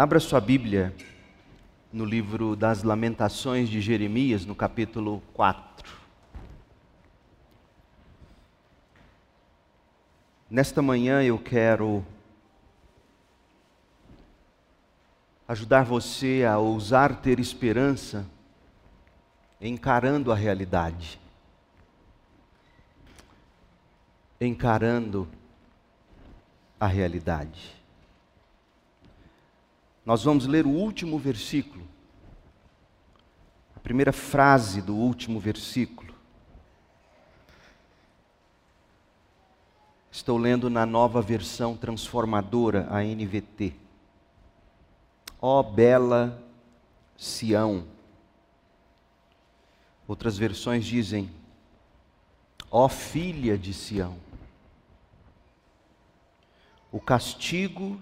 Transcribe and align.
Abra 0.00 0.18
sua 0.18 0.40
Bíblia 0.40 0.94
no 1.92 2.06
livro 2.06 2.56
das 2.56 2.82
Lamentações 2.82 3.68
de 3.68 3.82
Jeremias, 3.82 4.46
no 4.46 4.54
capítulo 4.54 5.22
4. 5.34 5.94
Nesta 10.48 10.80
manhã 10.80 11.22
eu 11.22 11.38
quero 11.38 12.02
ajudar 15.46 15.84
você 15.84 16.46
a 16.50 16.56
ousar 16.56 17.20
ter 17.20 17.38
esperança 17.38 18.26
encarando 19.60 20.32
a 20.32 20.34
realidade. 20.34 21.20
Encarando 24.40 25.28
a 26.80 26.86
realidade. 26.86 27.79
Nós 30.04 30.24
vamos 30.24 30.46
ler 30.46 30.66
o 30.66 30.70
último 30.70 31.18
versículo, 31.18 31.86
a 33.76 33.80
primeira 33.80 34.12
frase 34.12 34.80
do 34.80 34.94
último 34.96 35.38
versículo. 35.38 36.14
Estou 40.10 40.36
lendo 40.36 40.68
na 40.68 40.84
nova 40.84 41.22
versão 41.22 41.76
transformadora, 41.76 42.86
a 42.90 43.02
NVT. 43.02 43.74
Ó 45.40 45.60
oh, 45.60 45.62
bela 45.62 46.42
Sião. 47.16 47.86
Outras 50.08 50.36
versões 50.36 50.84
dizem: 50.84 51.30
Ó 52.70 52.84
oh, 52.84 52.88
filha 52.88 53.56
de 53.56 53.72
Sião. 53.72 54.18
O 56.90 57.00
castigo 57.00 58.00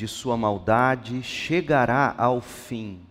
de 0.00 0.08
sua 0.08 0.34
maldade 0.34 1.22
chegará 1.22 2.14
ao 2.16 2.40
fim. 2.40 3.06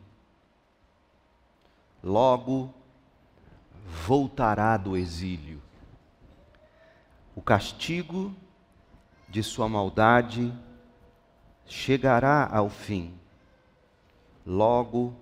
Logo 2.03 2.73
voltará 3.85 4.75
do 4.75 4.97
exílio. 4.97 5.61
O 7.35 7.43
castigo 7.43 8.35
de 9.27 9.43
sua 9.43 9.69
maldade 9.69 10.51
chegará 11.67 12.49
ao 12.51 12.71
fim. 12.71 13.13
Logo 14.43 15.13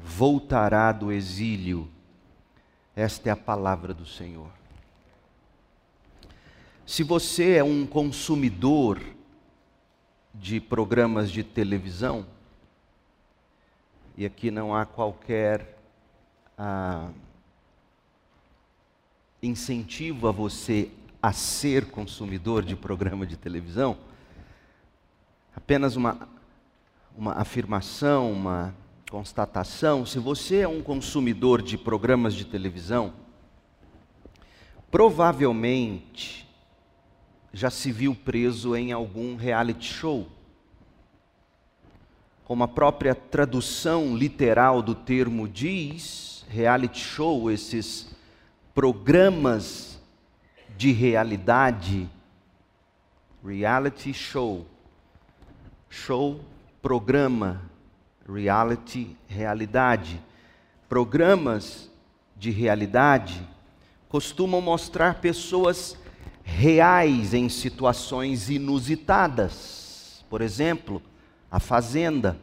voltará 0.00 0.92
do 0.92 1.10
exílio. 1.10 1.90
Esta 2.94 3.30
é 3.30 3.32
a 3.32 3.36
palavra 3.36 3.92
do 3.92 4.06
Senhor. 4.06 4.52
Se 6.86 7.02
você 7.02 7.56
é 7.56 7.64
um 7.64 7.84
consumidor 7.84 9.13
de 10.34 10.60
programas 10.60 11.30
de 11.30 11.44
televisão, 11.44 12.26
e 14.16 14.26
aqui 14.26 14.50
não 14.50 14.74
há 14.74 14.84
qualquer 14.84 15.78
ah, 16.58 17.08
incentivo 19.42 20.28
a 20.28 20.32
você 20.32 20.90
a 21.22 21.32
ser 21.32 21.86
consumidor 21.86 22.62
de 22.62 22.76
programa 22.76 23.26
de 23.26 23.36
televisão, 23.36 23.96
apenas 25.56 25.96
uma, 25.96 26.28
uma 27.16 27.32
afirmação, 27.32 28.30
uma 28.30 28.74
constatação: 29.10 30.04
se 30.04 30.18
você 30.18 30.58
é 30.58 30.68
um 30.68 30.82
consumidor 30.82 31.62
de 31.62 31.78
programas 31.78 32.34
de 32.34 32.44
televisão, 32.44 33.12
provavelmente 34.90 36.43
já 37.54 37.70
se 37.70 37.92
viu 37.92 38.16
preso 38.16 38.74
em 38.74 38.90
algum 38.90 39.36
reality 39.36 39.86
show. 39.86 40.28
Como 42.44 42.64
a 42.64 42.68
própria 42.68 43.14
tradução 43.14 44.16
literal 44.16 44.82
do 44.82 44.92
termo 44.92 45.48
diz, 45.48 46.44
reality 46.50 46.98
show, 46.98 47.48
esses 47.50 48.10
programas 48.74 50.02
de 50.76 50.90
realidade, 50.90 52.10
reality 53.42 54.12
show, 54.12 54.66
show, 55.88 56.40
programa, 56.82 57.62
reality, 58.28 59.16
realidade. 59.28 60.20
Programas 60.88 61.88
de 62.36 62.50
realidade 62.50 63.40
costumam 64.08 64.60
mostrar 64.60 65.20
pessoas 65.20 65.96
reais 66.44 67.32
em 67.32 67.48
situações 67.48 68.50
inusitadas. 68.50 70.24
Por 70.28 70.42
exemplo, 70.42 71.02
a 71.50 71.58
Fazenda, 71.58 72.38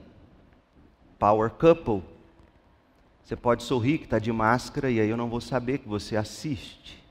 Power 1.19 1.51
Couple. 1.51 2.03
Você 3.23 3.35
pode 3.35 3.63
sorrir 3.63 3.99
que 3.99 4.05
está 4.05 4.17
de 4.19 4.31
máscara 4.31 4.89
e 4.89 4.99
aí 4.99 5.09
eu 5.09 5.15
não 5.15 5.29
vou 5.29 5.39
saber 5.39 5.77
que 5.77 5.87
você 5.87 6.17
assiste. 6.17 7.01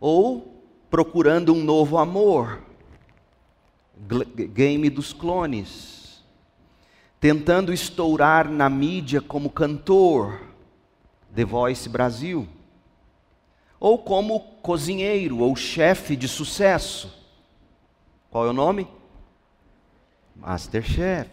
Ou 0.00 0.60
procurando 0.90 1.54
um 1.54 1.62
novo 1.62 1.96
amor, 1.96 2.60
Game 4.52 4.90
dos 4.90 5.12
Clones. 5.12 6.22
Tentando 7.20 7.72
estourar 7.72 8.50
na 8.50 8.68
mídia 8.68 9.20
como 9.20 9.48
cantor, 9.48 10.40
The 11.32 11.44
Voice 11.44 11.88
Brasil 11.88 12.48
ou 13.82 13.98
como 13.98 14.38
cozinheiro 14.62 15.40
ou 15.40 15.56
chefe 15.56 16.14
de 16.14 16.28
sucesso. 16.28 17.12
Qual 18.30 18.46
é 18.46 18.50
o 18.50 18.52
nome? 18.52 18.86
Masterchef. 20.36 21.28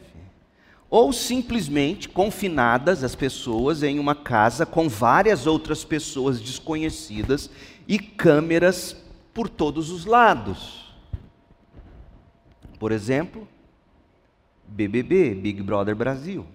Ou 0.89 1.13
simplesmente 1.13 2.09
confinadas 2.09 3.03
as 3.03 3.13
pessoas 3.13 3.83
em 3.83 3.99
uma 3.99 4.15
casa 4.15 4.65
com 4.65 4.89
várias 4.89 5.45
outras 5.45 5.85
pessoas 5.85 6.41
desconhecidas 6.41 7.51
e 7.87 7.99
câmeras 7.99 8.97
por 9.31 9.47
todos 9.47 9.91
os 9.91 10.05
lados. 10.05 10.91
Por 12.79 12.91
exemplo, 12.91 13.47
BBB, 14.67 15.35
Big 15.35 15.61
Brother 15.61 15.95
Brasil. 15.95 16.47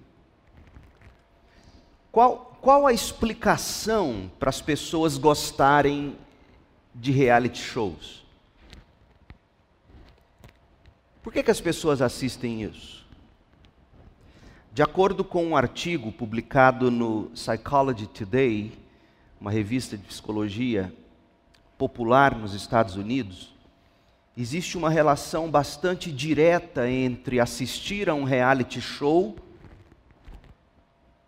Qual, 2.11 2.54
qual 2.65 2.87
a 2.87 2.95
explicação 2.95 4.31
para 4.39 4.49
as 4.49 4.63
pessoas 4.63 5.19
gostarem 5.19 6.17
de 6.95 7.13
reality 7.13 7.59
shows? 7.59 8.25
Por 11.23 11.31
que, 11.31 11.43
que 11.43 11.51
as 11.51 11.61
pessoas 11.61 12.01
assistem 12.01 12.63
isso? 12.63 13.05
De 14.73 14.83
acordo 14.83 15.23
com 15.23 15.45
um 15.45 15.55
artigo 15.55 16.11
publicado 16.11 16.91
no 16.91 17.31
Psychology 17.35 18.07
Today, 18.07 18.73
uma 19.39 19.51
revista 19.51 19.99
de 19.99 20.05
psicologia 20.05 20.91
popular 21.77 22.35
nos 22.35 22.55
Estados 22.55 22.97
Unidos, 22.97 23.55
existe 24.35 24.79
uma 24.79 24.89
relação 24.89 25.51
bastante 25.51 26.11
direta 26.11 26.89
entre 26.89 27.41
assistir 27.41 28.09
a 28.09 28.15
um 28.15 28.25
reality 28.25 28.81
show 28.81 29.37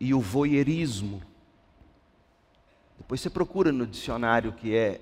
e 0.01 0.13
o 0.13 0.21
voyeurismo. 0.21 1.23
Depois 2.99 3.21
você 3.21 3.31
procura 3.31 3.73
no 3.73 3.87
dicionário 3.87 4.53
que 4.53 4.75
é 4.75 5.01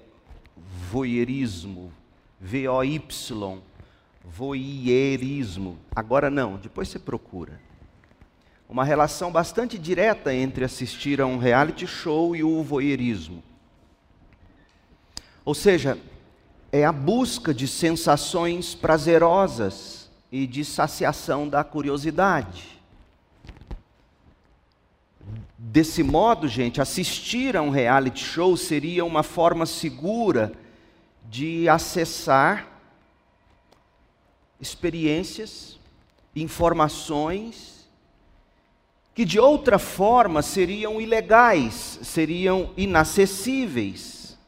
voyeurismo, 0.91 1.93
V-O-Y, 2.41 3.63
voyeurismo. 4.25 5.79
Agora 5.95 6.31
não, 6.31 6.57
depois 6.57 6.89
você 6.89 6.99
procura. 6.99 7.61
Uma 8.69 8.85
relação 8.85 9.31
bastante 9.31 9.79
direta 9.79 10.35
entre 10.35 10.65
assistir 10.65 11.21
a 11.21 11.27
um 11.27 11.39
reality 11.39 11.87
show 11.87 12.35
e 12.35 12.43
o 12.43 12.63
voyeurismo. 12.63 13.43
Ou 15.45 15.55
seja, 15.55 15.99
é 16.73 16.85
a 16.85 16.93
busca 16.93 17.55
de 17.55 17.69
sensações 17.69 18.75
prazerosas 18.75 20.11
e 20.33 20.47
de 20.47 20.65
saciação 20.65 21.49
da 21.49 21.63
curiosidade. 21.63 22.74
Desse 25.67 26.03
modo, 26.03 26.47
gente, 26.47 26.79
assistir 26.79 27.57
a 27.57 27.63
um 27.63 27.71
reality 27.71 28.23
show 28.23 28.55
seria 28.55 29.03
uma 29.03 29.23
forma 29.23 29.65
segura 29.65 30.53
de 31.25 31.67
acessar 31.71 32.69
experiências, 34.61 35.81
informações 36.37 37.89
que 39.15 39.25
de 39.25 39.41
outra 39.41 39.79
forma 39.79 40.43
seriam 40.43 41.01
ilegais, 41.01 41.99
seriam 42.03 42.71
inacessíveis. 42.77 44.39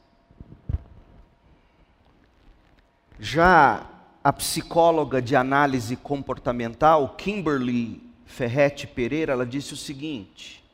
Já 3.19 3.89
a 4.23 4.33
psicóloga 4.35 5.23
de 5.23 5.35
análise 5.35 5.97
comportamental, 5.97 7.15
Kimberly 7.17 8.03
Ferretti 8.27 8.87
Pereira, 8.87 9.33
ela 9.33 9.47
disse 9.47 9.73
o 9.73 9.79
seguinte: 9.79 10.66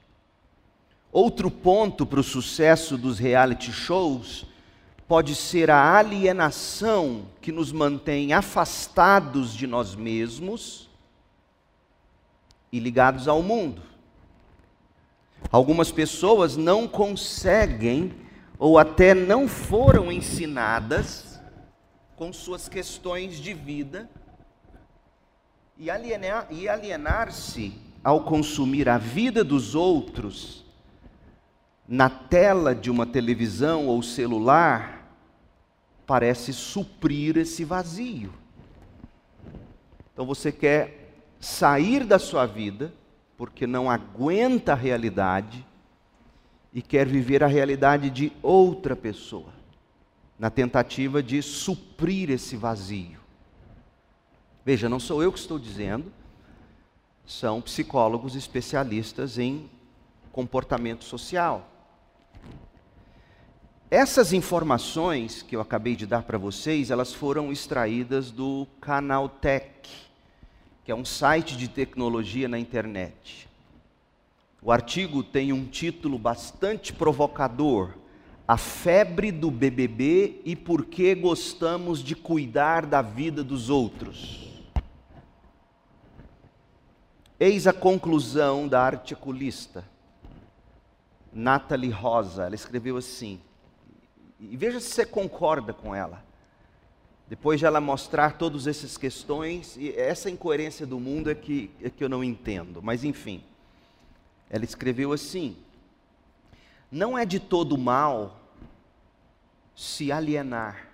Outro 1.13 1.51
ponto 1.51 2.07
para 2.07 2.21
o 2.21 2.25
sucesso 2.25 2.97
dos 2.97 3.19
reality 3.19 3.71
shows 3.71 4.47
pode 5.07 5.35
ser 5.35 5.71
a 5.71 5.99
alienação 5.99 7.27
que 7.43 7.53
nos 7.53 7.71
mantém 7.71 8.33
afastados 8.33 9.53
de 9.53 9.67
nós 9.67 9.95
mesmos 9.95 10.89
e 12.73 12.79
ligados 12.81 13.29
ao 13.29 13.43
mundo. 13.43 13.83
Algumas 15.51 15.93
pessoas 15.93 16.57
não 16.57 16.89
conseguem 16.89 18.15
ou 18.59 18.79
até 18.79 19.13
não 19.13 19.47
foram 19.47 20.11
ensinadas 20.11 21.39
com 22.17 22.33
suas 22.33 22.71
questões 22.71 23.37
de 23.37 23.53
vida 23.53 24.09
e 25.77 25.91
alienar-se 25.91 26.69
alienar 26.71 27.29
ao 28.03 28.25
consumir 28.25 28.89
a 28.89 28.97
vida 28.97 29.45
dos 29.45 29.75
outros 29.75 30.62
na 31.93 32.09
tela 32.09 32.75
de 32.75 32.91
uma 32.91 33.05
televisão 33.05 33.87
ou 33.87 34.03
celular 34.03 35.15
parece 36.07 36.51
suprir 36.51 37.37
esse 37.37 37.67
vazio. 37.67 38.33
Então 40.11 40.25
você 40.25 40.51
quer 40.51 41.13
sair 41.39 42.05
da 42.05 42.19
sua 42.19 42.47
vida 42.47 42.95
porque 43.37 43.67
não 43.67 43.91
aguenta 43.91 44.73
a 44.73 44.75
realidade 44.75 45.67
e 46.73 46.81
quer 46.81 47.07
viver 47.07 47.45
a 47.45 47.47
realidade 47.47 48.09
de 48.09 48.33
outra 48.41 48.97
pessoa, 48.97 49.53
na 50.39 50.49
tentativa 50.49 51.23
de 51.23 51.43
suprir 51.43 52.31
esse 52.31 52.57
vazio. 52.57 53.21
Veja, 54.65 54.89
não 54.89 54.99
sou 54.99 55.23
eu 55.23 55.31
que 55.31 55.39
estou 55.39 55.59
dizendo, 55.59 56.11
são 57.27 57.61
psicólogos 57.61 58.35
especialistas 58.35 59.37
em 59.37 59.69
comportamento 60.33 61.05
social. 61.05 61.69
Essas 63.95 64.33
informações 64.33 65.43
que 65.43 65.55
eu 65.55 65.61
acabei 65.61 65.95
de 65.95 66.07
dar 66.07 66.23
para 66.23 66.39
vocês, 66.39 66.91
elas 66.91 67.13
foram 67.13 67.53
extraídas 67.53 68.31
do 68.31 68.67
Canaltech, 68.81 69.87
que 70.83 70.91
é 70.91 70.95
um 70.95 71.05
site 71.05 71.59
de 71.59 71.69
tecnologia 71.69 72.49
na 72.49 72.59
internet. 72.59 73.47
O 74.63 74.73
artigo 74.73 75.23
tem 75.23 75.53
um 75.53 75.67
título 75.67 76.19
bastante 76.19 76.91
provocador: 76.91 77.93
A 78.49 78.57
febre 78.57 79.31
do 79.31 79.51
BBB 79.51 80.41
e 80.43 80.57
por 80.57 80.87
que 80.87 81.15
gostamos 81.15 82.03
de 82.03 82.17
cuidar 82.17 82.87
da 82.87 83.03
vida 83.03 83.45
dos 83.45 83.69
outros. 83.69 84.65
Eis 87.39 87.67
a 87.67 87.75
conclusão 87.75 88.67
da 88.67 88.81
articulista 88.81 89.85
Natalie 91.31 91.91
Rosa. 91.91 92.47
Ela 92.47 92.55
escreveu 92.55 92.97
assim: 92.97 93.39
e 94.51 94.57
veja 94.57 94.81
se 94.81 94.89
você 94.89 95.07
concorda 95.07 95.73
com 95.73 95.95
ela. 95.95 96.25
Depois 97.29 97.61
de 97.61 97.65
ela 97.65 97.81
mostrar 97.81 98.37
todas 98.37 98.67
essas 98.67 98.99
questões, 98.99 99.77
e 99.77 99.91
essa 99.97 100.29
incoerência 100.29 100.87
do 100.87 100.99
mundo 100.99 101.31
é 101.31 101.35
que, 101.35 101.71
é 101.81 101.89
que 101.89 102.03
eu 102.03 102.09
não 102.09 102.23
entendo. 102.23 102.83
Mas 102.83 103.05
enfim, 103.05 103.43
ela 104.51 104.65
escreveu 104.65 105.13
assim: 105.13 105.57
Não 106.91 107.17
é 107.17 107.25
de 107.25 107.41
todo 107.41 107.79
mal 107.79 108.41
se 109.75 110.13
alienar 110.13 110.89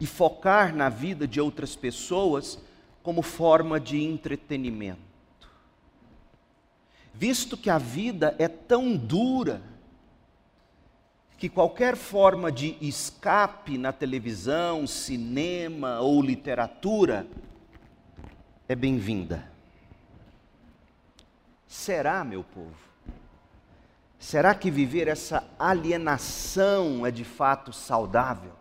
e 0.00 0.06
focar 0.06 0.74
na 0.74 0.88
vida 0.88 1.26
de 1.26 1.40
outras 1.40 1.74
pessoas 1.74 2.58
como 3.02 3.22
forma 3.22 3.80
de 3.80 4.02
entretenimento. 4.02 5.00
Visto 7.14 7.56
que 7.56 7.70
a 7.70 7.78
vida 7.78 8.36
é 8.38 8.46
tão 8.46 8.96
dura, 8.96 9.62
que 11.38 11.48
qualquer 11.48 11.96
forma 11.96 12.50
de 12.50 12.76
escape 12.80 13.78
na 13.78 13.92
televisão, 13.92 14.88
cinema 14.88 16.00
ou 16.00 16.20
literatura 16.20 17.28
é 18.68 18.74
bem-vinda. 18.74 19.48
Será, 21.64 22.24
meu 22.24 22.42
povo? 22.42 22.74
Será 24.18 24.52
que 24.52 24.68
viver 24.68 25.06
essa 25.06 25.48
alienação 25.56 27.06
é 27.06 27.10
de 27.12 27.22
fato 27.22 27.72
saudável? 27.72 28.52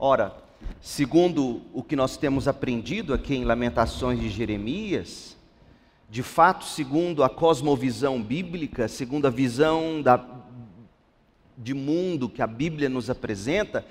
Ora, 0.00 0.36
segundo 0.80 1.62
o 1.72 1.80
que 1.80 1.94
nós 1.94 2.16
temos 2.16 2.48
aprendido 2.48 3.14
aqui 3.14 3.36
em 3.36 3.44
Lamentações 3.44 4.18
de 4.18 4.28
Jeremias, 4.28 5.36
de 6.10 6.24
fato, 6.24 6.64
segundo 6.64 7.22
a 7.22 7.30
cosmovisão 7.30 8.20
bíblica, 8.20 8.88
segundo 8.88 9.26
a 9.26 9.30
visão 9.30 10.02
da, 10.02 10.41
de 11.56 11.74
mundo 11.74 12.28
que 12.28 12.42
a 12.42 12.46
Bíblia 12.46 12.88
nos 12.88 13.10
apresenta, 13.10 13.84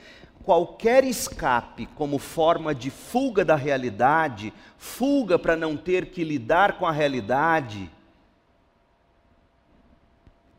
qualquer 0.43 1.03
escape 1.03 1.85
como 1.95 2.17
forma 2.17 2.73
de 2.73 2.89
fuga 2.89 3.45
da 3.45 3.55
realidade, 3.55 4.53
fuga 4.77 5.37
para 5.37 5.55
não 5.55 5.77
ter 5.77 6.07
que 6.07 6.23
lidar 6.23 6.77
com 6.77 6.85
a 6.85 6.91
realidade, 6.91 7.89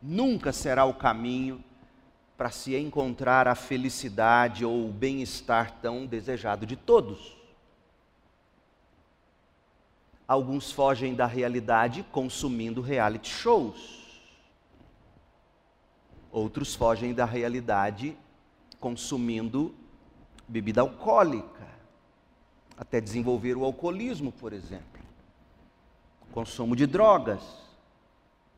nunca 0.00 0.52
será 0.52 0.84
o 0.84 0.94
caminho 0.94 1.62
para 2.36 2.50
se 2.50 2.76
encontrar 2.76 3.46
a 3.46 3.54
felicidade 3.54 4.64
ou 4.64 4.88
o 4.88 4.92
bem-estar 4.92 5.78
tão 5.80 6.06
desejado 6.06 6.66
de 6.66 6.74
todos. 6.74 7.36
Alguns 10.26 10.72
fogem 10.72 11.14
da 11.14 11.26
realidade 11.26 12.04
consumindo 12.10 12.80
reality 12.80 13.28
shows. 13.28 14.01
Outros 16.32 16.74
fogem 16.74 17.12
da 17.12 17.26
realidade 17.26 18.16
consumindo 18.80 19.74
bebida 20.48 20.80
alcoólica, 20.80 21.68
até 22.76 23.00
desenvolver 23.00 23.56
o 23.56 23.64
alcoolismo, 23.64 24.32
por 24.32 24.52
exemplo. 24.52 25.00
Consumo 26.32 26.74
de 26.74 26.86
drogas, 26.86 27.42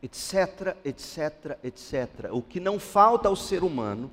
etc, 0.01 0.77
etc, 0.85 1.59
etc. 1.65 2.31
O 2.31 2.41
que 2.41 2.61
não 2.61 2.79
falta 2.79 3.29
ao 3.29 3.35
ser 3.35 3.65
humano 3.65 4.11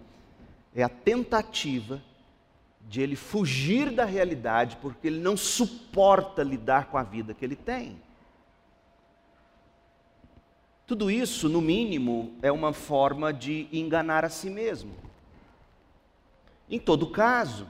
é 0.76 0.82
a 0.84 0.90
tentativa 0.90 2.02
de 2.90 3.02
ele 3.02 3.16
fugir 3.16 3.92
da 3.92 4.06
realidade, 4.06 4.78
porque 4.82 5.08
ele 5.08 5.20
não 5.20 5.38
suporta 5.38 6.42
lidar 6.44 6.88
com 6.88 6.98
a 6.98 7.04
vida 7.04 7.34
que 7.34 7.46
ele 7.46 7.56
tem. 7.56 8.02
Tudo 10.86 11.10
isso, 11.10 11.48
no 11.48 11.62
mínimo, 11.62 12.34
é 12.42 12.52
uma 12.52 12.74
forma 12.74 13.32
de 13.32 13.68
enganar 13.72 14.26
a 14.26 14.30
si 14.30 14.50
mesmo. 14.50 14.92
Em 16.70 16.80
todo 16.80 17.08
caso, 17.08 17.68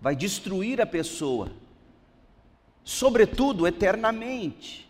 vai 0.00 0.14
destruir 0.14 0.80
a 0.80 0.86
pessoa, 0.86 1.50
sobretudo 2.82 3.66
eternamente. 3.66 4.84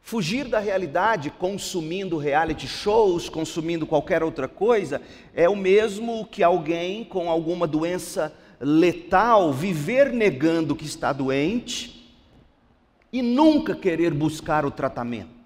Fugir 0.00 0.46
da 0.48 0.58
realidade 0.58 1.30
consumindo 1.30 2.16
reality 2.16 2.66
shows, 2.66 3.28
consumindo 3.28 3.86
qualquer 3.86 4.22
outra 4.22 4.46
coisa, 4.46 5.00
é 5.34 5.48
o 5.48 5.56
mesmo 5.56 6.26
que 6.26 6.42
alguém 6.42 7.04
com 7.04 7.30
alguma 7.30 7.66
doença 7.66 8.32
letal 8.60 9.52
viver 9.52 10.12
negando 10.12 10.76
que 10.76 10.84
está 10.84 11.12
doente 11.12 12.14
e 13.12 13.22
nunca 13.22 13.74
querer 13.74 14.12
buscar 14.14 14.64
o 14.64 14.70
tratamento 14.70 15.41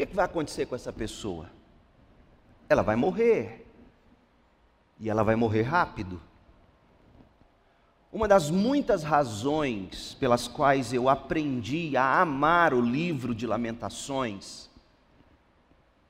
que, 0.00 0.06
que 0.06 0.16
vai 0.16 0.24
acontecer 0.24 0.66
com 0.66 0.74
essa 0.74 0.92
pessoa? 0.92 1.50
Ela 2.68 2.82
vai 2.82 2.96
morrer. 2.96 3.66
E 4.98 5.10
ela 5.10 5.22
vai 5.22 5.36
morrer 5.36 5.62
rápido. 5.62 6.20
Uma 8.12 8.26
das 8.26 8.50
muitas 8.50 9.02
razões 9.02 10.14
pelas 10.14 10.48
quais 10.48 10.92
eu 10.92 11.08
aprendi 11.08 11.96
a 11.96 12.20
amar 12.20 12.72
o 12.72 12.80
livro 12.80 13.34
de 13.34 13.46
Lamentações 13.46 14.68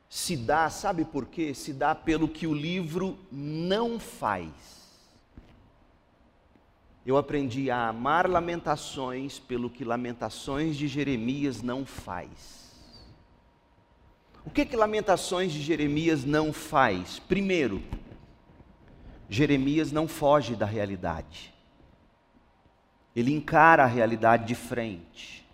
se 0.08 0.36
dá, 0.36 0.68
sabe 0.70 1.04
por 1.04 1.26
quê? 1.26 1.54
Se 1.54 1.72
dá 1.72 1.94
pelo 1.94 2.28
que 2.28 2.46
o 2.46 2.54
livro 2.54 3.18
não 3.30 4.00
faz. 4.00 4.50
Eu 7.04 7.16
aprendi 7.16 7.70
a 7.70 7.88
amar 7.88 8.28
Lamentações 8.28 9.38
pelo 9.38 9.70
que 9.70 9.84
Lamentações 9.84 10.76
de 10.76 10.88
Jeremias 10.88 11.62
não 11.62 11.84
faz. 11.84 12.59
O 14.44 14.50
que 14.50 14.64
que 14.64 14.76
Lamentações 14.76 15.52
de 15.52 15.60
Jeremias 15.60 16.24
não 16.24 16.52
faz? 16.52 17.18
Primeiro, 17.18 17.82
Jeremias 19.28 19.92
não 19.92 20.08
foge 20.08 20.56
da 20.56 20.66
realidade. 20.66 21.52
Ele 23.14 23.32
encara 23.32 23.84
a 23.84 23.86
realidade 23.86 24.46
de 24.46 24.54
frente. 24.54 25.46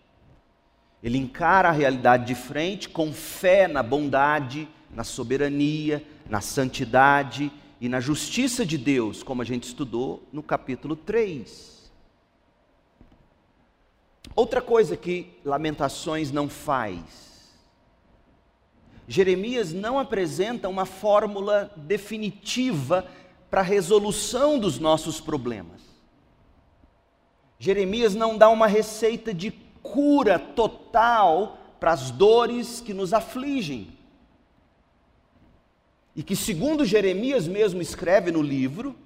Ele 1.03 1.19
encara 1.19 1.69
a 1.69 1.73
realidade 1.73 2.27
de 2.27 2.35
frente 2.35 2.89
com 2.89 3.13
fé 3.13 3.67
na 3.69 3.83
bondade, 3.83 4.69
na 4.91 5.05
soberania, 5.05 6.05
na 6.29 6.41
santidade 6.41 7.51
e 7.81 7.89
na 7.89 8.01
justiça 8.01 8.65
de 8.65 8.79
Deus, 8.79 9.23
como 9.23 9.43
a 9.43 9.45
gente 9.45 9.65
estudou 9.65 10.23
no 10.33 10.43
capítulo 10.43 10.97
3. 10.97 11.91
Outra 14.35 14.61
coisa 14.61 14.97
que 14.97 15.39
Lamentações 15.45 16.31
não 16.31 16.49
faz, 16.49 17.36
Jeremias 19.09 19.73
não 19.73 19.99
apresenta 19.99 20.69
uma 20.69 20.85
fórmula 20.85 21.71
definitiva 21.77 23.07
para 23.49 23.61
a 23.61 23.65
resolução 23.65 24.59
dos 24.59 24.79
nossos 24.79 25.21
problemas. 25.21 25.83
Jeremias 27.59 28.15
não 28.15 28.37
dá 28.37 28.49
uma 28.49 28.67
receita 28.67 29.33
de 29.33 29.51
cura 29.83 30.39
total 30.39 31.59
para 31.79 31.93
as 31.93 32.11
dores 32.11 32.81
que 32.81 32.93
nos 32.93 33.13
afligem. 33.15 33.89
E 36.15 36.23
que, 36.23 36.35
segundo 36.35 36.85
Jeremias 36.85 37.47
mesmo 37.47 37.81
escreve 37.81 38.33
no 38.33 38.43
livro, 38.43 38.97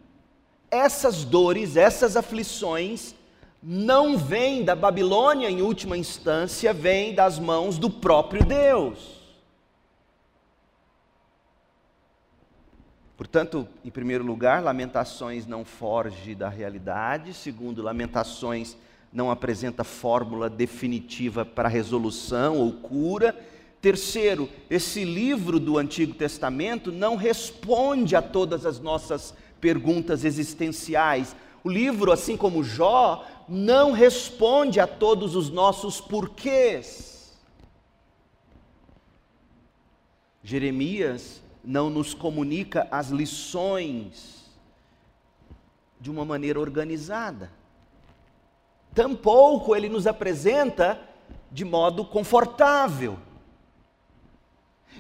essas 0.71 1.25
dores, 1.25 1.77
essas 1.77 2.17
aflições, 2.17 3.15
não 3.63 4.17
vêm 4.17 4.65
da 4.65 4.75
Babilônia 4.75 5.51
em 5.51 5.61
última 5.61 5.99
instância, 5.99 6.73
vêm 6.73 7.15
das 7.15 7.39
mãos 7.39 7.77
do 7.77 7.91
próprio 7.91 8.45
Deus. 8.45 9.20
Portanto, 13.21 13.69
em 13.85 13.91
primeiro 13.91 14.25
lugar, 14.25 14.63
Lamentações 14.63 15.47
não 15.47 15.63
foge 15.63 16.35
da 16.35 16.49
realidade. 16.49 17.35
Segundo, 17.35 17.83
Lamentações 17.83 18.79
não 19.13 19.31
apresenta 19.31 19.85
fórmula 19.85 20.49
definitiva 20.49 21.45
para 21.45 21.69
resolução 21.69 22.57
ou 22.57 22.73
cura. 22.73 23.39
Terceiro, 23.79 24.49
esse 24.71 25.05
livro 25.05 25.61
do 25.61 25.77
Antigo 25.77 26.15
Testamento 26.15 26.91
não 26.91 27.15
responde 27.15 28.17
a 28.17 28.23
todas 28.23 28.65
as 28.65 28.81
nossas 28.81 29.35
perguntas 29.61 30.25
existenciais. 30.25 31.37
O 31.63 31.69
livro, 31.69 32.13
assim 32.13 32.39
como 32.39 32.65
Jó, 32.65 33.29
não 33.47 33.93
responde 33.93 34.81
a 34.81 34.87
todos 34.87 35.37
os 35.37 35.51
nossos 35.51 36.01
porquês. 36.01 37.39
Jeremias 40.43 41.43
não 41.65 41.91
nos 41.91 42.15
comunica 42.15 42.89
as 42.91 43.11
lições 43.11 44.51
de 46.01 46.11
uma 46.11 46.25
maneira 46.25 46.59
organizada. 46.59 47.51
Tampouco 48.95 49.77
ele 49.77 49.89
nos 49.89 50.07
apresenta 50.07 51.01
de 51.51 51.65
modo 51.65 52.05
confortável. 52.05 53.19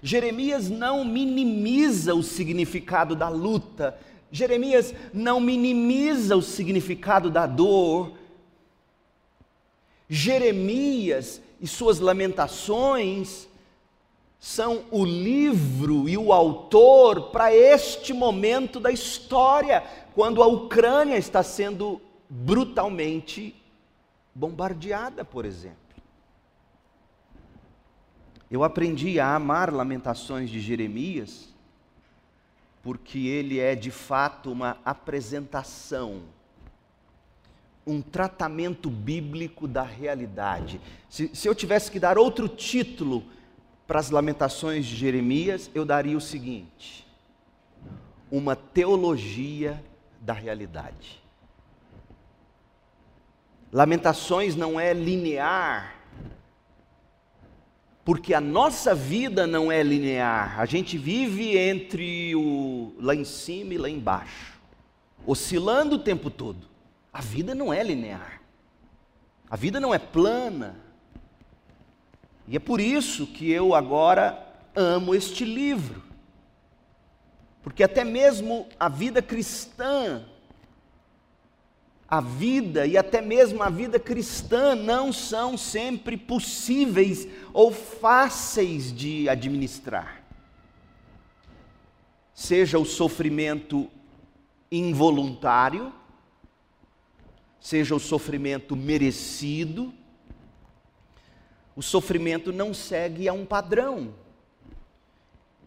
Jeremias 0.03 0.69
não 0.69 1.05
minimiza 1.05 2.15
o 2.15 2.23
significado 2.23 3.17
da 3.17 3.29
luta, 3.29 3.99
Jeremias 4.31 4.95
não 5.13 5.41
minimiza 5.41 6.37
o 6.37 6.43
significado 6.43 7.31
da 7.31 7.47
dor. 7.47 8.13
Jeremias 10.09 11.41
e 11.61 11.67
suas 11.67 11.99
lamentações 11.99 13.49
são 14.41 14.87
o 14.91 15.05
livro 15.05 16.09
e 16.09 16.17
o 16.17 16.33
autor 16.33 17.31
para 17.31 17.55
este 17.55 18.15
momento 18.15 18.81
da 18.81 18.91
história, 18.91 19.85
quando 20.15 20.43
a 20.43 20.47
Ucrânia 20.47 21.19
está 21.19 21.43
sendo 21.43 22.01
brutalmente 22.27 23.55
bombardeada, 24.35 25.27
por 25.27 25.45
exemplo. 25.45 25.77
Eu 28.51 28.65
aprendi 28.65 29.21
a 29.21 29.35
amar 29.35 29.71
Lamentações 29.71 30.49
de 30.49 30.59
Jeremias, 30.59 31.51
porque 32.83 33.19
ele 33.19 33.61
é 33.61 33.75
de 33.75 33.91
fato 33.91 34.51
uma 34.51 34.79
apresentação, 34.87 36.23
um 37.87 38.01
tratamento 38.01 38.89
bíblico 38.89 39.69
da 39.69 39.83
realidade. 39.83 40.81
Se, 41.11 41.31
se 41.35 41.47
eu 41.47 41.55
tivesse 41.55 41.91
que 41.91 42.01
dar 42.01 42.17
outro 42.17 42.49
título 42.49 43.23
para 43.91 43.99
as 43.99 44.09
lamentações 44.09 44.87
de 44.87 44.95
Jeremias, 44.95 45.69
eu 45.75 45.85
daria 45.85 46.17
o 46.17 46.21
seguinte: 46.21 47.05
uma 48.31 48.55
teologia 48.55 49.83
da 50.21 50.33
realidade. 50.33 51.21
Lamentações 53.73 54.55
não 54.55 54.79
é 54.79 54.93
linear, 54.93 55.97
porque 58.05 58.33
a 58.33 58.41
nossa 58.41 58.95
vida 58.95 59.45
não 59.45 59.73
é 59.73 59.83
linear. 59.83 60.61
A 60.61 60.67
gente 60.67 60.97
vive 60.97 61.59
entre 61.59 62.33
o 62.37 62.95
lá 62.97 63.13
em 63.13 63.25
cima 63.25 63.75
e 63.75 63.79
lá 63.79 63.91
embaixo, 63.91 64.61
oscilando 65.27 65.97
o 65.97 65.99
tempo 65.99 66.31
todo. 66.31 66.69
A 67.13 67.21
vida 67.21 67.57
não 67.57 67.75
é 67.75 67.83
linear. 67.83 68.41
A 69.51 69.57
vida 69.57 69.81
não 69.81 69.93
é 69.93 69.99
plana. 69.99 70.90
E 72.47 72.57
é 72.57 72.59
por 72.59 72.81
isso 72.81 73.27
que 73.27 73.51
eu 73.51 73.75
agora 73.75 74.47
amo 74.75 75.15
este 75.15 75.45
livro. 75.45 76.03
Porque 77.63 77.83
até 77.83 78.05
mesmo 78.05 78.67
a 78.79 78.89
vida 78.89 79.21
cristã, 79.21 80.25
a 82.09 82.21
vida 82.21 82.87
e 82.87 82.97
até 82.97 83.21
mesmo 83.21 83.63
a 83.63 83.71
vida 83.71 84.01
cristã 84.01 84.75
não 84.75 85.13
são 85.13 85.57
sempre 85.57 86.17
possíveis 86.17 87.29
ou 87.53 87.71
fáceis 87.71 88.93
de 88.93 89.29
administrar. 89.29 90.21
Seja 92.35 92.79
o 92.79 92.85
sofrimento 92.85 93.89
involuntário, 94.73 95.93
seja 97.61 97.95
o 97.95 98.01
sofrimento 98.01 98.75
merecido, 98.75 99.93
o 101.81 101.83
sofrimento 101.83 102.53
não 102.53 102.75
segue 102.75 103.27
a 103.27 103.33
um 103.33 103.47
padrão. 103.47 104.13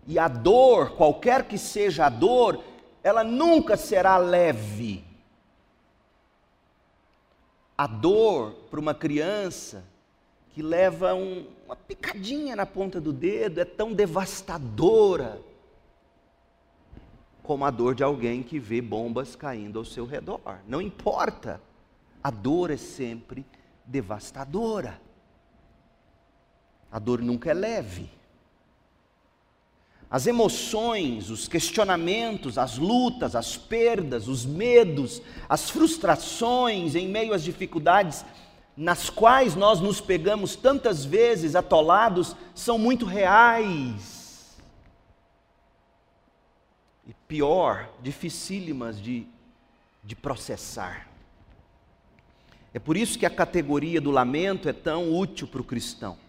E 0.06 0.20
a 0.20 0.28
dor, 0.28 0.92
qualquer 0.92 1.48
que 1.48 1.58
seja 1.58 2.06
a 2.06 2.10
dor, 2.10 2.64
ela 3.04 3.24
nunca 3.24 3.76
será 3.76 4.18
leve. 4.18 5.04
A 7.76 7.88
dor 7.88 8.52
para 8.70 8.80
uma 8.80 8.94
criança 8.94 9.84
que 10.52 10.62
leva 10.62 11.16
um, 11.16 11.48
uma 11.66 11.76
picadinha 11.76 12.56
na 12.56 12.68
ponta 12.68 13.02
do 13.02 13.12
dedo 13.12 13.60
é 13.60 13.66
tão 13.66 13.92
devastadora 13.92 15.42
como 17.42 17.66
a 17.66 17.72
dor 17.72 17.96
de 17.96 18.04
alguém 18.04 18.44
que 18.44 18.60
vê 18.60 18.84
bombas 18.84 19.36
caindo 19.36 19.80
ao 19.80 19.86
seu 19.86 20.06
redor. 20.06 20.60
Não 20.68 20.80
importa, 20.80 21.60
a 22.24 22.30
dor 22.30 22.70
é 22.70 22.78
sempre 22.78 23.44
devastadora. 23.84 25.02
A 26.94 27.00
dor 27.00 27.24
nunca 27.24 27.50
é 27.50 27.56
leve. 27.56 28.08
As 30.08 30.28
emoções, 30.28 31.32
os 31.32 31.48
questionamentos, 31.48 32.60
as 32.60 32.78
lutas, 32.78 33.36
as 33.36 33.58
perdas, 33.58 34.28
os 34.28 34.46
medos, 34.46 35.20
as 35.50 35.72
frustrações 35.72 36.94
em 36.94 37.08
meio 37.08 37.34
às 37.34 37.44
dificuldades 37.44 38.24
nas 38.78 39.10
quais 39.10 39.56
nós 39.56 39.80
nos 39.80 40.00
pegamos 40.00 40.56
tantas 40.56 41.04
vezes 41.04 41.56
atolados 41.56 42.36
são 42.54 42.78
muito 42.78 43.08
reais. 43.08 44.56
E 47.08 47.14
pior, 47.28 47.90
dificílimas 48.04 49.02
de, 49.02 49.26
de 50.04 50.16
processar. 50.16 51.08
É 52.72 52.78
por 52.78 52.96
isso 52.96 53.18
que 53.18 53.26
a 53.26 53.32
categoria 53.32 54.00
do 54.00 54.12
lamento 54.12 54.70
é 54.70 54.74
tão 54.74 55.12
útil 55.12 55.48
para 55.48 55.62
o 55.62 55.66
cristão. 55.66 56.22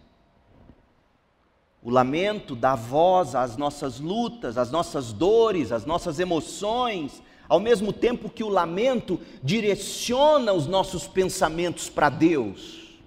O 1.85 1.91
lamento 1.91 2.55
dá 2.55 2.73
voz 2.73 3.35
às 3.35 3.57
nossas 3.57 3.99
lutas, 3.99 4.57
às 4.57 4.71
nossas 4.71 5.13
dores, 5.13 5.71
às 5.71 5.85
nossas 5.85 6.19
emoções, 6.19 7.21
ao 7.47 7.59
mesmo 7.59 7.93
tempo 7.93 8.27
que 8.27 8.43
o 8.43 8.49
lamento 8.49 9.21
direciona 9.43 10.51
os 10.51 10.65
nossos 10.65 11.05
pensamentos 11.05 11.87
para 11.87 12.09
Deus. 12.09 12.97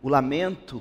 O 0.00 0.08
lamento 0.08 0.80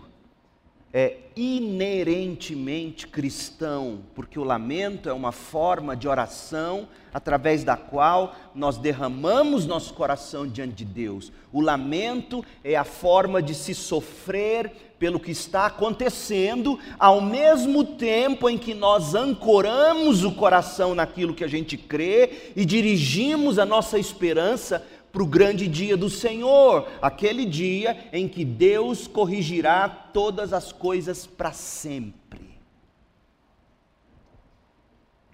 é 0.93 1.17
inerentemente 1.35 3.07
cristão, 3.07 4.03
porque 4.13 4.39
o 4.39 4.43
lamento 4.43 5.09
é 5.09 5.13
uma 5.13 5.31
forma 5.31 5.93
de 5.93 6.07
oração 6.07 6.87
através 7.13 7.63
da 7.63 7.75
qual 7.75 8.33
nós 8.53 8.77
derramamos 8.77 9.65
nosso 9.65 9.93
coração 9.93 10.47
diante 10.47 10.75
de 10.75 10.85
Deus. 10.85 11.33
O 11.51 11.59
lamento 11.59 12.45
é 12.63 12.75
a 12.75 12.85
forma 12.85 13.41
de 13.41 13.53
se 13.53 13.75
sofrer 13.75 14.84
pelo 14.97 15.19
que 15.19 15.31
está 15.31 15.65
acontecendo, 15.65 16.79
ao 16.97 17.21
mesmo 17.21 17.83
tempo 17.83 18.49
em 18.49 18.57
que 18.57 18.73
nós 18.73 19.13
ancoramos 19.13 20.23
o 20.23 20.31
coração 20.31 20.95
naquilo 20.95 21.33
que 21.33 21.43
a 21.43 21.47
gente 21.47 21.77
crê 21.77 22.53
e 22.55 22.65
dirigimos 22.65 23.59
a 23.59 23.65
nossa 23.65 23.99
esperança 23.99 24.85
para 25.11 25.23
o 25.23 25.27
grande 25.27 25.67
dia 25.67 25.95
do 25.95 26.09
Senhor, 26.09 26.89
aquele 27.01 27.45
dia 27.45 28.09
em 28.11 28.27
que 28.27 28.43
Deus 28.43 29.07
corrigirá 29.07 29.87
todas 29.87 30.51
as 30.51 30.73
coisas 30.73 31.25
para 31.25 31.53
sempre. 31.53 32.59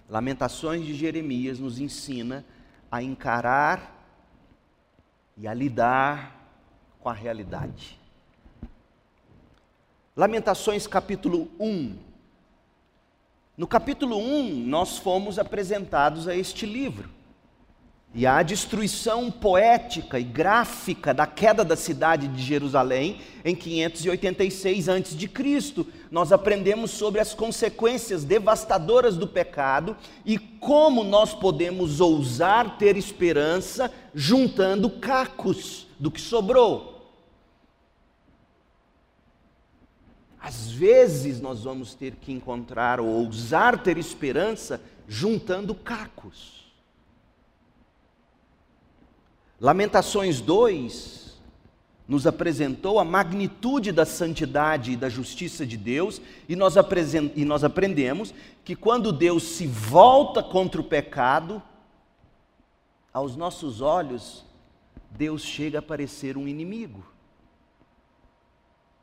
Lamentações 0.08 0.84
de 0.84 0.94
Jeremias 0.94 1.58
nos 1.58 1.80
ensina 1.80 2.44
a 2.90 3.02
encarar 3.02 4.06
e 5.36 5.48
a 5.48 5.54
lidar 5.54 6.38
com 7.00 7.08
a 7.08 7.12
realidade. 7.12 8.01
Lamentações 10.14 10.86
capítulo 10.86 11.48
1. 11.58 11.96
No 13.56 13.66
capítulo 13.66 14.18
1, 14.18 14.66
nós 14.66 14.98
fomos 14.98 15.38
apresentados 15.38 16.28
a 16.28 16.36
este 16.36 16.66
livro. 16.66 17.08
E 18.14 18.26
a 18.26 18.42
destruição 18.42 19.30
poética 19.30 20.20
e 20.20 20.22
gráfica 20.22 21.14
da 21.14 21.26
queda 21.26 21.64
da 21.64 21.76
cidade 21.76 22.28
de 22.28 22.42
Jerusalém 22.42 23.22
em 23.42 23.54
586 23.54 24.86
a.C. 24.90 25.86
Nós 26.10 26.30
aprendemos 26.30 26.90
sobre 26.90 27.18
as 27.18 27.32
consequências 27.32 28.22
devastadoras 28.22 29.16
do 29.16 29.26
pecado 29.26 29.96
e 30.26 30.36
como 30.38 31.02
nós 31.02 31.32
podemos 31.32 32.02
ousar 32.02 32.76
ter 32.76 32.98
esperança 32.98 33.90
juntando 34.14 34.90
cacos 34.90 35.86
do 35.98 36.10
que 36.10 36.20
sobrou. 36.20 36.91
Às 40.42 40.72
vezes 40.72 41.40
nós 41.40 41.62
vamos 41.62 41.94
ter 41.94 42.16
que 42.16 42.32
encontrar 42.32 42.98
ou 42.98 43.06
ousar 43.06 43.80
ter 43.80 43.96
esperança 43.96 44.80
juntando 45.06 45.72
cacos. 45.72 46.64
Lamentações 49.60 50.40
2 50.40 51.22
nos 52.08 52.26
apresentou 52.26 52.98
a 52.98 53.04
magnitude 53.04 53.92
da 53.92 54.04
santidade 54.04 54.90
e 54.90 54.96
da 54.96 55.08
justiça 55.08 55.64
de 55.64 55.76
Deus, 55.76 56.20
e 56.48 56.56
nós, 56.56 56.74
e 57.36 57.44
nós 57.44 57.62
aprendemos 57.62 58.34
que 58.64 58.74
quando 58.74 59.12
Deus 59.12 59.44
se 59.44 59.68
volta 59.68 60.42
contra 60.42 60.80
o 60.80 60.84
pecado, 60.84 61.62
aos 63.12 63.36
nossos 63.36 63.80
olhos, 63.80 64.44
Deus 65.12 65.42
chega 65.42 65.78
a 65.78 65.82
parecer 65.82 66.36
um 66.36 66.48
inimigo. 66.48 67.11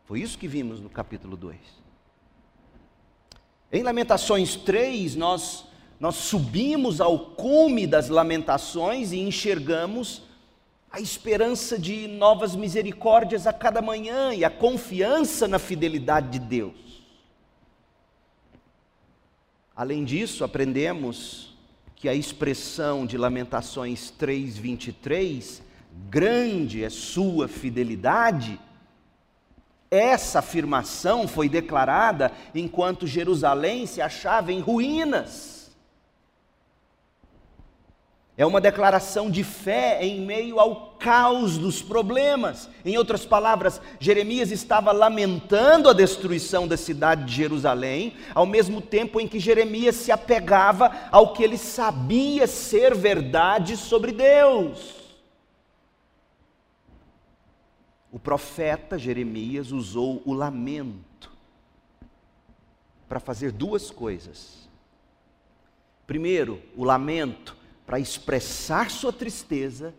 Foi 0.09 0.21
isso 0.21 0.39
que 0.39 0.47
vimos 0.47 0.79
no 0.79 0.89
capítulo 0.89 1.37
2. 1.37 1.55
Em 3.71 3.83
Lamentações 3.83 4.55
3, 4.55 5.15
nós, 5.15 5.65
nós 5.99 6.15
subimos 6.15 6.99
ao 6.99 7.19
cume 7.35 7.85
das 7.85 8.09
lamentações 8.09 9.11
e 9.11 9.19
enxergamos 9.19 10.23
a 10.89 10.99
esperança 10.99 11.77
de 11.77 12.07
novas 12.07 12.55
misericórdias 12.55 13.45
a 13.45 13.53
cada 13.53 13.83
manhã 13.83 14.33
e 14.33 14.43
a 14.43 14.49
confiança 14.49 15.47
na 15.47 15.59
fidelidade 15.59 16.29
de 16.29 16.39
Deus. 16.39 17.03
Além 19.75 20.03
disso, 20.03 20.43
aprendemos 20.43 21.55
que 21.95 22.09
a 22.09 22.15
expressão 22.15 23.05
de 23.05 23.15
Lamentações 23.15 24.09
3:23, 24.09 25.61
grande 26.09 26.83
é 26.83 26.89
sua 26.89 27.47
fidelidade, 27.47 28.59
essa 29.91 30.39
afirmação 30.39 31.27
foi 31.27 31.50
declarada 31.50 32.31
enquanto 32.53 33.08
Jerusalém 33.08 33.86
se 33.86 34.01
achava 34.01 34.51
em 34.51 34.60
ruínas. 34.60 35.60
É 38.38 38.46
uma 38.46 38.62
declaração 38.62 39.29
de 39.29 39.43
fé 39.43 40.00
em 40.01 40.22
meio 40.22 40.62
ao 40.62 40.91
caos 40.98 41.58
dos 41.58 41.81
problemas. 41.81 42.69
Em 42.86 42.98
outras 42.98 43.25
palavras, 43.25 43.81
Jeremias 44.00 44.50
estava 44.50 44.93
lamentando 44.93 45.89
a 45.89 45.93
destruição 45.93 46.65
da 46.65 46.77
cidade 46.77 47.25
de 47.25 47.34
Jerusalém, 47.34 48.13
ao 48.34 48.46
mesmo 48.46 48.79
tempo 48.79 49.19
em 49.19 49.27
que 49.27 49.41
Jeremias 49.41 49.98
se 49.98 50.10
apegava 50.10 50.89
ao 51.12 51.34
que 51.34 51.43
ele 51.43 51.58
sabia 51.58 52.48
ser 52.48 52.96
verdade 52.96 53.75
sobre 53.75 54.13
Deus. 54.13 54.99
O 58.11 58.19
profeta 58.19 58.97
Jeremias 58.97 59.71
usou 59.71 60.21
o 60.25 60.33
lamento 60.33 61.31
para 63.07 63.19
fazer 63.19 63.51
duas 63.51 63.91
coisas. 63.91 64.67
Primeiro, 66.07 66.61
o 66.75 66.83
lamento 66.83 67.55
para 67.85 67.99
expressar 67.99 68.89
sua 68.89 69.13
tristeza, 69.13 69.93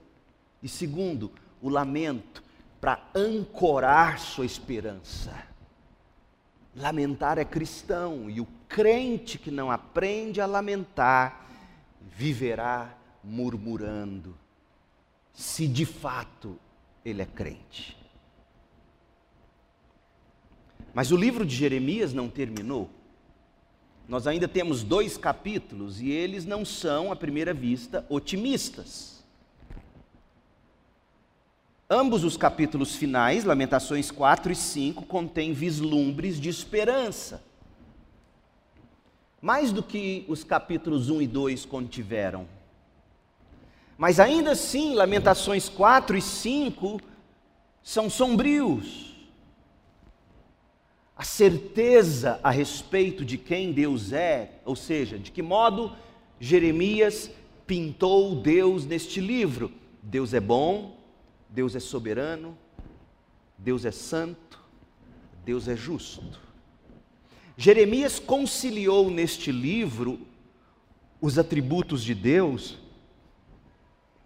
e 0.63 0.69
segundo, 0.69 1.31
o 1.63 1.69
lamento 1.69 2.43
para 2.81 3.03
ancorar 3.15 4.19
sua 4.19 4.47
esperança. 4.47 5.47
Lamentar 6.75 7.39
é 7.39 7.45
cristão, 7.45 8.31
e 8.31 8.41
o 8.41 8.47
crente 8.69 9.39
que 9.39 9.51
não 9.51 9.71
aprende 9.71 10.41
a 10.41 10.47
lamentar 10.47 11.47
viverá 12.01 12.97
murmurando, 13.23 14.37
se 15.33 15.67
de 15.67 15.85
fato 15.85 16.59
ele 17.05 17.23
é 17.23 17.27
crente. 17.27 18.00
Mas 20.93 21.13
o 21.13 21.17
livro 21.17 21.45
de 21.47 21.55
Jeremias 21.55 22.13
não 22.13 22.29
terminou. 22.29 22.91
Nós 24.09 24.27
ainda 24.27 24.49
temos 24.49 24.83
dois 24.83 25.17
capítulos 25.17 26.01
e 26.01 26.11
eles 26.11 26.45
não 26.45 26.65
são, 26.65 27.13
à 27.13 27.17
primeira 27.17 27.55
vista, 27.55 28.05
otimistas. 28.09 29.23
Ambos 31.89 32.25
os 32.25 32.37
capítulos 32.37 32.97
finais, 32.97 33.45
Lamentações 33.45 34.11
4 34.11 34.53
e 34.53 34.57
5, 34.57 35.05
contêm 35.07 35.53
vislumbres 35.53 36.41
de 36.41 36.49
esperança. 36.49 37.43
Mais 39.41 39.73
do 39.73 39.83
que 39.83 40.25
os 40.29 40.43
capítulos 40.43 41.09
1 41.09 41.23
e 41.23 41.27
2 41.27 41.65
contiveram. 41.65 42.49
Mas 43.97 44.19
ainda 44.19 44.53
assim, 44.53 44.95
Lamentações 44.95 45.69
4 45.69 46.17
e 46.17 46.23
5 46.23 47.01
são 47.83 48.11
sombrios 48.11 49.10
a 51.21 51.23
certeza 51.23 52.41
a 52.43 52.51
respeito 52.51 53.27
de 53.27 53.37
quem 53.37 53.73
Deus 53.73 54.11
é, 54.11 54.53
ou 54.65 54.75
seja, 54.75 55.19
de 55.19 55.31
que 55.31 55.43
modo 55.43 55.95
Jeremias 56.41 57.31
pintou 57.67 58.35
Deus 58.35 58.87
neste 58.87 59.21
livro. 59.21 59.71
Deus 60.03 60.33
é 60.33 60.41
bom, 60.41 60.97
Deus 61.51 61.77
é 61.77 61.79
soberano, 61.79 62.57
Deus 63.59 63.85
é 63.85 63.91
santo, 63.91 64.59
Deus 65.45 65.69
é 65.69 65.77
justo. 65.77 66.41
Jeremias 67.55 68.19
conciliou 68.19 69.11
neste 69.11 69.53
livro 69.53 70.27
os 71.21 71.39
atributos 71.39 72.03
de 72.03 72.15
Deus 72.15 72.79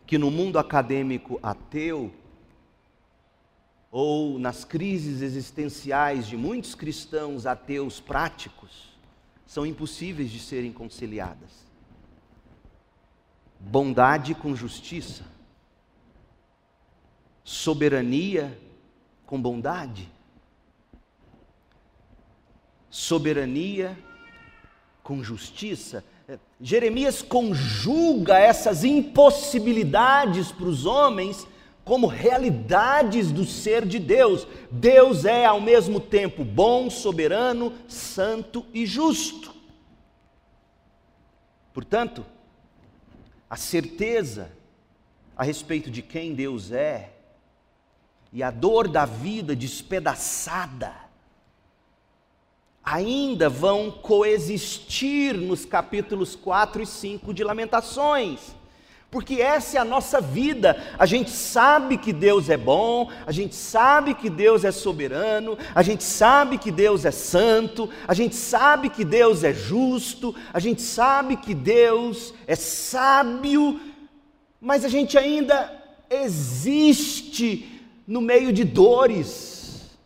que 0.07 0.17
no 0.17 0.31
mundo 0.31 0.61
acadêmico 0.61 1.41
ateu 1.43 2.13
ou 3.97 4.41
nas 4.41 4.65
crises 4.65 5.23
existenciais 5.23 6.27
de 6.27 6.37
muitos 6.37 6.75
cristãos 6.75 7.47
ateus 7.47 8.01
práticos, 8.01 8.93
são 9.47 9.65
impossíveis 9.65 10.33
de 10.33 10.41
serem 10.41 10.73
conciliadas. 10.73 11.65
Bondade 13.61 14.35
com 14.35 14.57
justiça, 14.57 15.23
soberania 17.45 18.61
com 19.25 19.41
bondade, 19.41 20.11
soberania 22.91 23.97
com 25.05 25.23
justiça. 25.23 26.05
Jeremias 26.61 27.23
conjuga 27.23 28.41
essas 28.41 28.83
impossibilidades 28.83 30.51
para 30.51 30.67
os 30.67 30.85
homens 30.85 31.47
como 31.85 32.07
realidades 32.07 33.31
do 33.31 33.45
ser 33.45 33.85
de 33.85 33.99
Deus. 33.99 34.47
Deus 34.71 35.25
é 35.25 35.45
ao 35.45 35.61
mesmo 35.61 36.01
tempo 36.01 36.45
bom, 36.45 36.89
soberano, 36.89 37.73
santo 37.87 38.65
e 38.73 38.87
justo. 38.87 39.55
Portanto, 41.73 42.25
a 43.51 43.57
certeza 43.57 44.51
a 45.37 45.45
respeito 45.45 45.91
de 45.91 46.01
quem 46.01 46.35
Deus 46.35 46.71
é 46.71 47.13
e 48.33 48.43
a 48.43 48.51
dor 48.51 48.89
da 48.89 49.05
vida 49.05 49.55
despedaçada 49.55 50.95
ainda 52.83 53.49
vão 53.49 53.91
coexistir 53.91 55.35
nos 55.35 55.65
capítulos 55.65 56.37
4 56.37 56.83
e 56.83 56.87
5 56.87 57.35
de 57.35 57.43
Lamentações 57.43 58.55
porque 59.15 59.41
essa 59.41 59.77
é 59.77 59.81
a 59.81 59.85
nossa 59.85 60.21
vida. 60.21 60.77
A 60.99 61.07
gente 61.07 61.31
sabe 61.31 61.97
que 61.97 62.13
Deus 62.13 62.51
é 62.51 62.57
bom, 62.57 63.09
a 63.25 63.31
gente 63.31 63.55
sabe 63.55 64.13
que 64.13 64.29
Deus 64.29 64.65
é 64.65 64.73
soberano, 64.73 65.57
a 65.73 65.85
gente 65.85 66.03
sabe 66.03 66.59
que 66.59 66.73
Deus 66.73 67.05
é 67.05 67.13
santo, 67.13 67.89
a 68.09 68.13
gente 68.13 68.35
sabe 68.35 68.91
que 68.91 69.05
Deus 69.05 69.45
é 69.45 69.55
justo, 69.55 70.35
a 70.53 70.59
gente 70.59 70.83
sabe 70.83 71.37
que 71.37 71.55
Deus 71.55 72.35
é 72.45 72.57
sábio, 72.57 73.81
mas 74.61 74.85
a 74.85 74.89
gente 74.89 75.17
ainda 75.17 75.73
existe 76.11 77.89
no 78.05 78.21
meio 78.21 78.53
de 78.53 78.65
dores. 78.65 79.97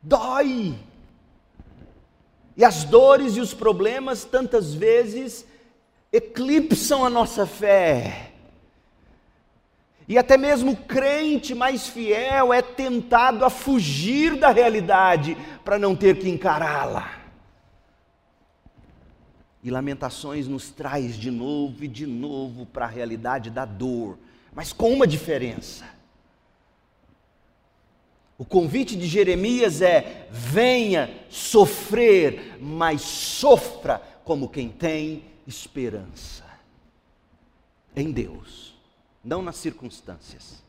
Dói. 0.00 0.76
E 2.56 2.64
as 2.64 2.84
dores 2.84 3.36
e 3.36 3.40
os 3.40 3.52
problemas 3.52 4.24
tantas 4.24 4.72
vezes 4.72 5.49
eclipsam 6.12 7.04
a 7.04 7.10
nossa 7.10 7.46
fé. 7.46 8.32
E 10.08 10.18
até 10.18 10.36
mesmo 10.36 10.72
o 10.72 10.76
crente 10.76 11.54
mais 11.54 11.86
fiel 11.86 12.52
é 12.52 12.60
tentado 12.60 13.44
a 13.44 13.50
fugir 13.50 14.36
da 14.36 14.50
realidade 14.50 15.36
para 15.64 15.78
não 15.78 15.94
ter 15.94 16.18
que 16.18 16.28
encará-la. 16.28 17.20
E 19.62 19.70
Lamentações 19.70 20.48
nos 20.48 20.70
traz 20.70 21.16
de 21.16 21.30
novo 21.30 21.84
e 21.84 21.88
de 21.88 22.06
novo 22.06 22.66
para 22.66 22.86
a 22.86 22.88
realidade 22.88 23.50
da 23.50 23.64
dor, 23.64 24.18
mas 24.52 24.72
com 24.72 24.92
uma 24.92 25.06
diferença. 25.06 25.84
O 28.36 28.44
convite 28.44 28.96
de 28.96 29.06
Jeremias 29.06 29.80
é: 29.80 30.26
venha 30.30 31.08
sofrer, 31.28 32.56
mas 32.58 33.02
sofra 33.02 34.02
como 34.24 34.48
quem 34.48 34.70
tem 34.70 35.29
esperança 35.46 36.44
em 37.94 38.10
Deus, 38.12 38.74
não 39.22 39.42
nas 39.42 39.56
circunstâncias. 39.56 40.62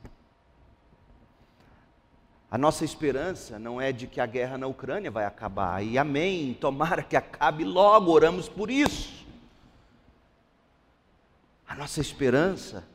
A 2.50 2.58
nossa 2.58 2.84
esperança 2.84 3.58
não 3.58 3.80
é 3.80 3.94
de 3.94 4.08
que 4.08 4.20
a 4.20 4.26
guerra 4.26 4.58
na 4.58 4.68
Ucrânia 4.68 5.10
vai 5.10 5.26
acabar, 5.26 5.82
e 5.82 5.98
amém, 5.98 6.54
tomara 6.54 7.02
que 7.02 7.16
acabe 7.16 7.64
logo, 7.64 8.12
oramos 8.12 8.50
por 8.50 8.70
isso. 8.70 9.26
A 11.66 11.76
nossa 11.76 12.02
esperança 12.02 12.86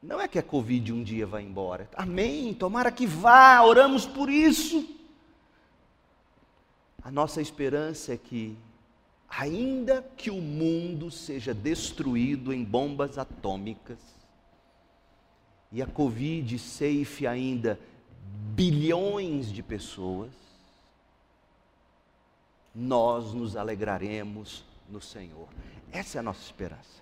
não 0.00 0.20
é 0.20 0.28
que 0.28 0.38
a 0.38 0.42
Covid 0.42 0.92
um 0.92 1.02
dia 1.02 1.26
vai 1.26 1.42
embora, 1.42 1.88
amém, 1.96 2.54
tomara 2.54 2.92
que 2.92 3.06
vá, 3.06 3.60
oramos 3.62 4.06
por 4.06 4.30
isso. 4.30 4.88
A 7.02 7.10
nossa 7.10 7.40
esperança 7.42 8.14
é 8.14 8.16
que, 8.16 8.56
ainda 9.30 10.02
que 10.16 10.28
o 10.30 10.40
mundo 10.40 11.10
seja 11.10 11.54
destruído 11.54 12.52
em 12.52 12.64
bombas 12.64 13.16
atômicas, 13.16 13.98
e 15.72 15.80
a 15.80 15.86
Covid 15.86 16.58
ceife 16.58 17.26
ainda 17.28 17.78
bilhões 18.54 19.52
de 19.52 19.62
pessoas, 19.62 20.32
nós 22.74 23.32
nos 23.32 23.56
alegraremos 23.56 24.64
no 24.88 25.00
Senhor. 25.00 25.48
Essa 25.92 26.18
é 26.18 26.20
a 26.20 26.22
nossa 26.22 26.42
esperança. 26.42 27.00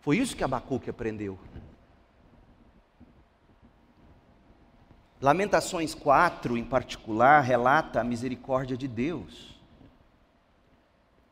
Foi 0.00 0.18
isso 0.18 0.36
que 0.36 0.42
Abacuque 0.42 0.90
aprendeu. 0.90 1.38
Lamentações 5.20 5.94
4, 5.94 6.56
em 6.56 6.64
particular, 6.64 7.40
relata 7.42 8.00
a 8.00 8.04
misericórdia 8.04 8.76
de 8.76 8.88
Deus. 8.88 9.51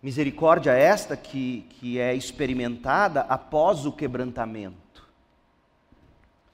Misericórdia 0.03 0.73
esta 0.73 1.17
que, 1.17 1.67
que 1.71 1.99
é 1.99 2.15
experimentada 2.15 3.21
após 3.21 3.85
o 3.85 3.93
quebrantamento. 3.93 5.07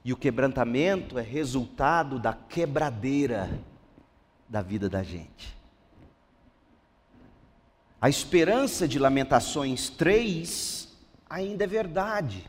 E 0.05 0.13
o 0.13 0.17
quebrantamento 0.17 1.19
é 1.19 1.23
resultado 1.23 2.19
da 2.19 2.33
quebradeira 2.33 3.49
da 4.49 4.63
vida 4.63 4.89
da 4.89 5.03
gente. 5.03 5.57
A 8.01 8.09
esperança 8.09 8.87
de 8.87 8.99
Lamentações 8.99 9.89
3 9.91 10.89
ainda 11.29 11.65
é 11.65 11.67
verdade. 11.67 12.49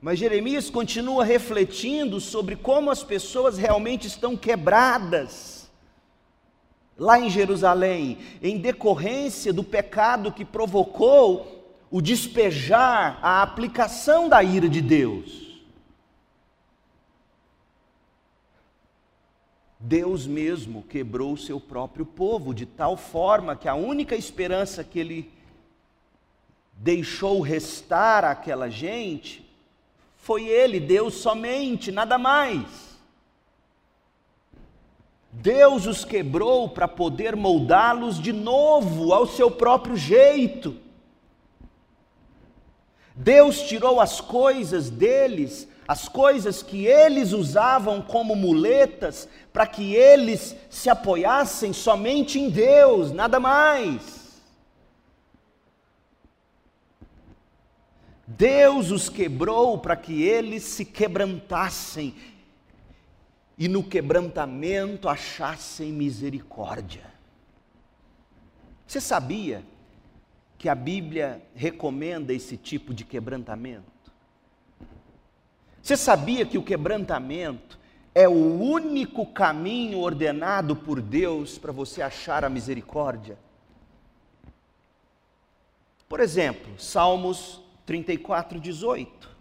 Mas 0.00 0.18
Jeremias 0.18 0.70
continua 0.70 1.24
refletindo 1.24 2.20
sobre 2.20 2.56
como 2.56 2.90
as 2.90 3.04
pessoas 3.04 3.56
realmente 3.56 4.06
estão 4.06 4.36
quebradas 4.36 5.61
lá 7.02 7.18
em 7.18 7.28
Jerusalém, 7.28 8.18
em 8.40 8.58
decorrência 8.58 9.52
do 9.52 9.64
pecado 9.64 10.30
que 10.30 10.44
provocou 10.44 11.76
o 11.90 12.00
despejar, 12.00 13.18
a 13.20 13.42
aplicação 13.42 14.28
da 14.28 14.40
ira 14.42 14.68
de 14.68 14.80
Deus. 14.80 15.60
Deus 19.80 20.28
mesmo 20.28 20.84
quebrou 20.84 21.32
o 21.32 21.36
seu 21.36 21.58
próprio 21.58 22.06
povo, 22.06 22.54
de 22.54 22.64
tal 22.64 22.96
forma 22.96 23.56
que 23.56 23.66
a 23.66 23.74
única 23.74 24.14
esperança 24.14 24.84
que 24.84 25.00
ele 25.00 25.32
deixou 26.72 27.40
restar 27.40 28.24
àquela 28.24 28.70
gente 28.70 29.44
foi 30.16 30.44
Ele, 30.44 30.78
Deus 30.78 31.14
somente, 31.14 31.90
nada 31.90 32.16
mais. 32.16 32.64
Deus 35.32 35.86
os 35.86 36.04
quebrou 36.04 36.68
para 36.68 36.86
poder 36.86 37.34
moldá-los 37.34 38.20
de 38.20 38.32
novo 38.32 39.12
ao 39.12 39.26
seu 39.26 39.50
próprio 39.50 39.96
jeito. 39.96 40.76
Deus 43.16 43.62
tirou 43.62 44.00
as 44.00 44.20
coisas 44.20 44.90
deles 44.90 45.68
as 45.86 46.08
coisas 46.08 46.62
que 46.62 46.86
eles 46.86 47.32
usavam 47.32 48.00
como 48.00 48.36
muletas 48.36 49.28
para 49.52 49.66
que 49.66 49.94
eles 49.94 50.56
se 50.70 50.88
apoiassem 50.88 51.72
somente 51.72 52.38
em 52.38 52.48
Deus, 52.48 53.10
nada 53.12 53.40
mais. 53.40 54.40
Deus 58.26 58.90
os 58.90 59.08
quebrou 59.08 59.76
para 59.76 59.96
que 59.96 60.22
eles 60.22 60.62
se 60.62 60.84
quebrantassem 60.84 62.14
e 63.62 63.68
no 63.68 63.84
quebrantamento 63.84 65.08
achassem 65.08 65.92
misericórdia. 65.92 67.04
Você 68.84 69.00
sabia 69.00 69.62
que 70.58 70.68
a 70.68 70.74
Bíblia 70.74 71.40
recomenda 71.54 72.32
esse 72.32 72.56
tipo 72.56 72.92
de 72.92 73.04
quebrantamento? 73.04 74.10
Você 75.80 75.96
sabia 75.96 76.44
que 76.44 76.58
o 76.58 76.62
quebrantamento 76.64 77.78
é 78.12 78.28
o 78.28 78.60
único 78.60 79.24
caminho 79.26 80.00
ordenado 80.00 80.74
por 80.74 81.00
Deus 81.00 81.56
para 81.56 81.70
você 81.70 82.02
achar 82.02 82.44
a 82.44 82.50
misericórdia? 82.50 83.38
Por 86.08 86.18
exemplo, 86.18 86.80
Salmos 86.80 87.62
34, 87.86 88.58
18. 88.58 89.31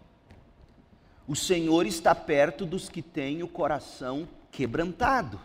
O 1.32 1.36
Senhor 1.36 1.86
está 1.88 2.14
perto 2.14 2.66
dos 2.66 2.90
que 2.90 3.02
têm 3.02 3.42
o 3.42 3.48
coração 3.48 4.28
quebrantado 4.52 5.40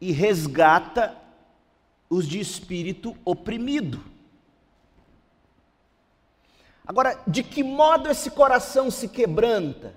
e 0.00 0.10
resgata 0.10 1.14
os 2.08 2.26
de 2.26 2.40
espírito 2.40 3.14
oprimido. 3.22 4.02
Agora, 6.86 7.22
de 7.26 7.42
que 7.42 7.62
modo 7.62 8.08
esse 8.08 8.30
coração 8.30 8.90
se 8.90 9.06
quebranta? 9.06 9.94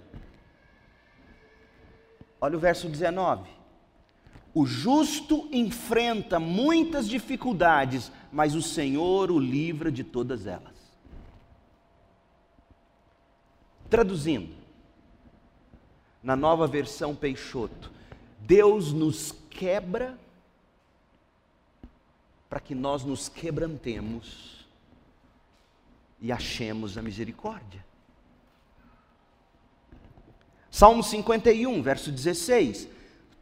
Olha 2.41 2.57
o 2.57 2.59
verso 2.59 2.89
19. 2.89 3.49
O 4.53 4.65
justo 4.65 5.47
enfrenta 5.49 6.41
muitas 6.41 7.07
dificuldades, 7.07 8.11
mas 8.33 8.53
o 8.53 8.61
Senhor 8.61 9.31
o 9.31 9.39
livra 9.39 9.89
de 9.89 10.03
todas 10.03 10.45
elas. 10.45 10.72
Traduzindo, 13.93 14.55
na 16.23 16.35
nova 16.35 16.65
versão 16.65 17.13
Peixoto, 17.13 17.91
Deus 18.39 18.91
nos 18.91 19.35
quebra 19.51 20.17
para 22.49 22.59
que 22.59 22.73
nós 22.73 23.03
nos 23.03 23.29
quebrantemos 23.29 24.65
e 26.19 26.31
achemos 26.31 26.97
a 26.97 27.03
misericórdia. 27.03 27.85
Salmo 30.71 31.03
51, 31.03 31.79
verso 31.83 32.11
16: 32.11 32.87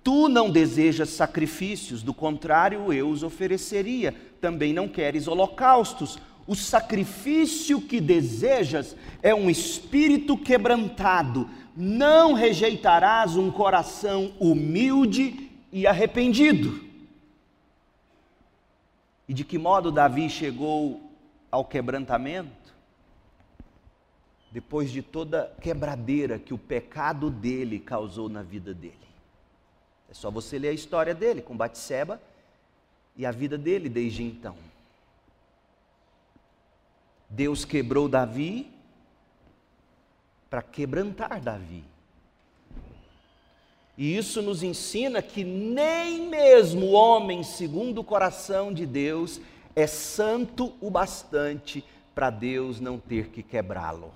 Tu 0.03 0.27
não 0.27 0.51
desejas 0.51 1.11
sacrifícios, 1.11 2.03
do 2.03 2.13
contrário 2.13 2.91
eu 2.91 3.07
os 3.09 3.23
ofereceria. 3.23 4.13
Também 4.41 4.73
não 4.73 4.89
queres 4.89 5.29
holocaustos. 5.29 6.19
O 6.47 6.55
sacrifício 6.55 7.81
que 7.81 8.01
desejas 8.01 8.95
é 9.21 9.33
um 9.33 9.49
espírito 9.49 10.37
quebrantado. 10.37 11.49
Não 11.75 12.33
rejeitarás 12.33 13.35
um 13.35 13.51
coração 13.51 14.33
humilde 14.39 15.49
e 15.71 15.87
arrependido. 15.87 16.83
E 19.27 19.33
de 19.33 19.43
que 19.43 19.57
modo 19.57 19.91
Davi 19.91 20.29
chegou 20.29 21.01
ao 21.49 21.63
quebrantamento? 21.63 22.61
depois 24.51 24.91
de 24.91 25.01
toda 25.01 25.55
quebradeira 25.61 26.37
que 26.37 26.53
o 26.53 26.57
pecado 26.57 27.29
dele 27.29 27.79
causou 27.79 28.27
na 28.27 28.43
vida 28.43 28.73
dele. 28.73 28.97
É 30.09 30.13
só 30.13 30.29
você 30.29 30.59
ler 30.59 30.69
a 30.69 30.73
história 30.73 31.15
dele 31.15 31.41
com 31.41 31.55
Batseba 31.55 32.21
e 33.15 33.25
a 33.25 33.31
vida 33.31 33.57
dele 33.57 33.87
desde 33.87 34.23
então. 34.23 34.55
Deus 37.31 37.63
quebrou 37.63 38.09
Davi 38.09 38.69
para 40.49 40.61
quebrantar 40.61 41.39
Davi. 41.39 41.83
E 43.97 44.17
isso 44.17 44.41
nos 44.41 44.63
ensina 44.63 45.21
que 45.21 45.43
nem 45.43 46.27
mesmo 46.27 46.87
o 46.87 46.91
homem 46.91 47.41
segundo 47.43 48.01
o 48.01 48.03
coração 48.03 48.73
de 48.73 48.85
Deus 48.85 49.39
é 49.75 49.87
santo 49.87 50.73
o 50.81 50.89
bastante 50.89 51.83
para 52.13 52.29
Deus 52.29 52.81
não 52.81 52.99
ter 52.99 53.29
que 53.29 53.41
quebrá-lo. 53.41 54.13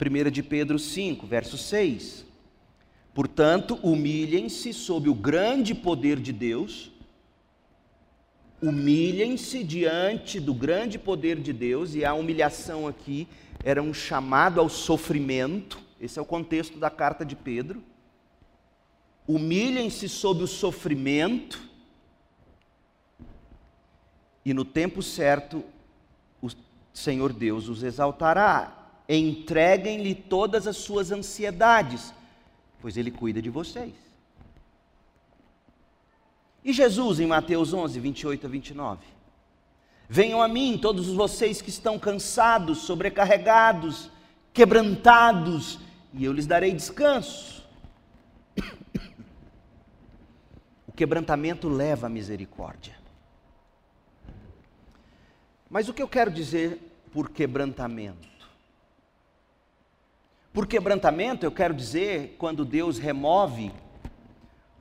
1 0.00 0.30
de 0.30 0.42
Pedro 0.42 0.78
5, 0.78 1.26
verso 1.26 1.58
6. 1.58 2.24
Portanto, 3.12 3.78
humilhem-se 3.82 4.72
sob 4.72 5.10
o 5.10 5.14
grande 5.14 5.74
poder 5.74 6.18
de 6.18 6.32
Deus, 6.32 6.89
humilhem-se 8.62 9.64
diante 9.64 10.38
do 10.38 10.52
grande 10.52 10.98
poder 10.98 11.40
de 11.40 11.52
Deus, 11.52 11.94
e 11.94 12.04
a 12.04 12.14
humilhação 12.14 12.86
aqui 12.86 13.26
era 13.64 13.82
um 13.82 13.92
chamado 13.92 14.60
ao 14.60 14.68
sofrimento, 14.68 15.78
esse 16.00 16.18
é 16.18 16.22
o 16.22 16.26
contexto 16.26 16.78
da 16.78 16.88
carta 16.88 17.24
de 17.24 17.36
Pedro. 17.36 17.82
Humilhem-se 19.28 20.08
sob 20.08 20.42
o 20.42 20.46
sofrimento, 20.46 21.60
e 24.44 24.54
no 24.54 24.64
tempo 24.64 25.02
certo 25.02 25.62
o 26.42 26.48
Senhor 26.92 27.32
Deus 27.32 27.68
os 27.68 27.82
exaltará. 27.82 28.76
Entreguem-lhe 29.08 30.14
todas 30.14 30.66
as 30.66 30.78
suas 30.78 31.12
ansiedades, 31.12 32.14
pois 32.80 32.96
Ele 32.96 33.10
cuida 33.10 33.42
de 33.42 33.50
vocês. 33.50 34.09
E 36.64 36.72
Jesus, 36.72 37.20
em 37.20 37.26
Mateus 37.26 37.72
11, 37.72 37.98
28 37.98 38.46
a 38.46 38.50
29. 38.50 39.00
Venham 40.08 40.42
a 40.42 40.48
mim, 40.48 40.76
todos 40.76 41.06
vocês 41.08 41.62
que 41.62 41.70
estão 41.70 41.98
cansados, 41.98 42.78
sobrecarregados, 42.78 44.10
quebrantados, 44.52 45.78
e 46.12 46.24
eu 46.24 46.32
lhes 46.32 46.46
darei 46.46 46.72
descanso. 46.72 47.64
O 50.86 50.92
quebrantamento 51.00 51.66
leva 51.66 52.08
à 52.08 52.10
misericórdia. 52.10 52.94
Mas 55.70 55.88
o 55.88 55.94
que 55.94 56.02
eu 56.02 56.08
quero 56.08 56.30
dizer 56.30 56.78
por 57.10 57.30
quebrantamento? 57.30 58.28
Por 60.52 60.66
quebrantamento, 60.66 61.46
eu 61.46 61.52
quero 61.52 61.72
dizer 61.72 62.34
quando 62.36 62.64
Deus 62.64 62.98
remove 62.98 63.72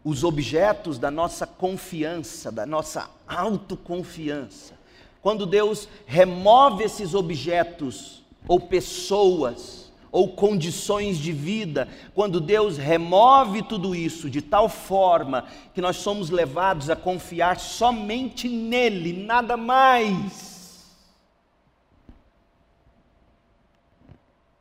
os 0.04 0.24
objetos 0.24 0.98
da 0.98 1.12
nossa 1.12 1.46
confiança, 1.46 2.52
da 2.52 2.66
nossa 2.66 3.10
autoconfiança. 3.28 4.74
Quando 5.22 5.46
Deus 5.46 5.88
remove 6.06 6.84
esses 6.84 7.14
objetos 7.14 8.24
ou 8.48 8.60
pessoas 8.60 9.92
ou 10.12 10.30
condições 10.30 11.18
de 11.18 11.32
vida, 11.32 11.88
quando 12.16 12.40
Deus 12.40 12.78
remove 12.78 13.62
tudo 13.62 13.94
isso 13.94 14.30
de 14.30 14.42
tal 14.42 14.68
forma 14.68 15.46
que 15.74 15.82
nós 15.82 15.98
somos 15.98 16.30
levados 16.30 16.90
a 16.90 16.96
confiar 16.96 17.60
somente 17.60 18.50
nele, 18.50 19.14
nada 19.14 19.56
mais 19.56 20.49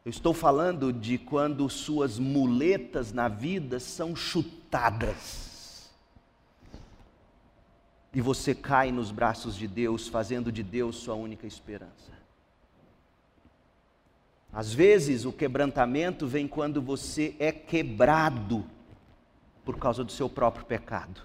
Eu 0.09 0.11
estou 0.11 0.33
falando 0.33 0.90
de 0.90 1.18
quando 1.18 1.68
suas 1.68 2.18
muletas 2.18 3.12
na 3.12 3.29
vida 3.29 3.79
são 3.79 4.16
chutadas. 4.16 5.90
E 8.14 8.18
você 8.23 8.55
cai 8.55 8.90
nos 8.90 9.11
braços 9.11 9.55
de 9.55 9.68
Deus, 9.68 10.09
fazendo 10.09 10.51
de 10.51 10.62
Deus 10.62 10.97
sua 10.97 11.14
única 11.14 11.47
esperança. 11.47 12.11
Às 14.51 14.73
vezes 14.73 15.27
o 15.27 15.33
quebrantamento 15.33 16.27
vem 16.27 16.49
quando 16.49 16.81
você 16.81 17.37
é 17.38 17.53
quebrado 17.53 18.64
por 19.62 19.77
causa 19.77 20.03
do 20.03 20.11
seu 20.11 20.31
próprio 20.31 20.64
pecado. 20.64 21.21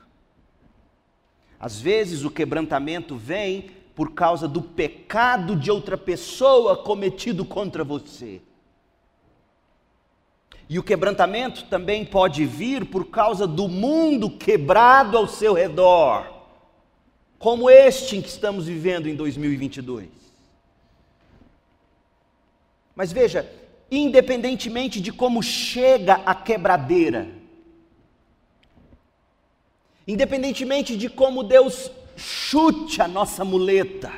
Às 1.58 1.80
vezes 1.80 2.26
o 2.26 2.30
quebrantamento 2.30 3.16
vem 3.16 3.72
por 3.96 4.12
causa 4.12 4.46
do 4.46 4.62
pecado 4.62 5.56
de 5.56 5.72
outra 5.72 5.98
pessoa 5.98 6.76
cometido 6.76 7.46
contra 7.46 7.86
você. 7.86 8.42
E 10.70 10.80
o 10.80 10.84
quebrantamento 10.84 11.66
também 11.66 12.06
pode 12.06 12.46
vir 12.46 12.86
por 12.86 13.06
causa 13.06 13.46
do 13.46 13.68
mundo 13.68 14.30
quebrado 14.30 15.18
ao 15.18 15.28
seu 15.28 15.54
redor, 15.54 16.32
como 17.38 17.70
este 17.70 18.18
em 18.18 18.22
que 18.22 18.30
estamos 18.30 18.66
vivendo 18.66 19.08
em 19.08 19.16
2022. 19.16 20.10
Mas 22.96 23.12
veja, 23.12 23.50
independentemente 23.92 25.02
de 25.02 25.12
como 25.12 25.44
chega 25.44 26.22
a 26.26 26.34
quebradeira, 26.34 27.28
independentemente 30.08 30.96
de 30.96 31.10
como 31.10 31.44
Deus 31.44 31.92
chute 32.16 33.02
a 33.02 33.08
nossa 33.08 33.44
muleta, 33.44 34.12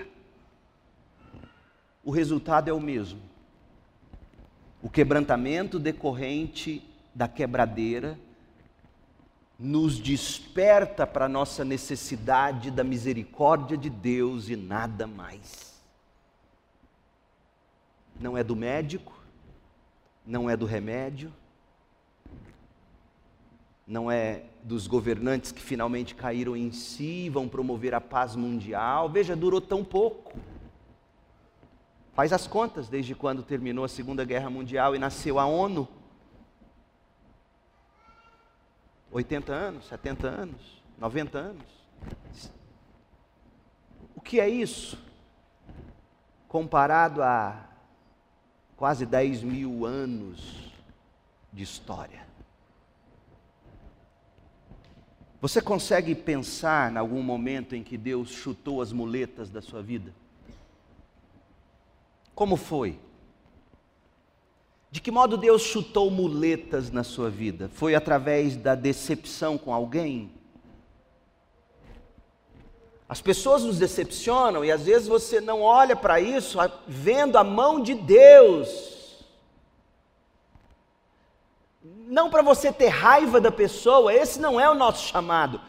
o 2.04 2.12
resultado 2.12 2.70
é 2.70 2.74
o 2.74 2.80
mesmo 2.80 3.35
o 4.86 4.90
quebrantamento 4.90 5.80
decorrente 5.80 6.88
da 7.12 7.28
quebradeira 7.28 8.20
nos 9.58 9.98
desperta 9.98 11.08
para 11.08 11.26
a 11.26 11.28
nossa 11.28 11.66
necessidade 11.66 12.70
da 12.70 12.84
misericórdia 12.84 13.76
de 13.76 13.90
Deus 13.90 14.48
e 14.48 14.56
nada 14.56 15.08
mais. 15.08 15.82
Não 18.20 18.38
é 18.38 18.44
do 18.44 18.56
médico, 18.56 19.12
não 20.24 20.48
é 20.48 20.56
do 20.56 20.68
remédio, 20.68 21.34
não 23.88 24.12
é 24.12 24.44
dos 24.62 24.86
governantes 24.86 25.52
que 25.52 25.64
finalmente 25.64 26.14
caíram 26.14 26.56
em 26.56 26.72
si 26.72 27.26
e 27.26 27.30
vão 27.32 27.50
promover 27.50 27.96
a 27.96 28.02
paz 28.02 28.36
mundial. 28.36 29.10
Veja, 29.10 29.36
durou 29.36 29.60
tão 29.60 29.84
pouco. 29.84 30.38
Faz 32.16 32.32
as 32.32 32.48
contas 32.48 32.88
desde 32.88 33.14
quando 33.14 33.44
terminou 33.44 33.84
a 33.84 33.90
Segunda 33.90 34.24
Guerra 34.24 34.50
Mundial 34.50 34.96
e 34.96 35.00
nasceu 35.00 35.38
a 35.38 35.46
ONU. 35.46 35.86
80 39.12 39.52
anos, 39.52 39.88
70 39.90 40.28
anos, 40.28 40.82
90 40.98 41.38
anos. 41.38 41.66
O 44.16 44.22
que 44.22 44.40
é 44.40 44.48
isso? 44.48 44.98
Comparado 46.48 47.22
a 47.22 47.70
quase 48.78 49.06
10 49.06 49.44
mil 49.44 49.86
anos 49.86 50.74
de 51.52 51.64
história. 51.64 52.26
Você 55.42 55.62
consegue 55.62 56.16
pensar 56.16 56.94
em 56.94 56.98
algum 56.98 57.22
momento 57.22 57.76
em 57.76 57.84
que 57.84 57.98
Deus 57.98 58.30
chutou 58.30 58.82
as 58.82 58.94
muletas 58.94 59.50
da 59.50 59.62
sua 59.62 59.82
vida? 59.84 60.14
Como 62.36 62.58
foi? 62.58 63.00
De 64.92 65.00
que 65.02 65.10
modo 65.10 65.38
Deus 65.38 65.62
chutou 65.62 66.12
muletas 66.12 66.92
na 66.92 67.04
sua 67.04 67.30
vida? 67.30 67.70
Foi 67.74 67.96
através 67.96 68.56
da 68.56 68.76
decepção 68.76 69.58
com 69.58 69.74
alguém? 69.74 70.32
As 73.08 73.22
pessoas 73.22 73.64
nos 73.64 73.78
decepcionam 73.78 74.66
e 74.66 74.72
às 74.72 74.84
vezes 74.86 75.08
você 75.08 75.40
não 75.40 75.62
olha 75.62 75.96
para 75.96 76.20
isso 76.20 76.58
vendo 76.88 77.38
a 77.38 77.44
mão 77.44 77.82
de 77.82 77.94
Deus. 77.94 79.24
Não 82.08 82.30
para 82.30 82.42
você 82.42 82.72
ter 82.72 82.88
raiva 82.88 83.40
da 83.40 83.52
pessoa, 83.52 84.14
esse 84.14 84.40
não 84.40 84.60
é 84.60 84.70
o 84.70 84.76
nosso 84.76 85.08
chamado. 85.08 85.62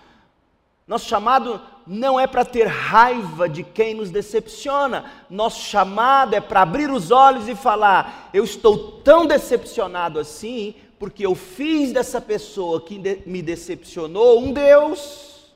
Nosso 0.87 1.07
chamado 1.07 1.61
não 1.87 2.19
é 2.19 2.27
para 2.27 2.45
ter 2.45 2.67
raiva 2.67 3.49
de 3.49 3.63
quem 3.63 3.95
nos 3.95 4.11
decepciona, 4.11 5.11
nosso 5.31 5.63
chamado 5.63 6.35
é 6.35 6.41
para 6.41 6.63
abrir 6.63 6.91
os 6.91 7.11
olhos 7.11 7.49
e 7.49 7.55
falar: 7.55 8.31
eu 8.35 8.43
estou 8.43 9.01
tão 9.03 9.27
decepcionado 9.27 10.19
assim, 10.19 10.75
porque 10.99 11.25
eu 11.25 11.35
fiz 11.35 11.93
dessa 11.93 12.21
pessoa 12.21 12.81
que 12.81 12.99
me 13.25 13.41
decepcionou 13.41 14.43
um 14.43 14.53
Deus. 14.53 15.55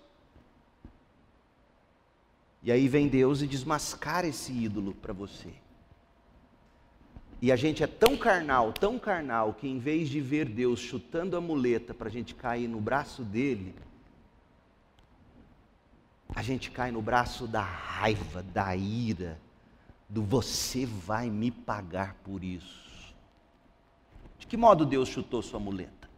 E 2.62 2.70
aí 2.70 2.86
vem 2.86 3.08
Deus 3.08 3.40
e 3.40 3.46
desmascara 3.46 4.26
esse 4.26 4.52
ídolo 4.52 4.94
para 4.94 5.14
você. 5.14 5.48
E 7.42 7.50
a 7.50 7.56
gente 7.56 7.82
é 7.82 7.86
tão 7.86 8.18
carnal, 8.18 8.70
tão 8.70 8.98
carnal, 8.98 9.54
que 9.54 9.66
em 9.66 9.78
vez 9.78 10.10
de 10.10 10.20
ver 10.20 10.44
Deus 10.44 10.78
chutando 10.78 11.38
a 11.38 11.40
muleta 11.40 11.94
para 11.94 12.08
a 12.08 12.10
gente 12.10 12.34
cair 12.34 12.68
no 12.68 12.80
braço 12.80 13.22
dele, 13.22 13.74
a 16.34 16.42
gente 16.42 16.70
cai 16.70 16.90
no 16.90 17.02
braço 17.02 17.46
da 17.46 17.62
raiva, 17.62 18.42
da 18.42 18.74
ira, 18.76 19.38
do 20.08 20.22
você 20.22 20.86
vai 20.86 21.30
me 21.30 21.50
pagar 21.50 22.14
por 22.24 22.42
isso. 22.42 23.14
De 24.38 24.46
que 24.46 24.56
modo 24.56 24.86
Deus 24.86 25.08
chutou 25.08 25.42
sua 25.42 25.60
muleta? 25.60 26.08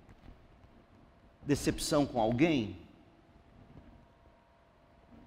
Decepção 1.42 2.07
com 2.07 2.20
alguém? 2.20 2.77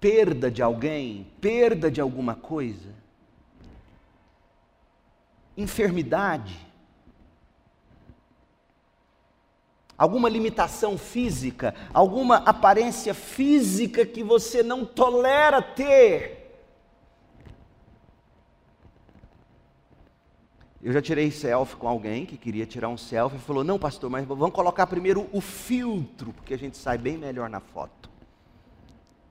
Perda 0.00 0.50
de 0.50 0.62
alguém? 0.62 1.26
Perda 1.40 1.90
de 1.90 2.00
alguma 2.00 2.34
coisa? 2.34 2.94
Enfermidade? 5.56 6.66
Alguma 9.96 10.28
limitação 10.28 10.98
física, 10.98 11.74
alguma 11.92 12.36
aparência 12.38 13.14
física 13.14 14.04
que 14.04 14.22
você 14.22 14.62
não 14.62 14.84
tolera 14.84 15.62
ter. 15.62 16.44
Eu 20.82 20.92
já 20.92 21.02
tirei 21.02 21.30
selfie 21.30 21.76
com 21.76 21.88
alguém 21.88 22.24
que 22.26 22.36
queria 22.36 22.66
tirar 22.66 22.88
um 22.88 22.96
selfie 22.96 23.38
e 23.38 23.40
falou: 23.40 23.64
Não, 23.64 23.78
pastor, 23.78 24.08
mas 24.08 24.24
vamos 24.24 24.52
colocar 24.52 24.86
primeiro 24.86 25.28
o 25.32 25.40
filtro, 25.40 26.32
porque 26.32 26.54
a 26.54 26.58
gente 26.58 26.76
sai 26.76 26.96
bem 26.96 27.18
melhor 27.18 27.48
na 27.48 27.58
foto. 27.58 28.08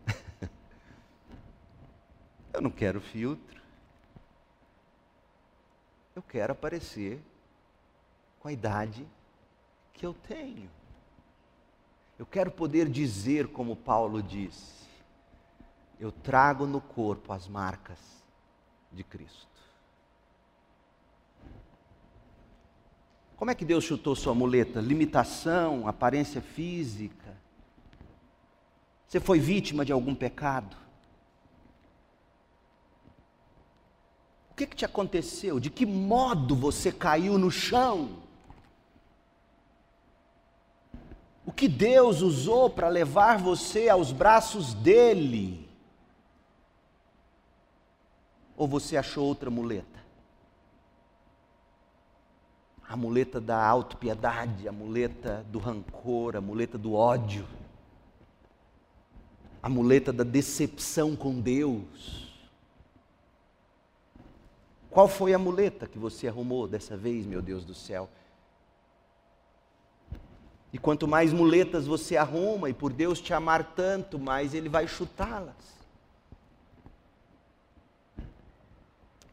eu 2.53 2.61
não 2.61 2.69
quero 2.69 2.99
filtro. 2.99 3.55
Eu 6.13 6.21
quero 6.21 6.51
aparecer 6.51 7.21
com 8.39 8.47
a 8.47 8.51
idade 8.51 9.07
que 9.95 10.05
eu 10.05 10.13
tenho. 10.13 10.69
Eu 12.19 12.25
quero 12.25 12.51
poder 12.51 12.87
dizer, 12.87 13.47
como 13.47 13.75
Paulo 13.75 14.21
diz, 14.21 14.87
eu 15.99 16.11
trago 16.11 16.65
no 16.65 16.79
corpo 16.79 17.33
as 17.33 17.47
marcas 17.47 17.97
de 18.91 19.03
Cristo. 19.03 19.47
Como 23.35 23.51
é 23.51 23.55
que 23.55 23.65
Deus 23.65 23.83
chutou 23.83 24.15
sua 24.15 24.33
muleta? 24.33 24.79
Limitação, 24.79 25.87
aparência 25.87 26.41
física. 26.41 27.35
Você 29.07 29.19
foi 29.19 29.39
vítima 29.39 29.83
de 29.83 29.91
algum 29.91 30.15
pecado? 30.15 30.77
O 34.51 34.55
que, 34.55 34.65
que 34.65 34.75
te 34.75 34.85
aconteceu? 34.85 35.59
De 35.59 35.69
que 35.69 35.85
modo 35.85 36.55
você 36.55 36.93
caiu 36.93 37.37
no 37.37 37.51
chão? 37.51 38.24
O 41.45 41.51
que 41.51 41.67
Deus 41.67 42.21
usou 42.21 42.69
para 42.69 42.89
levar 42.89 43.37
você 43.37 43.87
aos 43.87 44.11
braços 44.11 44.73
dele? 44.73 45.69
Ou 48.57 48.67
você 48.67 48.97
achou 48.97 49.25
outra 49.25 49.49
muleta? 49.49 50.03
A 52.87 52.97
muleta 52.97 53.39
da 53.39 53.63
autopiedade, 53.63 54.67
a 54.67 54.71
muleta 54.71 55.45
do 55.49 55.59
rancor, 55.59 56.35
a 56.35 56.41
muleta 56.41 56.77
do 56.77 56.93
ódio, 56.93 57.45
a 59.61 59.69
muleta 59.69 60.13
da 60.13 60.23
decepção 60.23 61.15
com 61.15 61.39
Deus. 61.39 62.33
Qual 64.89 65.07
foi 65.07 65.33
a 65.33 65.39
muleta 65.39 65.87
que 65.87 65.99
você 65.99 66.27
arrumou 66.27 66.67
dessa 66.67 66.95
vez, 66.95 67.25
meu 67.25 67.41
Deus 67.41 67.65
do 67.65 67.73
céu? 67.73 68.09
E 70.75 70.77
quanto 70.77 71.07
mais 71.07 71.31
muletas 71.31 71.87
você 71.87 72.17
arruma, 72.17 72.69
e 72.69 72.73
por 72.73 72.91
Deus 72.91 73.21
te 73.21 73.33
amar 73.33 73.63
tanto, 73.63 74.19
mais 74.19 74.53
Ele 74.53 74.67
vai 74.67 74.85
chutá-las. 74.85 75.55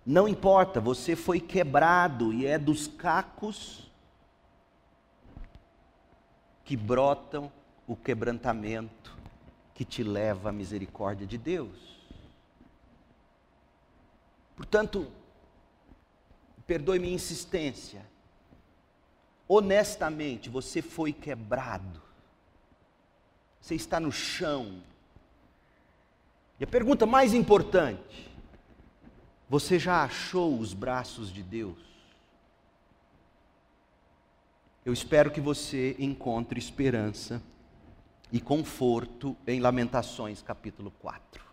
Não 0.06 0.28
importa, 0.28 0.80
você 0.80 1.16
foi 1.16 1.40
quebrado 1.40 2.32
e 2.32 2.46
é 2.46 2.56
dos 2.56 2.86
cacos 2.86 3.90
que 6.64 6.76
brotam 6.76 7.50
o 7.88 7.96
quebrantamento 7.96 9.12
que 9.74 9.84
te 9.84 10.04
leva 10.04 10.50
à 10.50 10.52
misericórdia 10.52 11.26
de 11.26 11.38
Deus. 11.38 11.98
Portanto, 14.54 15.08
perdoe 16.68 17.00
minha 17.00 17.14
insistência, 17.14 18.06
honestamente, 19.54 20.48
você 20.48 20.80
foi 20.80 21.12
quebrado, 21.12 22.00
você 23.60 23.74
está 23.74 24.00
no 24.00 24.10
chão. 24.10 24.82
E 26.58 26.64
a 26.64 26.66
pergunta 26.66 27.04
mais 27.04 27.34
importante: 27.34 28.30
você 29.50 29.78
já 29.78 30.04
achou 30.04 30.58
os 30.58 30.72
braços 30.72 31.30
de 31.30 31.42
Deus? 31.42 31.78
Eu 34.84 34.92
espero 34.92 35.30
que 35.30 35.40
você 35.40 35.94
encontre 35.98 36.58
esperança 36.58 37.40
e 38.32 38.40
conforto 38.40 39.36
em 39.46 39.60
Lamentações 39.60 40.40
capítulo 40.40 40.90
4. 40.98 41.44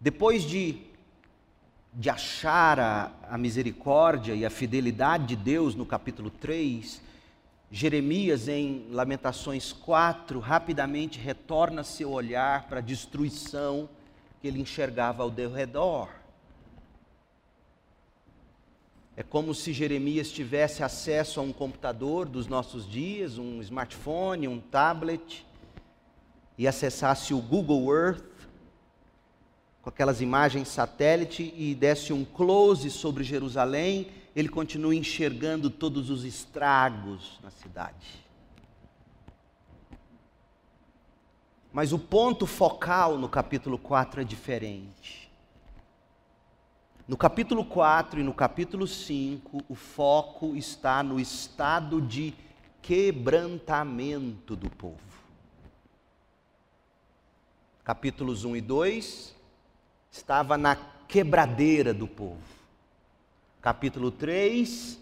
Depois 0.00 0.42
de 0.42 0.86
de 1.98 2.08
achar 2.08 2.78
a, 2.78 3.10
a 3.28 3.36
misericórdia 3.36 4.32
e 4.32 4.46
a 4.46 4.50
fidelidade 4.50 5.26
de 5.26 5.36
Deus 5.36 5.74
no 5.74 5.84
capítulo 5.84 6.30
3, 6.30 7.02
Jeremias, 7.72 8.46
em 8.46 8.86
Lamentações 8.92 9.72
4, 9.72 10.38
rapidamente 10.38 11.18
retorna 11.18 11.82
seu 11.82 12.12
olhar 12.12 12.68
para 12.68 12.78
a 12.78 12.80
destruição 12.80 13.88
que 14.40 14.46
ele 14.46 14.60
enxergava 14.60 15.24
ao 15.24 15.28
redor. 15.28 16.08
É 19.16 19.24
como 19.24 19.52
se 19.52 19.72
Jeremias 19.72 20.30
tivesse 20.30 20.84
acesso 20.84 21.40
a 21.40 21.42
um 21.42 21.52
computador 21.52 22.28
dos 22.28 22.46
nossos 22.46 22.88
dias, 22.88 23.38
um 23.38 23.60
smartphone, 23.60 24.46
um 24.46 24.60
tablet, 24.60 25.44
e 26.56 26.68
acessasse 26.68 27.34
o 27.34 27.40
Google 27.40 27.92
Earth 27.92 28.37
com 29.88 29.90
aquelas 29.90 30.20
imagens 30.20 30.68
satélite 30.68 31.54
e 31.56 31.74
desse 31.74 32.12
um 32.12 32.22
close 32.22 32.90
sobre 32.90 33.24
Jerusalém, 33.24 34.08
ele 34.36 34.50
continua 34.50 34.94
enxergando 34.94 35.70
todos 35.70 36.10
os 36.10 36.24
estragos 36.24 37.40
na 37.42 37.50
cidade. 37.50 38.22
Mas 41.72 41.90
o 41.94 41.98
ponto 41.98 42.44
focal 42.44 43.16
no 43.16 43.30
capítulo 43.30 43.78
4 43.78 44.20
é 44.20 44.24
diferente. 44.24 45.32
No 47.06 47.16
capítulo 47.16 47.64
4 47.64 48.20
e 48.20 48.22
no 48.22 48.34
capítulo 48.34 48.86
5, 48.86 49.64
o 49.70 49.74
foco 49.74 50.54
está 50.54 51.02
no 51.02 51.18
estado 51.18 52.02
de 52.02 52.34
quebrantamento 52.82 54.54
do 54.54 54.68
povo. 54.68 55.00
Capítulos 57.82 58.44
1 58.44 58.56
e 58.56 58.60
2 58.60 59.37
estava 60.18 60.58
na 60.58 60.76
quebradeira 61.06 61.94
do 61.94 62.06
povo. 62.06 62.42
Capítulo 63.62 64.10
3, 64.10 64.98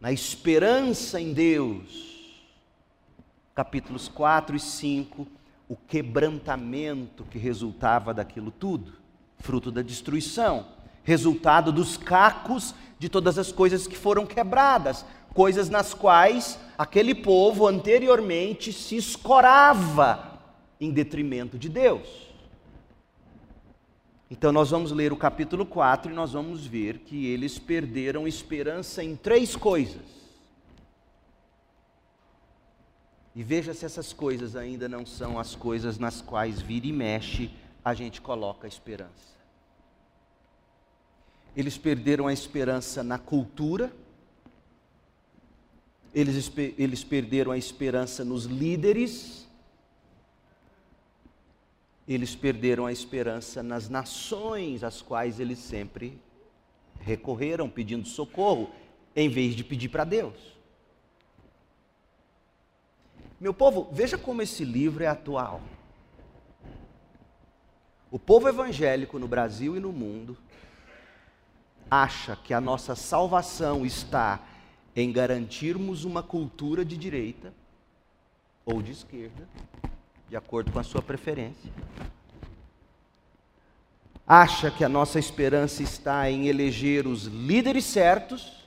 na 0.00 0.10
esperança 0.10 1.20
em 1.20 1.32
Deus. 1.32 2.42
Capítulos 3.54 4.08
4 4.08 4.56
e 4.56 4.60
5, 4.60 5.26
o 5.68 5.76
quebrantamento 5.76 7.24
que 7.24 7.38
resultava 7.38 8.14
daquilo 8.14 8.50
tudo, 8.50 8.92
fruto 9.38 9.70
da 9.70 9.82
destruição, 9.82 10.66
resultado 11.02 11.70
dos 11.70 11.96
cacos 11.96 12.74
de 12.98 13.08
todas 13.08 13.38
as 13.38 13.52
coisas 13.52 13.86
que 13.86 13.96
foram 13.96 14.24
quebradas, 14.24 15.04
coisas 15.34 15.68
nas 15.68 15.92
quais 15.92 16.58
aquele 16.78 17.14
povo 17.14 17.66
anteriormente 17.66 18.72
se 18.72 18.96
escorava 18.96 20.40
em 20.80 20.90
detrimento 20.90 21.58
de 21.58 21.68
Deus. 21.68 22.27
Então 24.30 24.52
nós 24.52 24.70
vamos 24.70 24.92
ler 24.92 25.12
o 25.12 25.16
capítulo 25.16 25.64
4 25.64 26.12
e 26.12 26.14
nós 26.14 26.32
vamos 26.32 26.66
ver 26.66 26.98
que 26.98 27.26
eles 27.26 27.58
perderam 27.58 28.28
esperança 28.28 29.02
em 29.02 29.16
três 29.16 29.56
coisas. 29.56 30.18
E 33.34 33.42
veja 33.42 33.72
se 33.72 33.86
essas 33.86 34.12
coisas 34.12 34.54
ainda 34.54 34.88
não 34.88 35.06
são 35.06 35.38
as 35.38 35.54
coisas 35.54 35.98
nas 35.98 36.20
quais 36.20 36.60
vira 36.60 36.86
e 36.86 36.92
mexe 36.92 37.50
a 37.84 37.94
gente 37.94 38.20
coloca 38.20 38.66
a 38.66 38.68
esperança. 38.68 39.38
Eles 41.56 41.78
perderam 41.78 42.26
a 42.26 42.32
esperança 42.32 43.02
na 43.02 43.18
cultura, 43.18 43.90
eles, 46.14 46.52
eles 46.76 47.02
perderam 47.02 47.50
a 47.50 47.56
esperança 47.56 48.24
nos 48.24 48.44
líderes, 48.44 49.47
eles 52.08 52.34
perderam 52.34 52.86
a 52.86 52.92
esperança 52.92 53.62
nas 53.62 53.90
nações 53.90 54.82
às 54.82 55.02
quais 55.02 55.38
eles 55.38 55.58
sempre 55.58 56.18
recorreram 57.00 57.68
pedindo 57.68 58.08
socorro, 58.08 58.70
em 59.14 59.28
vez 59.28 59.54
de 59.54 59.62
pedir 59.62 59.90
para 59.90 60.04
Deus. 60.04 60.56
Meu 63.38 63.52
povo, 63.52 63.88
veja 63.92 64.16
como 64.16 64.40
esse 64.40 64.64
livro 64.64 65.04
é 65.04 65.06
atual. 65.06 65.60
O 68.10 68.18
povo 68.18 68.48
evangélico 68.48 69.18
no 69.18 69.28
Brasil 69.28 69.76
e 69.76 69.80
no 69.80 69.92
mundo 69.92 70.36
acha 71.90 72.36
que 72.36 72.54
a 72.54 72.60
nossa 72.60 72.96
salvação 72.96 73.84
está 73.84 74.42
em 74.96 75.12
garantirmos 75.12 76.04
uma 76.04 76.22
cultura 76.22 76.84
de 76.84 76.96
direita 76.96 77.52
ou 78.64 78.80
de 78.80 78.92
esquerda 78.92 79.46
de 80.28 80.36
acordo 80.36 80.70
com 80.70 80.78
a 80.78 80.84
sua 80.84 81.02
preferência. 81.02 81.70
Acha 84.26 84.70
que 84.70 84.84
a 84.84 84.88
nossa 84.88 85.18
esperança 85.18 85.82
está 85.82 86.30
em 86.30 86.48
eleger 86.48 87.06
os 87.06 87.24
líderes 87.24 87.84
certos 87.84 88.66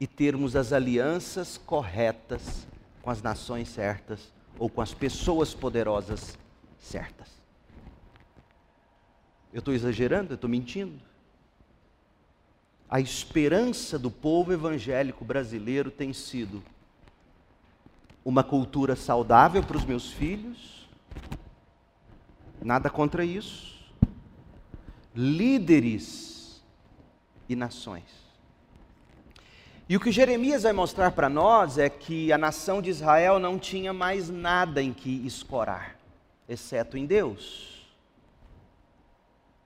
e 0.00 0.06
termos 0.06 0.56
as 0.56 0.72
alianças 0.72 1.56
corretas 1.56 2.66
com 3.00 3.10
as 3.10 3.22
nações 3.22 3.68
certas 3.68 4.32
ou 4.58 4.68
com 4.68 4.80
as 4.80 4.92
pessoas 4.92 5.54
poderosas 5.54 6.36
certas. 6.78 7.28
Eu 9.52 9.60
estou 9.60 9.72
exagerando? 9.72 10.32
Eu 10.32 10.34
estou 10.34 10.50
mentindo? 10.50 11.00
A 12.88 13.00
esperança 13.00 13.96
do 13.96 14.10
povo 14.10 14.52
evangélico 14.52 15.24
brasileiro 15.24 15.92
tem 15.92 16.12
sido 16.12 16.60
uma 18.24 18.44
cultura 18.44 18.94
saudável 18.94 19.62
para 19.62 19.76
os 19.76 19.84
meus 19.84 20.12
filhos, 20.12 20.88
nada 22.62 22.90
contra 22.90 23.24
isso, 23.24 23.78
líderes 25.14 26.62
e 27.48 27.56
nações. 27.56 28.20
E 29.88 29.96
o 29.96 30.00
que 30.00 30.12
Jeremias 30.12 30.62
vai 30.62 30.72
mostrar 30.72 31.10
para 31.10 31.28
nós 31.28 31.76
é 31.76 31.88
que 31.88 32.32
a 32.32 32.38
nação 32.38 32.80
de 32.80 32.90
Israel 32.90 33.40
não 33.40 33.58
tinha 33.58 33.92
mais 33.92 34.30
nada 34.30 34.80
em 34.80 34.92
que 34.92 35.26
escorar, 35.26 35.96
exceto 36.48 36.96
em 36.96 37.06
Deus. 37.06 37.90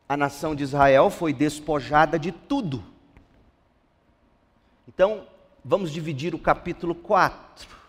A 0.09 0.17
nação 0.17 0.55
de 0.55 0.63
Israel 0.63 1.11
foi 1.11 1.33
despojada 1.33 2.19
de 2.19 2.33
tudo. 2.33 2.83
Então, 4.89 5.27
vamos 5.63 5.91
dividir 5.91 6.35
o 6.35 6.39
capítulo 6.39 6.95
4. 6.95 7.84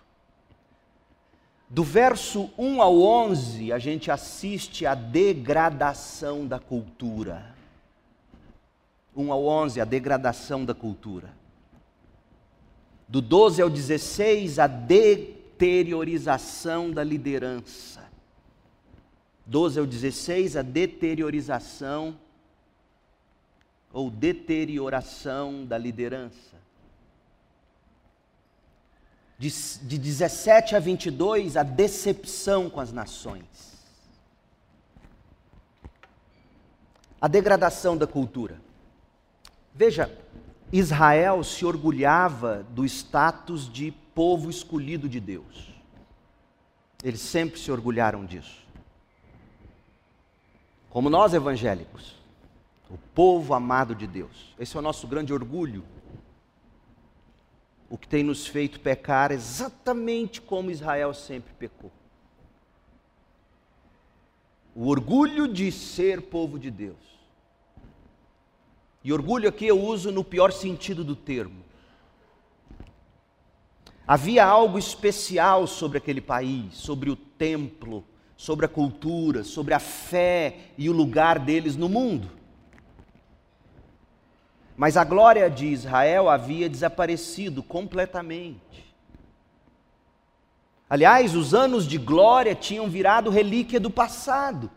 Do 1.70 1.84
verso 1.84 2.50
1 2.58 2.82
ao 2.82 3.02
11, 3.02 3.74
a 3.74 3.80
gente 3.80 4.12
assiste 4.12 4.86
a 4.86 4.94
degradação 4.94 6.46
da 6.46 6.60
cultura. 6.60 7.56
1 9.16 9.32
ao 9.32 9.46
11, 9.46 9.82
a 9.82 9.86
degradação 9.86 10.64
da 10.64 10.76
cultura. 10.76 11.34
Do 13.08 13.22
12 13.22 13.62
ao 13.62 13.70
16, 13.70 14.60
a 14.60 14.68
deteriorização 14.68 16.92
da 16.92 17.02
liderança. 17.04 18.04
12 19.46 19.80
ao 19.80 19.86
16, 19.86 20.58
a 20.58 20.62
deteriorização 20.62 22.18
ou 23.94 24.10
deterioração 24.10 25.66
da 25.66 25.78
liderança. 25.78 26.55
De, 29.46 29.52
de 29.84 29.98
17 30.00 30.76
a 30.76 30.80
22, 30.80 31.56
a 31.56 31.62
decepção 31.62 32.68
com 32.68 32.80
as 32.80 32.92
nações. 32.92 33.44
A 37.22 37.28
degradação 37.28 37.96
da 37.96 38.08
cultura. 38.08 38.60
Veja, 39.72 40.12
Israel 40.72 41.44
se 41.44 41.64
orgulhava 41.64 42.66
do 42.72 42.84
status 42.86 43.72
de 43.72 43.92
povo 44.16 44.50
escolhido 44.50 45.08
de 45.08 45.20
Deus. 45.20 45.70
Eles 47.04 47.22
sempre 47.22 47.60
se 47.60 47.72
orgulharam 47.72 48.26
disso. 48.26 48.66
Como 50.90 51.08
nós 51.08 51.36
evangélicos, 51.36 52.16
o 52.90 52.98
povo 53.14 53.54
amado 53.54 53.94
de 53.94 54.08
Deus. 54.08 54.56
Esse 54.58 54.76
é 54.76 54.80
o 54.80 54.82
nosso 54.82 55.06
grande 55.06 55.32
orgulho 55.32 55.84
o 57.90 57.98
que 57.98 58.08
tem 58.08 58.24
nos 58.24 58.48
feito 58.48 58.80
pecar 58.80 59.32
exatamente 59.32 60.42
como 60.42 60.72
Israel 60.72 61.14
sempre 61.14 61.54
pecou. 61.54 61.92
O 64.74 64.88
orgulho 64.88 65.48
de 65.48 65.72
ser 65.72 66.22
povo 66.24 66.60
de 66.60 66.70
Deus. 66.70 66.98
E 69.04 69.14
orgulho 69.14 69.48
aqui 69.48 69.68
eu 69.68 69.80
uso 69.80 70.12
no 70.12 70.24
pior 70.24 70.52
sentido 70.52 71.04
do 71.04 71.16
termo. 71.16 71.64
Havia 74.08 74.46
algo 74.46 74.78
especial 74.78 75.66
sobre 75.66 75.98
aquele 75.98 76.22
país, 76.22 76.76
sobre 76.76 77.10
o 77.10 77.16
templo, 77.16 78.04
sobre 78.36 78.66
a 78.66 78.70
cultura, 78.70 79.44
sobre 79.44 79.74
a 79.74 79.80
fé 79.80 80.72
e 80.78 80.90
o 80.90 80.94
lugar 80.94 81.40
deles 81.40 81.76
no 81.76 81.88
mundo. 81.88 82.30
Mas 84.76 84.98
a 84.98 85.04
glória 85.04 85.50
de 85.50 85.68
Israel 85.68 86.30
havia 86.30 86.70
desaparecido 86.70 87.64
completamente. 87.64 88.86
Aliás, 90.90 91.36
os 91.36 91.54
anos 91.54 91.88
de 91.88 91.98
glória 91.98 92.54
tinham 92.54 92.90
virado 92.90 93.30
relíquia 93.30 93.80
do 93.80 93.90
passado. 93.90 94.70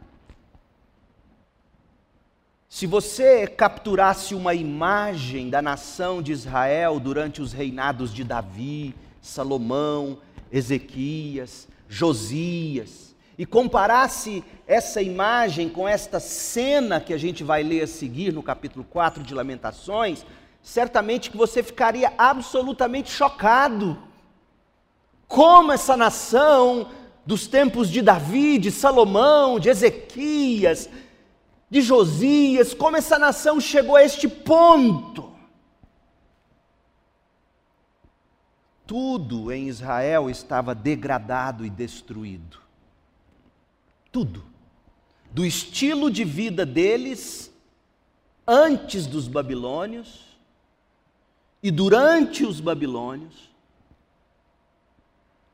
Se 2.68 2.86
você 2.86 3.46
capturasse 3.46 4.34
uma 4.34 4.55
imagem 4.55 5.51
da 5.51 5.61
nação 5.61 6.22
de 6.22 6.32
Israel 6.32 7.01
durante 7.01 7.42
os 7.42 7.53
reinados 7.53 8.12
de 8.12 8.22
Davi, 8.22 8.94
Salomão, 9.20 10.18
Ezequias, 10.53 11.66
Josias, 11.88 13.07
e 13.39 13.47
comparasse 13.47 14.43
essa 14.66 15.01
imagem 15.01 15.68
com 15.68 15.89
esta 15.89 16.18
cena 16.18 17.01
que 17.01 17.14
a 17.14 17.18
gente 17.18 17.45
vai 17.45 17.62
ler 17.62 17.84
a 17.84 17.86
seguir 17.86 18.32
no 18.32 18.43
capítulo 18.43 18.84
4 18.84 19.22
de 19.22 19.32
Lamentações, 19.32 20.26
certamente 20.61 21.30
que 21.30 21.36
você 21.36 21.62
ficaria 21.62 22.12
absolutamente 22.18 23.11
chocado. 23.11 23.97
Como 25.28 25.70
essa 25.70 25.97
nação 25.97 26.91
dos 27.24 27.47
tempos 27.47 27.89
de 27.89 28.03
Davi, 28.03 28.59
de 28.59 28.72
Salomão, 28.72 29.61
de 29.61 29.68
Ezequias, 29.68 30.91
de 31.70 31.80
Josias, 31.80 32.74
como 32.74 32.97
essa 32.97 33.20
nação 33.20 33.61
chegou 33.61 33.95
a 33.95 34.03
este 34.03 34.26
ponto. 34.26 35.30
Tudo 38.84 39.53
em 39.53 39.68
Israel 39.68 40.28
estava 40.28 40.74
degradado 40.74 41.64
e 41.64 41.70
destruído 41.70 42.67
tudo. 44.18 44.44
Do 45.30 45.46
estilo 45.46 46.10
de 46.10 46.24
vida 46.24 46.66
deles 46.66 47.52
antes 48.44 49.06
dos 49.06 49.28
babilônios 49.28 50.36
e 51.62 51.70
durante 51.70 52.44
os 52.44 52.58
babilônios. 52.58 53.48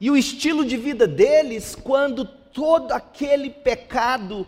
E 0.00 0.10
o 0.10 0.16
estilo 0.16 0.64
de 0.64 0.78
vida 0.78 1.06
deles 1.06 1.74
quando 1.74 2.24
todo 2.24 2.92
aquele 2.92 3.50
pecado 3.50 4.46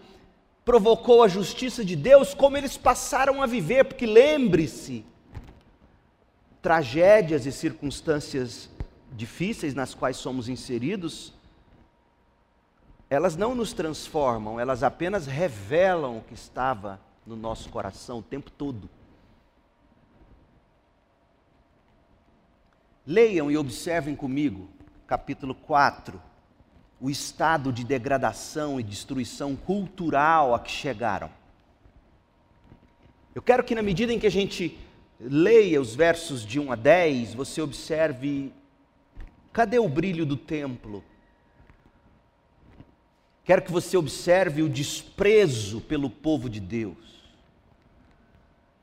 provocou 0.65 1.23
a 1.23 1.29
justiça 1.29 1.85
de 1.85 1.95
Deus, 1.95 2.33
como 2.33 2.57
eles 2.57 2.77
passaram 2.79 3.43
a 3.43 3.47
viver, 3.47 3.85
porque 3.85 4.07
lembre-se, 4.07 5.05
tragédias 6.63 7.45
e 7.45 7.53
circunstâncias 7.53 8.71
difíceis 9.13 9.75
nas 9.75 9.93
quais 9.93 10.17
somos 10.17 10.49
inseridos 10.49 11.36
elas 13.09 13.37
não 13.37 13.55
nos 13.55 13.73
transformam, 13.73 14.59
elas 14.59 14.83
apenas 14.83 15.27
revelam 15.27 16.19
o 16.19 16.23
que 16.23 16.35
estava 16.35 17.01
no 17.25 17.37
nosso 17.37 17.69
coração 17.69 18.19
o 18.19 18.23
tempo 18.23 18.51
todo. 18.51 18.89
Leiam 23.07 23.51
e 23.51 23.57
observem 23.57 24.17
comigo, 24.17 24.69
capítulo 25.07 25.55
4, 25.55 26.21
o 27.01 27.09
estado 27.09 27.73
de 27.73 27.85
degradação 27.85 28.81
e 28.81 28.83
destruição 28.83 29.55
cultural 29.55 30.55
a 30.55 30.59
que 30.59 30.71
chegaram. 30.71 31.31
Eu 33.33 33.43
quero 33.43 33.63
que, 33.63 33.75
na 33.75 33.83
medida 33.83 34.13
em 34.13 34.19
que 34.19 34.27
a 34.27 34.31
gente 34.31 34.77
leia 35.21 35.81
os 35.81 35.95
versos 35.95 36.45
de 36.45 36.59
1 36.59 36.73
a 36.73 36.75
10, 36.75 37.35
você 37.35 37.61
observe: 37.61 38.53
cadê 39.53 39.79
o 39.79 39.89
brilho 39.89 40.27
do 40.27 40.37
templo? 40.37 41.05
Quero 43.47 43.63
que 43.63 43.71
você 43.71 43.97
observe 43.97 44.61
o 44.65 44.69
desprezo 44.69 45.81
pelo 45.81 46.11
povo 46.11 46.51
de 46.51 46.59
Deus, 46.59 46.97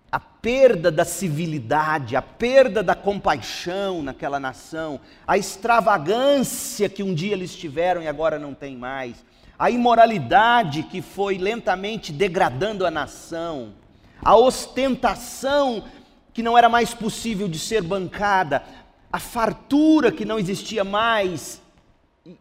a 0.10 0.22
perda 0.22 0.90
da 0.90 1.04
civilidade, 1.04 2.16
a 2.16 2.22
perda 2.22 2.82
da 2.82 2.96
compaixão 2.96 4.02
naquela 4.02 4.40
nação, 4.40 5.02
a 5.28 5.38
extravagância 5.38 6.88
que 6.88 7.04
um 7.04 7.14
dia 7.14 7.34
eles 7.34 7.54
tiveram 7.54 8.02
e 8.02 8.08
agora 8.08 8.40
não 8.40 8.54
tem 8.54 8.78
mais, 8.78 9.18
a 9.60 9.70
imoralidade 9.70 10.84
que 10.84 11.02
foi 11.02 11.38
lentamente 11.38 12.14
degradando 12.14 12.86
a 12.86 12.92
nação, 12.92 13.74
a 14.22 14.38
ostentação 14.38 15.84
que 16.32 16.42
não 16.42 16.58
era 16.58 16.70
mais 16.70 16.94
possível 16.94 17.50
de 17.50 17.60
ser 17.60 17.82
bancada, 17.82 18.64
a 19.12 19.20
fartura 19.20 20.10
que 20.10 20.24
não 20.24 20.40
existia 20.40 20.86
mais 20.86 21.62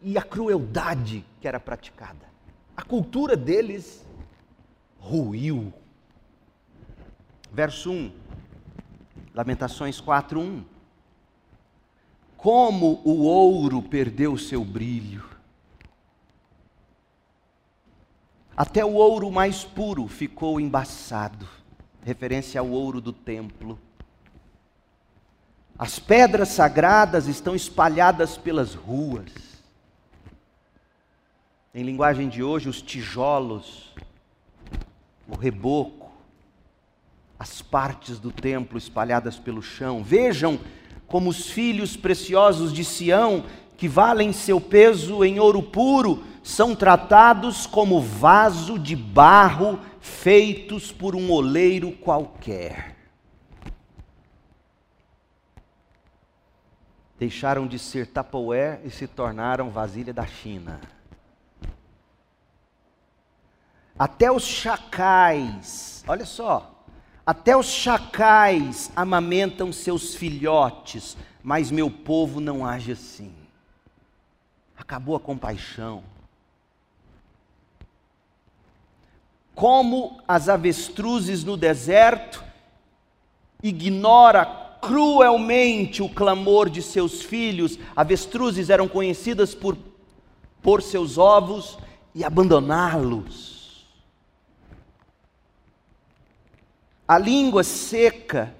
e 0.01 0.17
a 0.17 0.21
crueldade 0.21 1.25
que 1.43 1.47
era 1.49 1.59
praticada. 1.59 2.25
A 2.73 2.81
cultura 2.81 3.35
deles 3.35 4.01
ruiu. 4.97 5.73
Verso 7.51 7.91
1, 7.91 8.13
Lamentações 9.35 9.99
4, 9.99 10.39
1. 10.39 10.63
Como 12.37 13.01
o 13.03 13.23
ouro 13.23 13.81
perdeu 13.81 14.37
seu 14.37 14.63
brilho. 14.63 15.25
Até 18.55 18.85
o 18.85 18.93
ouro 18.93 19.29
mais 19.29 19.65
puro 19.65 20.07
ficou 20.07 20.61
embaçado, 20.61 21.45
referência 22.05 22.61
ao 22.61 22.69
ouro 22.69 23.01
do 23.01 23.11
templo. 23.11 23.77
As 25.77 25.99
pedras 25.99 26.47
sagradas 26.47 27.27
estão 27.27 27.53
espalhadas 27.53 28.37
pelas 28.37 28.73
ruas. 28.73 29.52
Em 31.75 31.81
linguagem 31.81 32.29
de 32.29 32.43
hoje, 32.43 32.69
os 32.69 32.83
tijolos, 32.83 33.95
o 35.27 35.35
reboco, 35.35 36.11
as 37.39 37.63
partes 37.63 38.19
do 38.19 38.31
templo 38.31 38.77
espalhadas 38.77 39.39
pelo 39.39 39.59
chão. 39.59 40.03
Vejam 40.03 40.59
como 41.07 41.31
os 41.31 41.49
filhos 41.49 41.97
preciosos 41.97 42.71
de 42.71 42.85
Sião, 42.85 43.43
que 43.75 43.87
valem 43.87 44.31
seu 44.31 44.61
peso 44.61 45.25
em 45.25 45.39
ouro 45.39 45.63
puro, 45.63 46.23
são 46.43 46.75
tratados 46.75 47.65
como 47.65 47.99
vaso 47.99 48.77
de 48.77 48.95
barro 48.95 49.79
feitos 49.99 50.91
por 50.91 51.15
um 51.15 51.31
oleiro 51.31 51.91
qualquer. 51.91 52.95
Deixaram 57.17 57.65
de 57.65 57.79
ser 57.79 58.05
Tupperware 58.05 58.79
e 58.85 58.91
se 58.91 59.07
tornaram 59.07 59.71
vasilha 59.71 60.13
da 60.13 60.27
China. 60.27 60.79
Até 63.97 64.31
os 64.31 64.43
chacais, 64.43 66.03
olha 66.07 66.25
só, 66.25 66.73
até 67.25 67.55
os 67.55 67.67
chacais 67.67 68.91
amamentam 68.95 69.71
seus 69.71 70.15
filhotes, 70.15 71.15
mas 71.41 71.71
meu 71.71 71.89
povo 71.89 72.41
não 72.41 72.65
age 72.65 72.91
assim. 72.91 73.33
Acabou 74.77 75.15
a 75.15 75.19
compaixão. 75.19 76.03
Como 79.55 80.19
as 80.27 80.49
avestruzes 80.49 81.43
no 81.43 81.55
deserto, 81.55 82.43
ignora 83.61 84.45
cruelmente 84.81 86.03
o 86.03 86.09
clamor 86.09 86.69
de 86.69 86.81
seus 86.81 87.21
filhos. 87.21 87.79
Avestruzes 87.95 88.69
eram 88.69 88.87
conhecidas 88.87 89.53
por 89.55 89.77
pôr 90.61 90.81
seus 90.81 91.17
ovos 91.17 91.77
e 92.13 92.23
abandoná-los. 92.23 93.52
A 97.07 97.17
língua 97.17 97.63
seca 97.63 98.53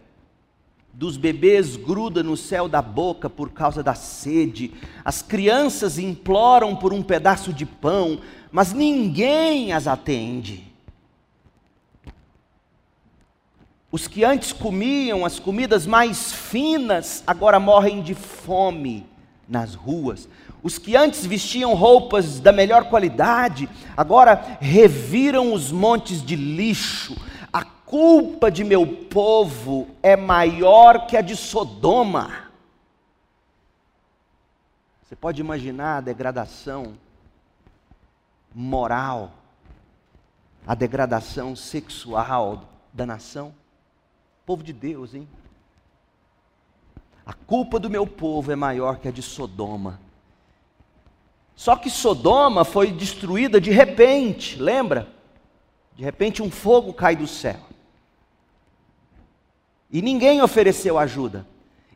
dos 0.93 1.17
bebês 1.17 1.75
gruda 1.75 2.21
no 2.21 2.37
céu 2.37 2.67
da 2.67 2.81
boca 2.81 3.29
por 3.29 3.51
causa 3.51 3.81
da 3.81 3.95
sede. 3.95 4.71
As 5.03 5.21
crianças 5.21 5.97
imploram 5.97 6.75
por 6.75 6.93
um 6.93 7.01
pedaço 7.01 7.51
de 7.51 7.65
pão, 7.65 8.19
mas 8.51 8.73
ninguém 8.73 9.73
as 9.73 9.87
atende. 9.87 10.71
Os 13.91 14.07
que 14.07 14.23
antes 14.23 14.51
comiam 14.51 15.25
as 15.25 15.39
comidas 15.39 15.85
mais 15.85 16.33
finas 16.33 17.23
agora 17.25 17.59
morrem 17.59 18.01
de 18.01 18.13
fome 18.13 19.05
nas 19.47 19.75
ruas. 19.75 20.27
Os 20.61 20.77
que 20.77 20.95
antes 20.95 21.25
vestiam 21.25 21.73
roupas 21.73 22.39
da 22.39 22.51
melhor 22.51 22.85
qualidade 22.85 23.69
agora 23.95 24.57
reviram 24.59 25.53
os 25.53 25.71
montes 25.71 26.23
de 26.23 26.35
lixo 26.35 27.15
culpa 27.93 28.49
de 28.49 28.63
meu 28.63 28.87
povo 28.87 29.87
é 30.01 30.15
maior 30.15 31.05
que 31.05 31.15
a 31.15 31.21
de 31.21 31.35
Sodoma. 31.35 32.49
Você 35.03 35.15
pode 35.15 35.39
imaginar 35.39 35.97
a 35.97 36.01
degradação 36.01 36.97
moral, 38.51 39.31
a 40.65 40.73
degradação 40.73 41.55
sexual 41.55 42.63
da 42.91 43.05
nação? 43.05 43.53
Povo 44.43 44.63
de 44.63 44.73
Deus, 44.73 45.13
hein? 45.13 45.27
A 47.23 47.33
culpa 47.33 47.79
do 47.79 47.91
meu 47.91 48.07
povo 48.07 48.51
é 48.51 48.55
maior 48.55 48.97
que 48.97 49.07
a 49.07 49.11
de 49.11 49.21
Sodoma. 49.21 49.99
Só 51.55 51.75
que 51.75 51.91
Sodoma 51.91 52.65
foi 52.65 52.91
destruída 52.91 53.61
de 53.61 53.69
repente, 53.69 54.59
lembra? 54.59 55.07
De 55.95 56.03
repente 56.03 56.41
um 56.41 56.49
fogo 56.49 56.91
cai 56.91 57.15
do 57.15 57.27
céu. 57.27 57.71
E 59.93 60.01
ninguém 60.01 60.41
ofereceu 60.41 60.97
ajuda. 60.97 61.45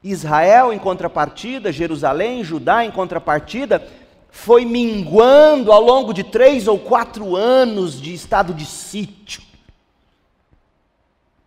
Israel, 0.04 0.72
em 0.72 0.78
contrapartida, 0.78 1.72
Jerusalém, 1.72 2.44
Judá, 2.44 2.86
em 2.86 2.92
contrapartida, 2.92 3.86
foi 4.30 4.64
minguando 4.64 5.72
ao 5.72 5.82
longo 5.82 6.14
de 6.14 6.24
três 6.24 6.68
ou 6.68 6.78
quatro 6.78 7.36
anos 7.36 8.00
de 8.00 8.14
estado 8.14 8.54
de 8.54 8.68
sítio. 8.68 9.42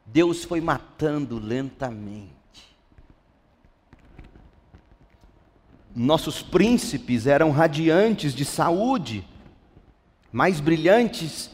Deus 0.05 0.43
foi 0.43 0.61
matando 0.61 1.39
lentamente. 1.39 2.35
Nossos 5.95 6.43
príncipes 6.43 7.29
eram 7.29 7.53
radiantes 7.53 8.35
de 8.35 8.45
saúde, 8.45 9.25
mais 10.33 10.59
brilhantes 10.59 11.51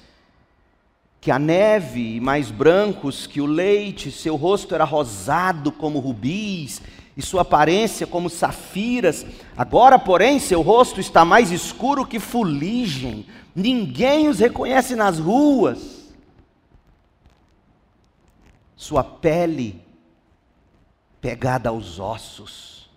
que 1.26 1.30
a 1.32 1.40
neve, 1.40 2.20
mais 2.20 2.52
brancos 2.52 3.26
que 3.26 3.40
o 3.40 3.46
leite, 3.46 4.12
seu 4.12 4.36
rosto 4.36 4.76
era 4.76 4.84
rosado 4.84 5.72
como 5.72 5.98
rubis, 5.98 6.80
e 7.16 7.20
sua 7.20 7.42
aparência 7.42 8.06
como 8.06 8.30
safiras. 8.30 9.26
Agora, 9.56 9.98
porém, 9.98 10.38
seu 10.38 10.62
rosto 10.62 11.00
está 11.00 11.24
mais 11.24 11.50
escuro 11.50 12.06
que 12.06 12.20
fuligem, 12.20 13.26
ninguém 13.56 14.28
os 14.28 14.38
reconhece 14.38 14.94
nas 14.94 15.18
ruas. 15.18 16.14
Sua 18.76 19.02
pele 19.02 19.82
pegada 21.20 21.70
aos 21.70 21.98
ossos, 21.98 22.88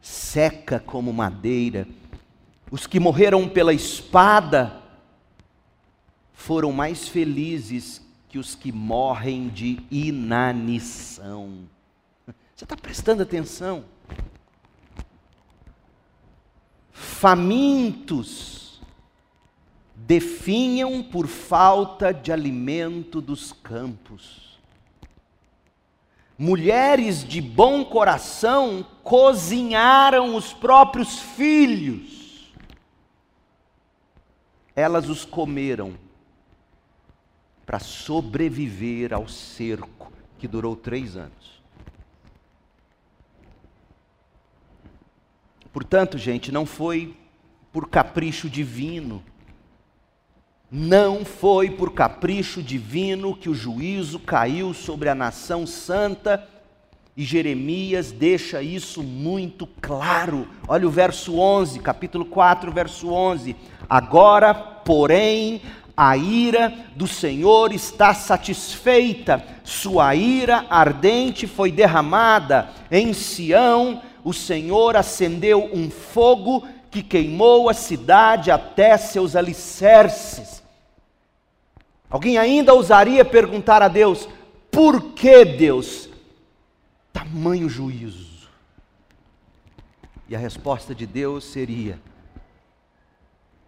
seca 0.00 0.80
como 0.80 1.12
madeira. 1.12 1.86
Os 2.68 2.84
que 2.84 2.98
morreram 2.98 3.48
pela 3.48 3.72
espada, 3.72 4.82
foram 6.44 6.72
mais 6.72 7.08
felizes 7.08 8.02
que 8.28 8.38
os 8.38 8.54
que 8.54 8.70
morrem 8.70 9.48
de 9.48 9.78
inanição. 9.90 11.60
Você 12.54 12.66
está 12.66 12.76
prestando 12.76 13.22
atenção? 13.22 13.82
Famintos 16.92 18.78
definham 19.96 21.02
por 21.02 21.26
falta 21.26 22.12
de 22.12 22.30
alimento 22.30 23.22
dos 23.22 23.50
campos. 23.50 24.60
Mulheres 26.36 27.26
de 27.26 27.40
bom 27.40 27.86
coração 27.86 28.84
cozinharam 29.02 30.36
os 30.36 30.52
próprios 30.52 31.18
filhos. 31.20 32.52
Elas 34.76 35.08
os 35.08 35.24
comeram 35.24 36.03
para 37.64 37.78
sobreviver 37.78 39.12
ao 39.12 39.26
cerco 39.28 40.12
que 40.38 40.46
durou 40.46 40.76
três 40.76 41.16
anos. 41.16 41.62
Portanto, 45.72 46.16
gente, 46.16 46.52
não 46.52 46.64
foi 46.64 47.16
por 47.72 47.88
capricho 47.88 48.48
divino, 48.48 49.22
não 50.70 51.24
foi 51.24 51.70
por 51.70 51.92
capricho 51.92 52.62
divino 52.62 53.36
que 53.36 53.48
o 53.48 53.54
juízo 53.54 54.20
caiu 54.20 54.72
sobre 54.72 55.08
a 55.08 55.14
nação 55.14 55.66
santa, 55.66 56.48
e 57.16 57.24
Jeremias 57.24 58.10
deixa 58.10 58.60
isso 58.60 59.02
muito 59.02 59.68
claro. 59.80 60.48
Olha 60.66 60.86
o 60.86 60.90
verso 60.90 61.38
11, 61.38 61.78
capítulo 61.78 62.24
4, 62.24 62.72
verso 62.72 63.08
11. 63.08 63.54
Agora, 63.88 64.52
porém, 64.52 65.62
a 65.96 66.16
ira 66.16 66.72
do 66.96 67.06
Senhor 67.06 67.72
está 67.72 68.12
satisfeita, 68.12 69.44
sua 69.62 70.14
ira 70.14 70.66
ardente 70.68 71.46
foi 71.46 71.70
derramada. 71.70 72.68
Em 72.90 73.12
Sião, 73.12 74.02
o 74.24 74.32
Senhor 74.32 74.96
acendeu 74.96 75.70
um 75.72 75.88
fogo 75.90 76.66
que 76.90 77.02
queimou 77.02 77.68
a 77.68 77.74
cidade 77.74 78.50
até 78.50 78.96
seus 78.96 79.36
alicerces. 79.36 80.62
Alguém 82.10 82.38
ainda 82.38 82.74
ousaria 82.74 83.24
perguntar 83.24 83.82
a 83.82 83.88
Deus: 83.88 84.28
por 84.70 85.12
que 85.12 85.44
Deus? 85.44 86.08
Tamanho 87.12 87.68
juízo. 87.68 88.48
E 90.28 90.34
a 90.34 90.38
resposta 90.38 90.94
de 90.94 91.06
Deus 91.06 91.44
seria: 91.44 92.00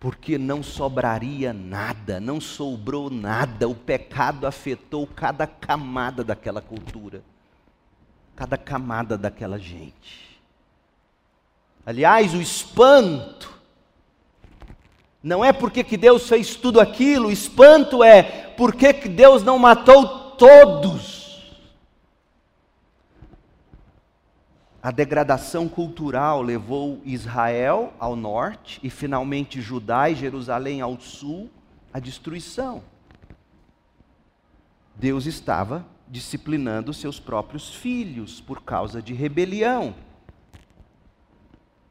porque 0.07 0.38
não 0.38 0.62
sobraria 0.62 1.52
nada, 1.52 2.20
não 2.20 2.40
sobrou 2.40 3.11
nada, 3.11 3.68
o 3.68 3.74
pecado 3.74 4.46
afetou 4.46 5.04
cada 5.04 5.48
camada 5.48 6.22
daquela 6.22 6.61
cultura, 6.61 7.24
cada 8.36 8.57
camada 8.57 9.18
daquela 9.18 9.59
gente. 9.59 10.38
Aliás, 11.84 12.34
o 12.34 12.40
espanto 12.40 13.52
não 15.20 15.44
é 15.44 15.52
porque 15.52 15.82
que 15.82 15.96
Deus 15.96 16.28
fez 16.28 16.54
tudo 16.54 16.80
aquilo, 16.80 17.26
o 17.26 17.32
espanto 17.32 18.04
é 18.04 18.22
porque 18.57 18.92
que 18.92 19.09
Deus 19.09 19.42
não 19.42 19.59
matou 19.59 20.30
todos. 20.36 21.15
A 24.83 24.91
degradação 24.91 25.68
cultural 25.68 26.43
levou 26.43 27.01
Israel 27.05 27.93
ao 27.99 28.14
norte 28.14 28.79
e 28.83 28.91
finalmente 28.91 29.61
Judá 29.61 30.09
e 30.09 30.14
Jerusalém 30.14 30.81
ao 30.81 31.01
sul 31.01 31.51
à 31.93 31.99
destruição. 31.99 32.83
Deus 34.95 35.27
estava 35.27 35.85
disciplinando 36.09 36.95
seus 36.95 37.18
próprios 37.18 37.74
filhos 37.74 38.41
por 38.41 38.62
causa 38.62 39.03
de 39.03 39.12
rebelião. 39.12 39.95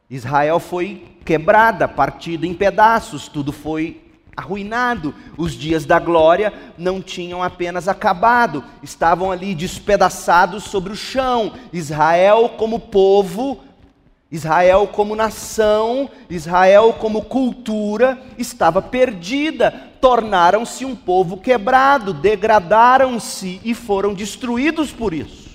Israel 0.10 0.60
foi 0.60 1.18
quebrada, 1.26 1.88
partida 1.88 2.46
em 2.46 2.54
pedaços, 2.54 3.28
tudo 3.28 3.52
foi 3.52 4.05
arruinado. 4.36 5.14
Os 5.38 5.54
dias 5.54 5.86
da 5.86 6.00
glória 6.00 6.54
não 6.78 7.02
tinham 7.02 7.42
apenas 7.42 7.88
acabado, 7.88 8.64
estavam 8.84 9.32
ali 9.32 9.56
despedaçados 9.56 10.66
sobre 10.66 10.92
o 10.92 10.96
chão. 10.96 11.54
Israel, 11.72 12.50
como 12.58 12.80
povo, 12.80 13.64
Israel, 14.32 14.88
como 14.88 15.16
nação, 15.16 16.10
Israel, 16.30 16.94
como 16.94 17.26
cultura, 17.26 18.22
estava 18.38 18.82
perdida. 18.82 19.72
Tornaram-se 20.02 20.86
um 20.86 20.96
povo 20.96 21.38
quebrado, 21.38 22.14
degradaram-se 22.14 23.62
e 23.64 23.74
foram 23.74 24.14
destruídos 24.14 24.92
por 24.92 25.14
isso. 25.14 25.46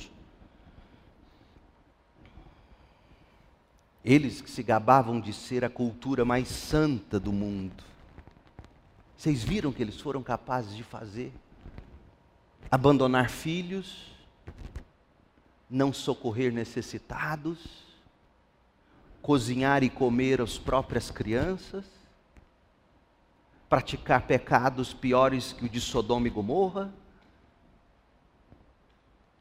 Eles 4.02 4.40
que 4.40 4.50
se 4.50 4.62
gabavam 4.62 5.20
de 5.20 5.32
ser 5.32 5.62
a 5.62 5.68
cultura 5.68 6.24
mais 6.24 6.48
santa 6.48 7.20
do 7.20 7.30
mundo 7.30 7.89
vocês 9.20 9.42
viram 9.42 9.68
o 9.68 9.72
que 9.74 9.82
eles 9.82 10.00
foram 10.00 10.22
capazes 10.22 10.74
de 10.74 10.82
fazer? 10.82 11.30
Abandonar 12.70 13.28
filhos, 13.28 14.10
não 15.68 15.92
socorrer 15.92 16.50
necessitados, 16.50 17.84
cozinhar 19.20 19.82
e 19.84 19.90
comer 19.90 20.40
as 20.40 20.56
próprias 20.56 21.10
crianças, 21.10 21.84
praticar 23.68 24.22
pecados 24.22 24.94
piores 24.94 25.52
que 25.52 25.66
o 25.66 25.68
de 25.68 25.82
Sodoma 25.82 26.26
e 26.26 26.30
Gomorra. 26.30 26.90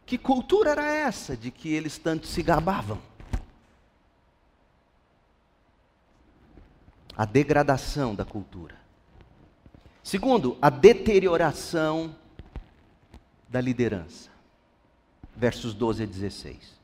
Que 0.06 0.18
cultura 0.18 0.72
era 0.72 0.92
essa 0.92 1.38
de 1.38 1.52
que 1.52 1.70
eles 1.70 1.98
tanto 1.98 2.28
se 2.28 2.44
gabavam? 2.44 3.02
A 7.16 7.24
degradação 7.24 8.14
da 8.14 8.26
cultura. 8.26 8.79
Segundo, 10.10 10.58
a 10.60 10.72
deterioração 10.72 12.16
da 13.48 13.62
liderança. 13.62 14.32
Versos 15.36 15.76
12 15.76 16.02
a 16.02 16.06
16. 16.08 16.80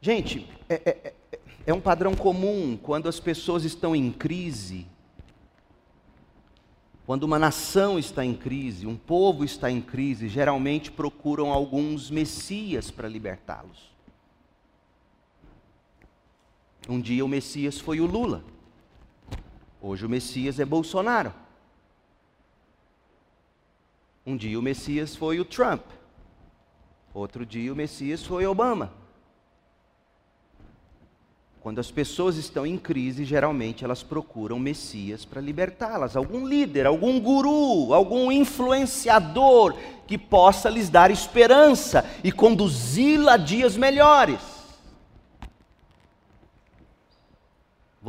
Gente, 0.00 0.50
é, 0.68 0.74
é, 0.74 1.14
é, 1.30 1.38
é 1.68 1.72
um 1.72 1.80
padrão 1.80 2.16
comum 2.16 2.76
quando 2.76 3.08
as 3.08 3.20
pessoas 3.20 3.62
estão 3.62 3.94
em 3.94 4.10
crise, 4.10 4.88
quando 7.06 7.22
uma 7.22 7.38
nação 7.38 7.96
está 7.96 8.24
em 8.24 8.34
crise, 8.34 8.84
um 8.84 8.96
povo 8.96 9.44
está 9.44 9.70
em 9.70 9.80
crise, 9.80 10.28
geralmente 10.28 10.90
procuram 10.90 11.52
alguns 11.52 12.10
messias 12.10 12.90
para 12.90 13.06
libertá-los. 13.06 13.94
Um 16.88 17.00
dia 17.00 17.24
o 17.24 17.28
Messias 17.28 17.78
foi 17.78 18.00
o 18.00 18.06
Lula, 18.06 18.42
hoje 19.80 20.04
o 20.04 20.08
Messias 20.08 20.58
é 20.58 20.64
Bolsonaro. 20.64 21.41
Um 24.24 24.36
dia 24.36 24.58
o 24.58 24.62
Messias 24.62 25.16
foi 25.16 25.40
o 25.40 25.44
Trump, 25.44 25.82
outro 27.12 27.44
dia 27.44 27.72
o 27.72 27.76
Messias 27.76 28.24
foi 28.24 28.46
Obama. 28.46 28.92
Quando 31.60 31.78
as 31.78 31.92
pessoas 31.92 32.36
estão 32.36 32.66
em 32.66 32.76
crise, 32.76 33.24
geralmente 33.24 33.84
elas 33.84 34.02
procuram 34.02 34.58
Messias 34.58 35.24
para 35.24 35.40
libertá-las, 35.40 36.16
algum 36.16 36.44
líder, 36.44 36.86
algum 36.86 37.20
guru, 37.20 37.94
algum 37.94 38.32
influenciador 38.32 39.76
que 40.06 40.18
possa 40.18 40.68
lhes 40.68 40.88
dar 40.88 41.10
esperança 41.12 42.04
e 42.24 42.32
conduzi-la 42.32 43.34
a 43.34 43.36
dias 43.36 43.76
melhores. 43.76 44.40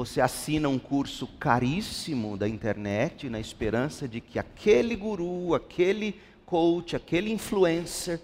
Você 0.04 0.20
assina 0.20 0.68
um 0.68 0.78
curso 0.78 1.26
caríssimo 1.40 2.36
da 2.36 2.46
internet 2.46 3.30
na 3.30 3.40
esperança 3.40 4.06
de 4.06 4.20
que 4.20 4.38
aquele 4.38 4.98
guru, 4.98 5.56
aquele 5.56 6.20
coach, 6.46 6.94
aquele 6.94 7.32
influencer 7.32 8.20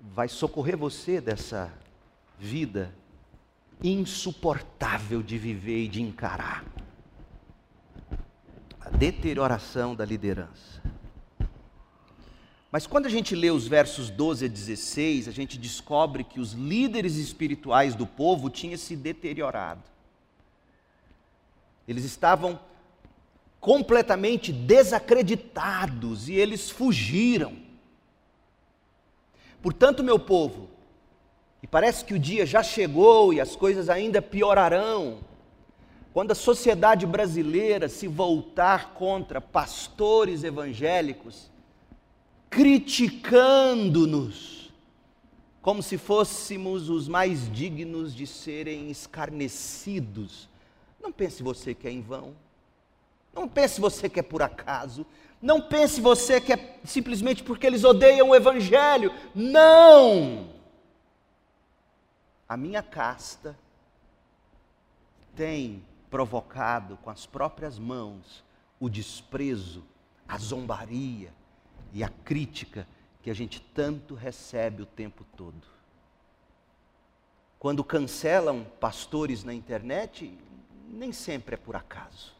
vai 0.00 0.28
socorrer 0.28 0.78
você 0.78 1.20
dessa 1.20 1.72
vida 2.38 2.94
insuportável 3.82 5.24
de 5.24 5.36
viver 5.38 5.86
e 5.86 5.88
de 5.88 6.00
encarar. 6.00 6.64
A 8.80 8.90
deterioração 8.90 9.92
da 9.92 10.04
liderança. 10.04 10.80
Mas 12.72 12.86
quando 12.86 13.04
a 13.04 13.10
gente 13.10 13.36
lê 13.36 13.50
os 13.50 13.68
versos 13.68 14.08
12 14.08 14.46
a 14.46 14.48
16, 14.48 15.28
a 15.28 15.30
gente 15.30 15.58
descobre 15.58 16.24
que 16.24 16.40
os 16.40 16.52
líderes 16.54 17.16
espirituais 17.16 17.94
do 17.94 18.06
povo 18.06 18.48
tinham 18.48 18.78
se 18.78 18.96
deteriorado. 18.96 19.82
Eles 21.86 22.02
estavam 22.02 22.58
completamente 23.60 24.54
desacreditados 24.54 26.30
e 26.30 26.32
eles 26.32 26.70
fugiram. 26.70 27.58
Portanto, 29.60 30.02
meu 30.02 30.18
povo, 30.18 30.70
e 31.62 31.66
parece 31.66 32.06
que 32.06 32.14
o 32.14 32.18
dia 32.18 32.46
já 32.46 32.62
chegou 32.62 33.34
e 33.34 33.40
as 33.40 33.54
coisas 33.54 33.90
ainda 33.90 34.22
piorarão, 34.22 35.18
quando 36.14 36.30
a 36.30 36.34
sociedade 36.34 37.06
brasileira 37.06 37.86
se 37.86 38.08
voltar 38.08 38.94
contra 38.94 39.42
pastores 39.42 40.42
evangélicos, 40.42 41.51
criticando-nos, 42.52 44.72
como 45.62 45.82
se 45.82 45.96
fôssemos 45.96 46.90
os 46.90 47.08
mais 47.08 47.50
dignos 47.50 48.14
de 48.14 48.26
serem 48.26 48.90
escarnecidos. 48.90 50.50
Não 51.00 51.10
pense 51.10 51.42
você 51.42 51.74
que 51.74 51.88
é 51.88 51.90
em 51.90 52.02
vão. 52.02 52.36
Não 53.32 53.48
pense 53.48 53.80
você 53.80 54.06
que 54.06 54.20
é 54.20 54.22
por 54.22 54.42
acaso. 54.42 55.06
Não 55.40 55.62
pense 55.62 55.98
você 55.98 56.42
que 56.42 56.52
é 56.52 56.78
simplesmente 56.84 57.42
porque 57.42 57.66
eles 57.66 57.84
odeiam 57.84 58.28
o 58.28 58.34
Evangelho. 58.34 59.10
Não! 59.34 60.50
A 62.46 62.54
minha 62.54 62.82
casta 62.82 63.58
tem 65.34 65.82
provocado 66.10 66.98
com 66.98 67.08
as 67.08 67.24
próprias 67.24 67.78
mãos 67.78 68.44
o 68.78 68.90
desprezo, 68.90 69.82
a 70.28 70.36
zombaria, 70.36 71.32
e 71.92 72.02
a 72.02 72.08
crítica 72.08 72.86
que 73.22 73.30
a 73.30 73.34
gente 73.34 73.60
tanto 73.74 74.14
recebe 74.14 74.82
o 74.82 74.86
tempo 74.86 75.24
todo. 75.36 75.62
Quando 77.58 77.84
cancelam 77.84 78.64
pastores 78.80 79.44
na 79.44 79.54
internet, 79.54 80.36
nem 80.88 81.12
sempre 81.12 81.54
é 81.54 81.58
por 81.58 81.76
acaso. 81.76 82.34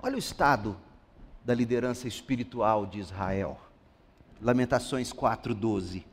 Olha 0.00 0.16
o 0.16 0.18
estado 0.18 0.78
da 1.44 1.54
liderança 1.54 2.08
espiritual 2.08 2.86
de 2.86 2.98
Israel. 2.98 3.60
Lamentações 4.40 5.12
4:12. 5.12 6.04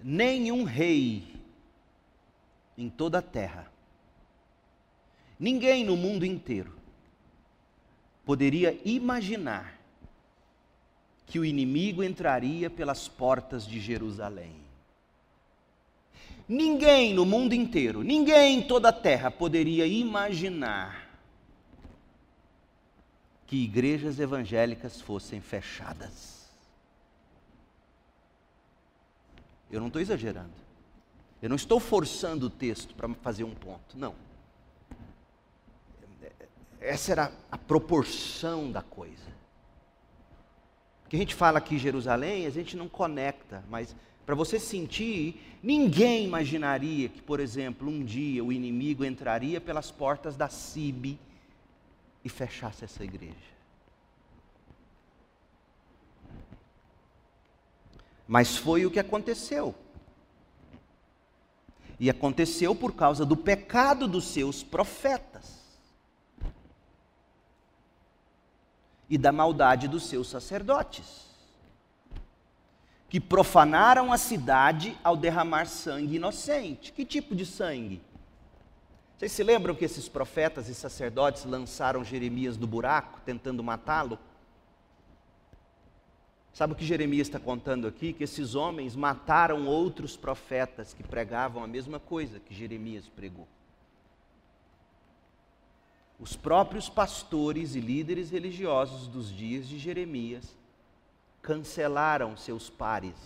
Nenhum 0.00 0.64
rei 0.64 1.40
em 2.76 2.88
toda 2.88 3.18
a 3.18 3.22
terra, 3.22 3.70
ninguém 5.38 5.84
no 5.84 5.96
mundo 5.96 6.24
inteiro 6.24 6.74
poderia 8.24 8.80
imaginar 8.84 9.81
que 11.26 11.38
o 11.38 11.44
inimigo 11.44 12.02
entraria 12.02 12.68
pelas 12.68 13.08
portas 13.08 13.66
de 13.66 13.80
Jerusalém. 13.80 14.56
Ninguém 16.48 17.14
no 17.14 17.24
mundo 17.24 17.54
inteiro, 17.54 18.02
ninguém 18.02 18.58
em 18.58 18.62
toda 18.62 18.88
a 18.88 18.92
terra 18.92 19.30
poderia 19.30 19.86
imaginar 19.86 21.08
que 23.46 23.56
igrejas 23.56 24.18
evangélicas 24.18 25.00
fossem 25.00 25.40
fechadas. 25.40 26.46
Eu 29.70 29.80
não 29.80 29.86
estou 29.86 30.02
exagerando. 30.02 30.52
Eu 31.40 31.48
não 31.48 31.56
estou 31.56 31.80
forçando 31.80 32.46
o 32.46 32.50
texto 32.50 32.94
para 32.94 33.08
fazer 33.14 33.44
um 33.44 33.54
ponto, 33.54 33.96
não. 33.96 34.14
Essa 36.80 37.12
era 37.12 37.32
a 37.50 37.56
proporção 37.56 38.70
da 38.70 38.82
coisa 38.82 39.41
que 41.12 41.16
a 41.16 41.18
gente 41.18 41.34
fala 41.34 41.58
aqui 41.58 41.76
Jerusalém, 41.76 42.46
a 42.46 42.50
gente 42.50 42.74
não 42.74 42.88
conecta, 42.88 43.62
mas 43.68 43.94
para 44.24 44.34
você 44.34 44.58
sentir, 44.58 45.38
ninguém 45.62 46.24
imaginaria 46.24 47.10
que, 47.10 47.20
por 47.20 47.38
exemplo, 47.38 47.86
um 47.86 48.02
dia 48.02 48.42
o 48.42 48.50
inimigo 48.50 49.04
entraria 49.04 49.60
pelas 49.60 49.90
portas 49.90 50.38
da 50.38 50.48
CIB 50.48 51.18
e 52.24 52.30
fechasse 52.30 52.86
essa 52.86 53.04
igreja. 53.04 53.52
Mas 58.26 58.56
foi 58.56 58.86
o 58.86 58.90
que 58.90 58.98
aconteceu. 58.98 59.74
E 62.00 62.08
aconteceu 62.08 62.74
por 62.74 62.94
causa 62.94 63.26
do 63.26 63.36
pecado 63.36 64.08
dos 64.08 64.28
seus 64.28 64.62
profetas. 64.62 65.61
E 69.12 69.18
da 69.18 69.30
maldade 69.30 69.88
dos 69.88 70.04
seus 70.04 70.26
sacerdotes, 70.26 71.26
que 73.10 73.20
profanaram 73.20 74.10
a 74.10 74.16
cidade 74.16 74.96
ao 75.04 75.18
derramar 75.18 75.66
sangue 75.66 76.16
inocente. 76.16 76.94
Que 76.94 77.04
tipo 77.04 77.36
de 77.36 77.44
sangue? 77.44 78.00
Vocês 79.14 79.32
se 79.32 79.42
lembram 79.42 79.74
que 79.74 79.84
esses 79.84 80.08
profetas 80.08 80.70
e 80.70 80.74
sacerdotes 80.74 81.44
lançaram 81.44 82.02
Jeremias 82.02 82.56
do 82.56 82.66
buraco, 82.66 83.20
tentando 83.20 83.62
matá-lo? 83.62 84.18
Sabe 86.54 86.72
o 86.72 86.76
que 86.76 86.86
Jeremias 86.86 87.26
está 87.26 87.38
contando 87.38 87.86
aqui? 87.86 88.14
Que 88.14 88.24
esses 88.24 88.54
homens 88.54 88.96
mataram 88.96 89.66
outros 89.66 90.16
profetas 90.16 90.94
que 90.94 91.02
pregavam 91.02 91.62
a 91.62 91.66
mesma 91.66 92.00
coisa 92.00 92.40
que 92.40 92.54
Jeremias 92.54 93.10
pregou. 93.14 93.46
Os 96.22 96.36
próprios 96.36 96.88
pastores 96.88 97.74
e 97.74 97.80
líderes 97.80 98.30
religiosos 98.30 99.08
dos 99.08 99.28
dias 99.28 99.68
de 99.68 99.76
Jeremias 99.76 100.56
cancelaram 101.42 102.36
seus 102.36 102.70
pares. 102.70 103.16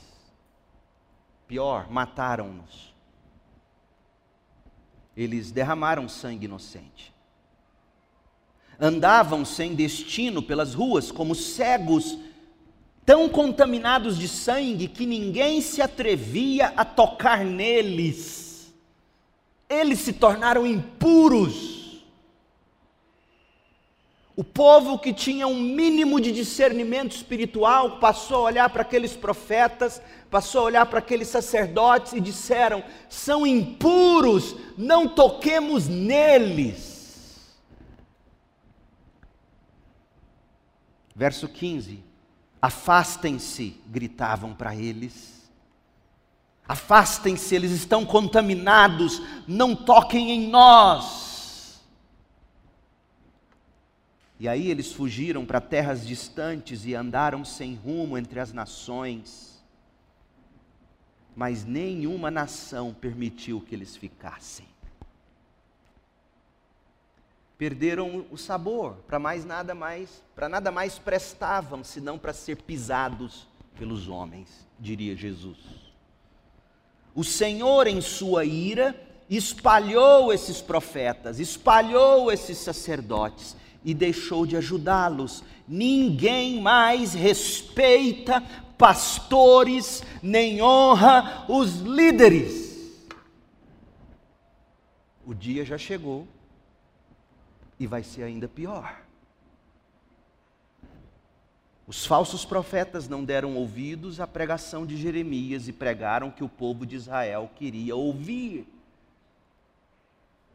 Pior, 1.47 1.90
mataram-nos. 1.90 2.94
Eles 5.14 5.51
derramaram 5.51 6.09
sangue 6.09 6.47
inocente. 6.47 7.12
Andavam 8.80 9.44
sem 9.44 9.74
destino 9.74 10.42
pelas 10.42 10.72
ruas 10.72 11.12
como 11.12 11.34
cegos 11.34 12.16
tão 13.05 13.28
contaminados 13.28 14.16
de 14.16 14.26
sangue 14.26 14.88
que 14.88 15.05
ninguém 15.05 15.61
se 15.61 15.82
atrevia 15.82 16.68
a 16.68 16.82
tocar 16.82 17.44
neles. 17.44 18.72
Eles 19.68 19.99
se 19.99 20.14
tornaram 20.14 20.66
impuros. 20.66 21.76
O 24.37 24.45
povo 24.45 24.99
que 24.99 25.14
tinha 25.14 25.47
um 25.49 25.59
mínimo 25.59 26.20
de 26.20 26.30
discernimento 26.30 27.16
espiritual 27.16 27.99
passou 27.99 28.37
a 28.37 28.51
olhar 28.51 28.68
para 28.68 28.82
aqueles 28.82 29.16
profetas, 29.16 30.01
passou 30.30 30.61
a 30.61 30.64
olhar 30.64 30.84
para 30.84 30.99
aqueles 30.99 31.28
sacerdotes 31.28 32.12
e 32.12 32.20
disseram: 32.20 32.84
são 33.09 33.47
impuros, 33.47 34.55
não 34.76 35.09
toquemos 35.09 35.89
neles. 35.89 37.57
Verso 41.14 41.49
15: 41.49 42.05
Afastem-se, 42.61 43.80
gritavam 43.87 44.53
para 44.53 44.76
eles. 44.76 45.51
Afastem-se, 46.68 47.55
eles 47.55 47.70
estão 47.70 48.05
contaminados, 48.05 49.22
não 49.49 49.74
toquem 49.74 50.30
em 50.32 50.49
nós. 50.51 51.26
E 54.39 54.49
aí 54.49 54.70
eles 54.70 54.93
fugiram 54.93 55.47
para 55.47 55.61
terras 55.61 56.07
distantes 56.07 56.84
e 56.84 56.95
andaram 56.95 57.45
sem 57.45 57.74
rumo 57.74 58.18
entre 58.18 58.39
as 58.39 58.53
nações. 58.53 59.64
Mas 61.34 61.64
nenhuma 61.64 62.30
nação 62.30 62.95
permitiu 62.95 63.61
que 63.61 63.74
eles 63.74 63.97
ficassem 63.97 64.66
perderam 67.59 68.26
o 68.30 68.37
sabor, 68.37 68.95
para 69.07 69.18
mais 69.18 69.45
nada 69.45 69.74
mais, 69.74 70.22
para 70.34 70.49
nada 70.49 70.70
mais 70.70 70.99
prestavam 70.99 71.82
senão 71.82 72.18
para 72.18 72.32
ser 72.32 72.57
pisados 72.62 73.47
pelos 73.78 74.09
homens, 74.09 74.66
diria 74.78 75.16
Jesus. 75.16 75.57
O 77.14 77.24
Senhor 77.24 77.87
em 77.87 78.01
sua 78.01 78.45
ira 78.45 78.95
espalhou 79.28 80.32
esses 80.32 80.61
profetas, 80.61 81.41
espalhou 81.41 82.30
esses 82.30 82.59
sacerdotes 82.59 83.57
e 83.87 83.95
deixou 83.95 84.45
de 84.45 84.57
ajudá-los. 84.57 85.45
Ninguém 85.66 86.61
mais 86.61 87.14
respeita 87.14 88.43
pastores, 88.76 90.03
nem 90.20 90.61
honra 90.61 91.47
os 91.49 91.76
líderes. 91.76 92.66
O 95.24 95.32
dia 95.32 95.64
já 95.64 95.78
chegou 95.78 96.26
e 97.78 97.87
vai 97.87 98.03
ser 98.03 98.24
ainda 98.24 98.49
pior. 98.49 99.03
Os 101.87 102.05
falsos 102.05 102.45
profetas 102.45 103.09
não 103.09 103.24
deram 103.24 103.55
ouvidos 103.55 104.18
à 104.18 104.26
pregação 104.26 104.84
de 104.84 104.97
Jeremias 104.97 105.68
e 105.68 105.72
pregaram 105.72 106.32
que 106.32 106.43
o 106.43 106.49
povo 106.49 106.84
de 106.84 106.97
Israel 106.97 107.49
queria 107.55 107.95
ouvir. 107.95 108.66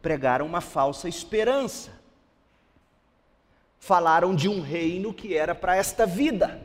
Pregaram 0.02 0.46
uma 0.46 0.60
falsa 0.60 1.08
esperança. 1.08 2.01
Falaram 3.84 4.36
de 4.36 4.48
um 4.48 4.62
reino 4.62 5.12
que 5.12 5.36
era 5.36 5.56
para 5.56 5.76
esta 5.76 6.06
vida. 6.06 6.62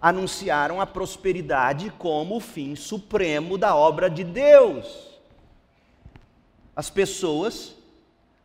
Anunciaram 0.00 0.80
a 0.80 0.86
prosperidade 0.86 1.92
como 1.98 2.36
o 2.36 2.40
fim 2.40 2.74
supremo 2.74 3.58
da 3.58 3.76
obra 3.76 4.08
de 4.08 4.24
Deus. 4.24 5.20
As 6.74 6.88
pessoas 6.88 7.74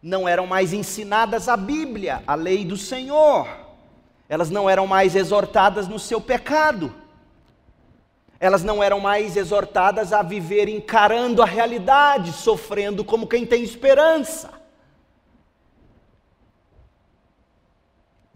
não 0.03 0.27
eram 0.27 0.45
mais 0.45 0.73
ensinadas 0.73 1.47
a 1.47 1.55
Bíblia, 1.55 2.21
a 2.27 2.35
lei 2.35 2.65
do 2.65 2.75
Senhor. 2.75 3.47
Elas 4.27 4.49
não 4.49 4.69
eram 4.69 4.85
mais 4.85 5.15
exortadas 5.15 5.87
no 5.87 5.97
seu 5.97 6.19
pecado. 6.19 6.93
Elas 8.37 8.65
não 8.65 8.83
eram 8.83 8.99
mais 8.99 9.37
exortadas 9.37 10.11
a 10.11 10.21
viver 10.21 10.67
encarando 10.67 11.41
a 11.41 11.45
realidade, 11.45 12.33
sofrendo 12.33 13.05
como 13.05 13.27
quem 13.27 13.45
tem 13.45 13.63
esperança. 13.63 14.58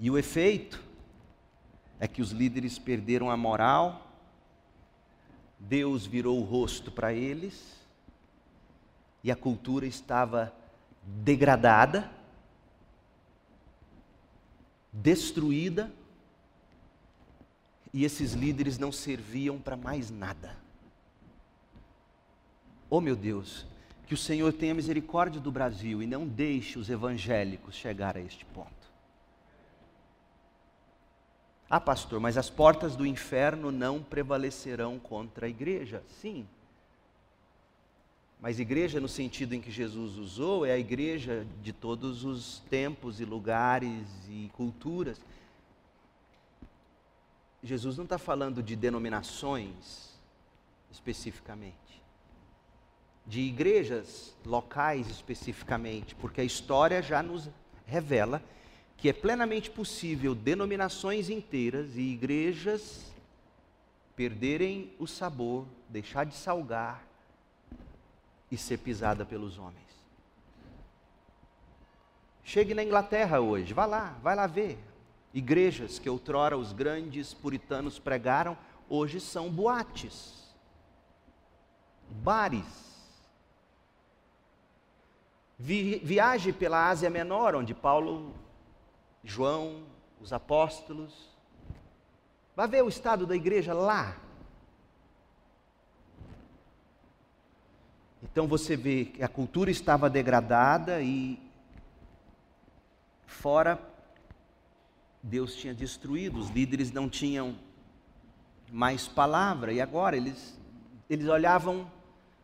E 0.04 0.12
o 0.12 0.18
efeito 0.18 0.84
é 1.98 2.10
que 2.10 2.22
os 2.22 2.32
líderes 2.32 2.78
perderam 2.78 3.32
a 3.32 3.38
moral, 3.38 4.12
Deus 5.58 6.06
virou 6.06 6.42
o 6.42 6.44
rosto 6.44 6.92
para 6.92 7.14
eles, 7.14 7.80
e 9.24 9.32
a 9.32 9.36
cultura 9.38 9.86
estava 9.86 10.54
degradada, 11.02 12.12
destruída, 14.92 15.90
e 17.94 18.04
esses 18.04 18.34
líderes 18.34 18.78
não 18.78 18.92
serviam 18.92 19.58
para 19.58 19.78
mais 19.78 20.12
nada. 20.12 20.58
Oh 22.90 23.00
meu 23.00 23.16
Deus, 23.16 23.66
que 24.06 24.14
o 24.14 24.18
Senhor 24.18 24.52
tenha 24.52 24.74
misericórdia 24.74 25.40
do 25.40 25.50
Brasil 25.50 26.04
e 26.04 26.06
não 26.06 26.28
deixe 26.28 26.78
os 26.78 26.90
evangélicos 26.90 27.74
chegar 27.74 28.18
a 28.18 28.20
este 28.20 28.44
ponto. 28.44 28.83
Ah, 31.76 31.82
pastor, 31.82 32.20
mas 32.20 32.38
as 32.38 32.52
portas 32.52 32.96
do 32.96 33.04
inferno 33.04 33.72
não 33.72 34.00
prevalecerão 34.00 35.00
contra 35.00 35.48
a 35.48 35.50
igreja? 35.50 36.04
Sim, 36.22 36.48
mas 38.40 38.60
igreja, 38.60 39.00
no 39.00 39.08
sentido 39.08 39.56
em 39.56 39.60
que 39.60 39.72
Jesus 39.72 40.18
usou, 40.18 40.68
é 40.68 40.74
a 40.74 40.78
igreja 40.78 41.48
de 41.64 41.74
todos 41.74 42.24
os 42.24 42.60
tempos 42.70 43.20
e 43.20 43.26
lugares 43.26 44.06
e 44.30 44.52
culturas. 44.54 45.20
Jesus 47.64 47.98
não 47.98 48.04
está 48.04 48.20
falando 48.20 48.62
de 48.62 48.76
denominações 48.76 50.14
especificamente, 50.92 52.04
de 53.26 53.42
igrejas 53.42 54.38
locais 54.46 55.10
especificamente, 55.10 56.14
porque 56.14 56.40
a 56.40 56.44
história 56.44 57.02
já 57.02 57.24
nos 57.24 57.50
revela 57.88 58.44
que 59.04 59.10
é 59.10 59.12
plenamente 59.12 59.70
possível 59.70 60.34
denominações 60.34 61.30
inteiras 61.30 61.98
e 61.98 62.14
igrejas 62.14 63.12
perderem 64.16 64.94
o 64.98 65.06
sabor, 65.06 65.66
deixar 65.90 66.26
de 66.26 66.34
salgar 66.34 67.06
e 68.50 68.56
ser 68.56 68.78
pisada 68.78 69.26
pelos 69.26 69.58
homens. 69.58 69.76
Chegue 72.46 72.74
na 72.74 72.82
Inglaterra 72.82 73.42
hoje, 73.42 73.74
vá 73.74 73.86
lá, 73.86 74.18
vai 74.24 74.38
lá 74.38 74.48
ver. 74.48 74.80
Igrejas 75.34 76.00
que 76.00 76.10
outrora 76.10 76.58
os 76.58 76.72
grandes 76.72 77.34
puritanos 77.34 78.00
pregaram, 78.00 78.58
hoje 78.88 79.20
são 79.20 79.50
boates, 79.50 80.56
bares. 82.10 82.64
Vi, 85.60 85.98
viaje 85.98 86.54
pela 86.54 86.88
Ásia 86.88 87.10
Menor, 87.10 87.54
onde 87.54 87.74
Paulo, 87.74 88.34
João, 89.24 89.84
os 90.22 90.34
apóstolos. 90.34 91.30
Vá 92.56 92.66
ver 92.66 92.84
o 92.84 92.90
estado 92.90 93.26
da 93.26 93.36
igreja 93.36 93.74
lá. 93.74 94.18
Então 98.22 98.48
você 98.48 98.76
vê 98.76 99.06
que 99.06 99.24
a 99.24 99.28
cultura 99.28 99.70
estava 99.70 100.10
degradada 100.10 101.02
e 101.02 101.40
fora 103.26 103.80
Deus 105.22 105.56
tinha 105.56 105.74
destruído, 105.74 106.40
os 106.40 106.50
líderes 106.50 106.92
não 106.92 107.10
tinham 107.10 107.58
mais 108.72 109.08
palavra 109.08 109.72
e 109.72 109.80
agora 109.80 110.18
eles 110.18 110.60
eles 111.10 111.28
olhavam 111.28 111.90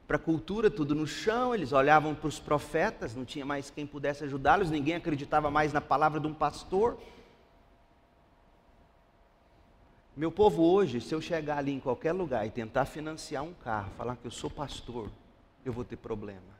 para 0.09 0.17
a 0.17 0.19
cultura, 0.19 0.71
tudo 0.71 0.95
no 0.95 1.05
chão, 1.05 1.53
eles 1.53 1.71
olhavam 1.71 2.15
para 2.15 2.27
os 2.27 2.39
profetas, 2.39 3.15
não 3.15 3.23
tinha 3.23 3.45
mais 3.45 3.69
quem 3.69 3.85
pudesse 3.85 4.23
ajudá-los, 4.23 4.71
ninguém 4.71 4.95
acreditava 4.95 5.51
mais 5.51 5.71
na 5.71 5.79
palavra 5.79 6.19
de 6.19 6.25
um 6.25 6.33
pastor. 6.33 6.97
Meu 10.17 10.31
povo, 10.31 10.63
hoje, 10.63 10.99
se 10.99 11.13
eu 11.13 11.21
chegar 11.21 11.59
ali 11.59 11.73
em 11.73 11.79
qualquer 11.79 12.11
lugar 12.11 12.43
e 12.43 12.49
tentar 12.49 12.85
financiar 12.85 13.43
um 13.43 13.53
carro, 13.53 13.91
falar 13.95 14.15
que 14.15 14.25
eu 14.25 14.31
sou 14.31 14.49
pastor, 14.49 15.11
eu 15.63 15.71
vou 15.71 15.85
ter 15.85 15.97
problema. 15.97 16.57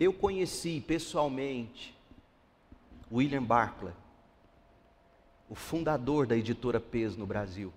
Eu 0.00 0.12
conheci 0.12 0.80
pessoalmente 0.80 1.96
William 3.12 3.44
Barclay, 3.44 3.94
o 5.48 5.54
fundador 5.54 6.26
da 6.26 6.36
editora 6.36 6.80
PES 6.80 7.16
no 7.16 7.26
Brasil 7.26 7.72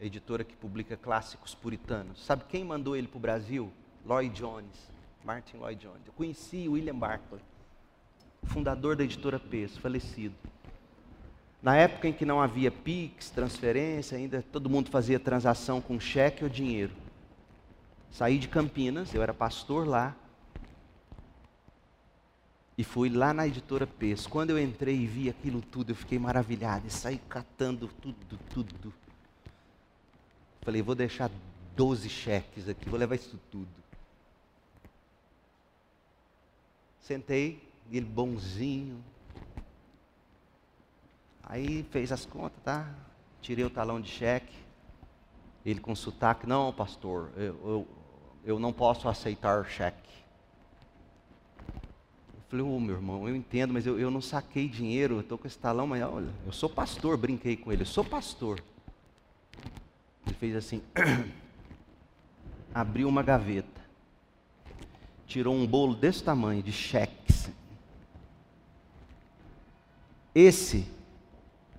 editora 0.00 0.44
que 0.44 0.54
publica 0.56 0.96
clássicos 0.96 1.54
puritanos. 1.54 2.24
Sabe 2.24 2.44
quem 2.48 2.64
mandou 2.64 2.96
ele 2.96 3.08
para 3.08 3.18
o 3.18 3.20
Brasil? 3.20 3.72
Lloyd 4.04 4.34
Jones, 4.34 4.90
Martin 5.24 5.56
Lloyd 5.56 5.80
Jones. 5.80 6.06
Eu 6.06 6.12
conheci 6.12 6.68
William 6.68 6.94
Barclay, 6.94 7.40
fundador 8.44 8.96
da 8.96 9.04
editora 9.04 9.38
Pes, 9.38 9.76
falecido. 9.76 10.34
Na 11.62 11.76
época 11.76 12.08
em 12.08 12.12
que 12.12 12.24
não 12.24 12.40
havia 12.40 12.70
Pix, 12.70 13.30
transferência, 13.30 14.16
ainda 14.16 14.42
todo 14.52 14.70
mundo 14.70 14.90
fazia 14.90 15.18
transação 15.18 15.80
com 15.80 15.98
cheque 15.98 16.44
ou 16.44 16.50
dinheiro. 16.50 16.92
Saí 18.10 18.38
de 18.38 18.48
Campinas, 18.48 19.12
eu 19.12 19.22
era 19.22 19.34
pastor 19.34 19.86
lá, 19.86 20.14
e 22.78 22.84
fui 22.84 23.08
lá 23.08 23.32
na 23.32 23.46
editora 23.46 23.86
Pes. 23.86 24.26
Quando 24.26 24.50
eu 24.50 24.58
entrei 24.58 24.96
e 24.96 25.06
vi 25.06 25.30
aquilo 25.30 25.62
tudo, 25.62 25.92
eu 25.92 25.96
fiquei 25.96 26.18
maravilhado 26.18 26.86
e 26.86 26.90
saí 26.90 27.18
catando 27.28 27.88
tudo, 27.88 28.38
tudo. 28.50 28.92
Falei, 30.66 30.82
vou 30.82 30.96
deixar 30.96 31.30
12 31.76 32.08
cheques 32.08 32.68
aqui, 32.68 32.88
vou 32.88 32.98
levar 32.98 33.14
isso 33.14 33.38
tudo. 33.52 33.68
Sentei, 37.00 37.62
ele 37.88 38.04
bonzinho. 38.04 39.00
Aí 41.44 41.84
fez 41.92 42.10
as 42.10 42.26
contas, 42.26 42.60
tá? 42.64 42.92
Tirei 43.40 43.64
o 43.64 43.70
talão 43.70 44.00
de 44.00 44.10
cheque. 44.10 44.56
Ele 45.64 45.78
com 45.78 45.94
sotaque, 45.94 46.48
não, 46.48 46.72
pastor, 46.72 47.30
eu, 47.36 47.44
eu, 47.44 47.88
eu 48.44 48.58
não 48.58 48.72
posso 48.72 49.08
aceitar 49.08 49.64
cheque. 49.66 50.10
Falei, 52.48 52.66
ô 52.66 52.74
oh, 52.74 52.80
meu 52.80 52.96
irmão, 52.96 53.28
eu 53.28 53.36
entendo, 53.36 53.72
mas 53.72 53.86
eu, 53.86 54.00
eu 54.00 54.10
não 54.10 54.20
saquei 54.20 54.68
dinheiro, 54.68 55.14
eu 55.14 55.20
estou 55.20 55.38
com 55.38 55.46
esse 55.46 55.58
talão, 55.58 55.86
mas 55.86 56.02
olha, 56.02 56.32
eu 56.44 56.50
sou 56.50 56.68
pastor, 56.68 57.16
brinquei 57.16 57.56
com 57.56 57.72
ele, 57.72 57.82
eu 57.82 57.86
sou 57.86 58.04
pastor. 58.04 58.60
Ele 60.26 60.34
fez 60.34 60.56
assim, 60.56 60.82
abriu 62.74 63.08
uma 63.08 63.22
gaveta, 63.22 63.80
tirou 65.26 65.54
um 65.54 65.66
bolo 65.66 65.94
desse 65.94 66.22
tamanho 66.22 66.62
de 66.62 66.72
cheques. 66.72 67.48
Esse 70.34 70.90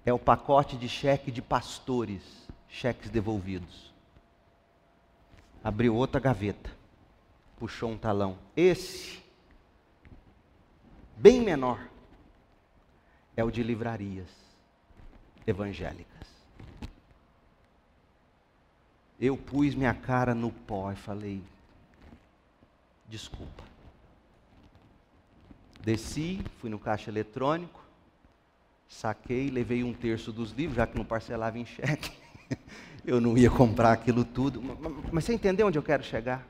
é 0.05 0.13
o 0.13 0.17
pacote 0.17 0.77
de 0.77 0.89
cheque 0.89 1.29
de 1.29 1.41
pastores, 1.41 2.23
cheques 2.67 3.09
devolvidos. 3.09 3.93
Abriu 5.63 5.93
outra 5.93 6.19
gaveta, 6.19 6.71
puxou 7.59 7.91
um 7.91 7.97
talão. 7.97 8.37
Esse 8.55 9.21
bem 11.17 11.41
menor, 11.41 11.79
é 13.37 13.43
o 13.43 13.51
de 13.51 13.61
livrarias 13.61 14.29
evangélicas. 15.45 16.36
Eu 19.20 19.36
pus 19.36 19.74
minha 19.74 19.93
cara 19.93 20.36
no 20.36 20.51
pó 20.51 20.91
e 20.91 20.95
falei: 20.95 21.41
desculpa. 23.07 23.63
Desci, 25.82 26.43
fui 26.59 26.70
no 26.70 26.78
caixa 26.78 27.09
eletrônico, 27.09 27.82
saquei, 28.88 29.49
levei 29.49 29.84
um 29.84 29.93
terço 29.93 30.32
dos 30.32 30.51
livros, 30.51 30.76
já 30.76 30.86
que 30.86 30.97
não 30.97 31.05
parcelava 31.05 31.57
em 31.57 31.65
cheque. 31.65 32.11
Eu 33.05 33.22
não 33.22 33.38
ia 33.38 33.49
comprar 33.49 33.93
aquilo 33.93 34.26
tudo. 34.26 34.61
Mas 35.13 35.24
você 35.24 35.34
entendeu 35.34 35.68
onde 35.68 35.78
eu 35.78 35.84
quero 35.84 36.03
chegar? 36.03 36.45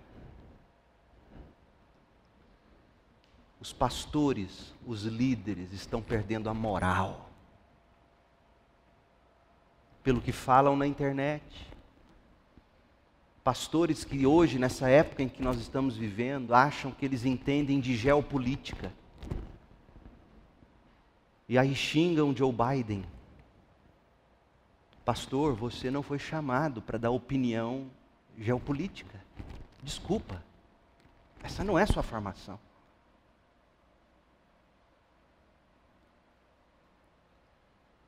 Os 3.60 3.72
pastores, 3.72 4.74
os 4.84 5.04
líderes 5.04 5.72
estão 5.72 6.02
perdendo 6.02 6.50
a 6.50 6.56
moral. 6.56 7.30
Pelo 10.02 10.20
que 10.20 10.32
falam 10.32 10.76
na 10.76 10.88
internet. 10.88 11.44
Pastores 13.48 14.04
que 14.04 14.28
hoje, 14.28 14.60
nessa 14.60 14.90
época 14.90 15.24
em 15.24 15.30
que 15.30 15.42
nós 15.42 15.58
estamos 15.58 15.96
vivendo, 15.96 16.54
acham 16.54 16.92
que 16.92 17.06
eles 17.06 17.24
entendem 17.24 17.80
de 17.80 17.96
geopolítica. 17.96 18.92
E 21.48 21.58
aí 21.58 21.74
xingam 21.74 22.36
Joe 22.36 22.52
Biden. 22.52 23.06
Pastor, 25.06 25.56
você 25.56 25.90
não 25.90 26.04
foi 26.04 26.20
chamado 26.20 26.82
para 26.82 26.98
dar 26.98 27.10
opinião 27.10 27.90
geopolítica. 28.38 29.18
Desculpa. 29.82 30.44
Essa 31.42 31.64
não 31.64 31.80
é 31.80 31.86
sua 31.86 32.04
formação. 32.04 32.60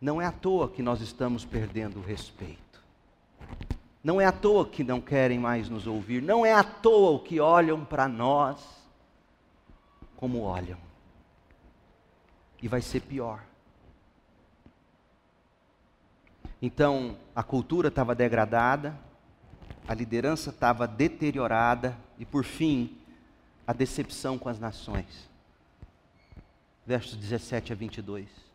Não 0.02 0.22
é 0.22 0.26
à 0.26 0.34
toa 0.34 0.70
que 0.70 0.84
nós 0.84 1.00
estamos 1.00 1.46
perdendo 1.46 2.00
o 2.00 2.04
respeito. 2.04 2.69
Não 4.04 4.20
é 4.20 4.26
à 4.26 4.32
toa 4.32 4.66
que 4.66 4.84
não 4.84 5.02
querem 5.02 5.38
mais 5.38 5.70
nos 5.70 5.86
ouvir. 5.86 6.22
Não 6.22 6.46
é 6.46 6.54
à 6.54 6.64
toa 6.64 7.20
que 7.20 7.40
olham 7.40 7.84
para 7.84 8.08
nós 8.08 8.60
como 10.16 10.42
olham. 10.42 10.78
E 12.62 12.68
vai 12.68 12.82
ser 12.82 13.02
pior. 13.02 13.42
Então, 16.62 17.18
a 17.34 17.42
cultura 17.42 17.88
estava 17.88 18.14
degradada, 18.14 18.98
a 19.88 19.94
liderança 19.94 20.50
estava 20.50 20.86
deteriorada 20.86 21.98
e, 22.18 22.26
por 22.26 22.44
fim, 22.44 22.98
a 23.66 23.72
decepção 23.72 24.38
com 24.38 24.50
as 24.50 24.60
nações. 24.60 25.30
Versos 26.86 27.16
17 27.16 27.72
a 27.72 27.76
22. 27.76 28.49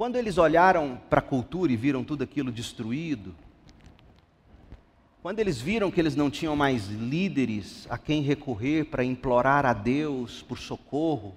Quando 0.00 0.16
eles 0.16 0.38
olharam 0.38 0.98
para 1.10 1.18
a 1.18 1.22
cultura 1.22 1.70
e 1.70 1.76
viram 1.76 2.02
tudo 2.02 2.24
aquilo 2.24 2.50
destruído, 2.50 3.34
quando 5.20 5.40
eles 5.40 5.60
viram 5.60 5.90
que 5.90 6.00
eles 6.00 6.16
não 6.16 6.30
tinham 6.30 6.56
mais 6.56 6.86
líderes 6.86 7.86
a 7.90 7.98
quem 7.98 8.22
recorrer 8.22 8.86
para 8.86 9.04
implorar 9.04 9.66
a 9.66 9.74
Deus 9.74 10.40
por 10.40 10.58
socorro, 10.58 11.36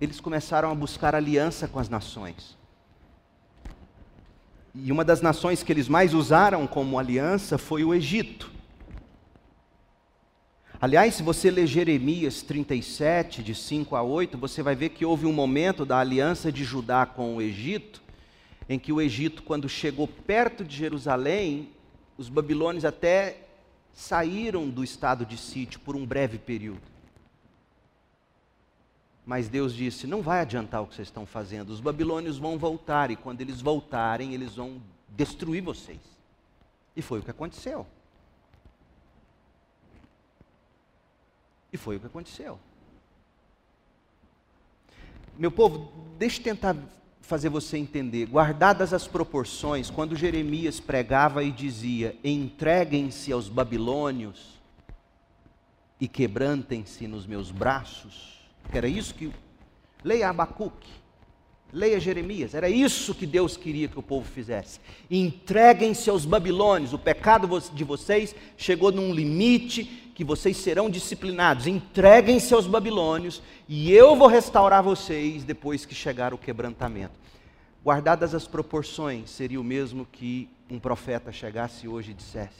eles 0.00 0.20
começaram 0.20 0.70
a 0.70 0.74
buscar 0.76 1.16
aliança 1.16 1.66
com 1.66 1.80
as 1.80 1.88
nações. 1.88 2.56
E 4.72 4.92
uma 4.92 5.04
das 5.04 5.20
nações 5.20 5.64
que 5.64 5.72
eles 5.72 5.88
mais 5.88 6.14
usaram 6.14 6.64
como 6.64 6.96
aliança 6.96 7.58
foi 7.58 7.82
o 7.82 7.92
Egito. 7.92 8.53
Aliás, 10.84 11.14
se 11.14 11.22
você 11.22 11.50
ler 11.50 11.66
Jeremias 11.66 12.42
37, 12.42 13.42
de 13.42 13.54
5 13.54 13.96
a 13.96 14.02
8, 14.02 14.36
você 14.36 14.62
vai 14.62 14.76
ver 14.76 14.90
que 14.90 15.02
houve 15.02 15.24
um 15.24 15.32
momento 15.32 15.86
da 15.86 15.98
aliança 15.98 16.52
de 16.52 16.62
Judá 16.62 17.06
com 17.06 17.36
o 17.36 17.40
Egito, 17.40 18.02
em 18.68 18.78
que 18.78 18.92
o 18.92 19.00
Egito, 19.00 19.42
quando 19.44 19.66
chegou 19.66 20.06
perto 20.06 20.62
de 20.62 20.76
Jerusalém, 20.76 21.70
os 22.18 22.28
babilônios 22.28 22.84
até 22.84 23.46
saíram 23.94 24.68
do 24.68 24.84
estado 24.84 25.24
de 25.24 25.38
sítio 25.38 25.80
por 25.80 25.96
um 25.96 26.04
breve 26.04 26.36
período. 26.36 26.82
Mas 29.24 29.48
Deus 29.48 29.72
disse: 29.72 30.06
não 30.06 30.20
vai 30.20 30.40
adiantar 30.40 30.82
o 30.82 30.86
que 30.86 30.96
vocês 30.96 31.08
estão 31.08 31.24
fazendo, 31.24 31.70
os 31.70 31.80
babilônios 31.80 32.36
vão 32.36 32.58
voltar, 32.58 33.10
e 33.10 33.16
quando 33.16 33.40
eles 33.40 33.62
voltarem, 33.62 34.34
eles 34.34 34.56
vão 34.56 34.82
destruir 35.08 35.62
vocês. 35.62 36.00
E 36.94 37.00
foi 37.00 37.20
o 37.20 37.22
que 37.22 37.30
aconteceu. 37.30 37.86
E 41.74 41.76
foi 41.76 41.96
o 41.96 42.00
que 42.00 42.06
aconteceu. 42.06 42.56
Meu 45.36 45.50
povo, 45.50 45.92
deixe 46.16 46.38
eu 46.38 46.44
tentar 46.44 46.76
fazer 47.20 47.48
você 47.48 47.76
entender. 47.76 48.26
Guardadas 48.26 48.92
as 48.92 49.08
proporções, 49.08 49.90
quando 49.90 50.14
Jeremias 50.14 50.78
pregava 50.78 51.42
e 51.42 51.50
dizia: 51.50 52.16
entreguem-se 52.22 53.32
aos 53.32 53.48
babilônios 53.48 54.60
e 56.00 56.06
quebrantem-se 56.06 57.08
nos 57.08 57.26
meus 57.26 57.50
braços, 57.50 58.38
era 58.72 58.86
isso 58.86 59.12
que. 59.12 59.32
Leia 60.04 60.28
Abacuque, 60.28 60.90
leia 61.74 61.98
Jeremias, 61.98 62.54
era 62.54 62.70
isso 62.70 63.14
que 63.14 63.26
Deus 63.26 63.56
queria 63.56 63.88
que 63.88 63.98
o 63.98 64.02
povo 64.02 64.24
fizesse. 64.24 64.78
Entreguem-se 65.10 66.08
aos 66.08 66.24
babilônios, 66.24 66.92
o 66.92 66.98
pecado 66.98 67.48
de 67.74 67.82
vocês 67.82 68.34
chegou 68.56 68.92
num 68.92 69.12
limite 69.12 69.84
que 70.14 70.22
vocês 70.22 70.56
serão 70.56 70.88
disciplinados, 70.88 71.66
entreguem-se 71.66 72.54
aos 72.54 72.68
babilônios, 72.68 73.42
e 73.68 73.92
eu 73.92 74.14
vou 74.14 74.28
restaurar 74.28 74.84
vocês 74.84 75.42
depois 75.42 75.84
que 75.84 75.94
chegar 75.94 76.32
o 76.32 76.38
quebrantamento. 76.38 77.18
Guardadas 77.84 78.34
as 78.34 78.46
proporções, 78.46 79.28
seria 79.28 79.60
o 79.60 79.64
mesmo 79.64 80.06
que 80.06 80.48
um 80.70 80.78
profeta 80.78 81.32
chegasse 81.32 81.88
hoje 81.88 82.12
e 82.12 82.14
dissesse: 82.14 82.54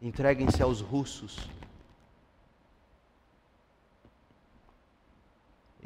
entreguem-se 0.00 0.62
aos 0.62 0.80
russos. 0.80 1.36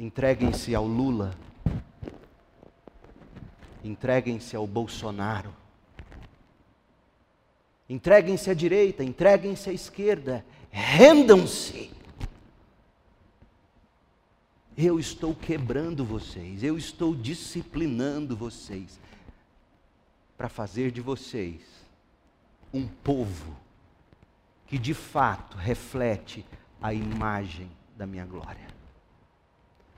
Entreguem-se 0.01 0.75
ao 0.75 0.87
Lula. 0.87 1.37
Entreguem-se 3.85 4.57
ao 4.57 4.67
Bolsonaro. 4.67 5.55
Entreguem-se 7.87 8.51
à 8.51 8.55
direita, 8.55 9.05
entreguem-se 9.05 9.69
à 9.69 9.75
esquerda. 9.75 10.43
Rendam-se. 10.71 11.91
Eu 14.75 14.99
estou 14.99 15.35
quebrando 15.35 16.03
vocês, 16.03 16.63
eu 16.63 16.79
estou 16.79 17.15
disciplinando 17.15 18.35
vocês 18.35 18.99
para 20.35 20.49
fazer 20.49 20.91
de 20.91 21.03
vocês 21.03 21.61
um 22.73 22.89
povo 22.89 23.55
que 24.67 24.79
de 24.79 24.95
fato 24.95 25.59
reflete 25.59 26.47
a 26.81 26.95
imagem 26.95 27.71
da 27.95 28.07
minha 28.07 28.25
glória. 28.25 28.80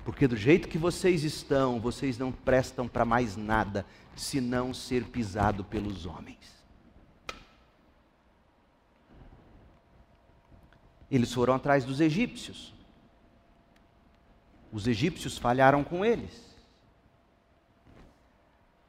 Porque 0.05 0.27
do 0.27 0.37
jeito 0.37 0.69
que 0.69 0.79
vocês 0.79 1.23
estão, 1.23 1.79
vocês 1.79 2.19
não 2.19 2.33
prestam 2.33 2.89
para 2.89 3.05
mais 3.05 3.37
nada 3.37 3.87
senão 4.17 4.75
ser 4.75 5.05
pisado 5.05 5.65
pelos 5.65 6.07
homens. 6.07 6.39
Eles 11.11 11.33
foram 11.33 11.55
atrás 11.55 11.85
dos 11.85 12.01
egípcios. 12.01 12.73
Os 14.73 14.87
egípcios 14.87 15.37
falharam 15.39 15.85
com 15.85 16.05
eles. 16.05 16.53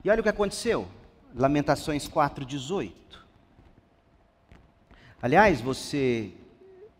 E 0.04 0.10
olha 0.10 0.22
o 0.22 0.24
que 0.24 0.30
aconteceu. 0.30 0.88
Lamentações 1.36 2.08
4:18. 2.08 2.94
Aliás, 5.22 5.62
você 5.62 6.34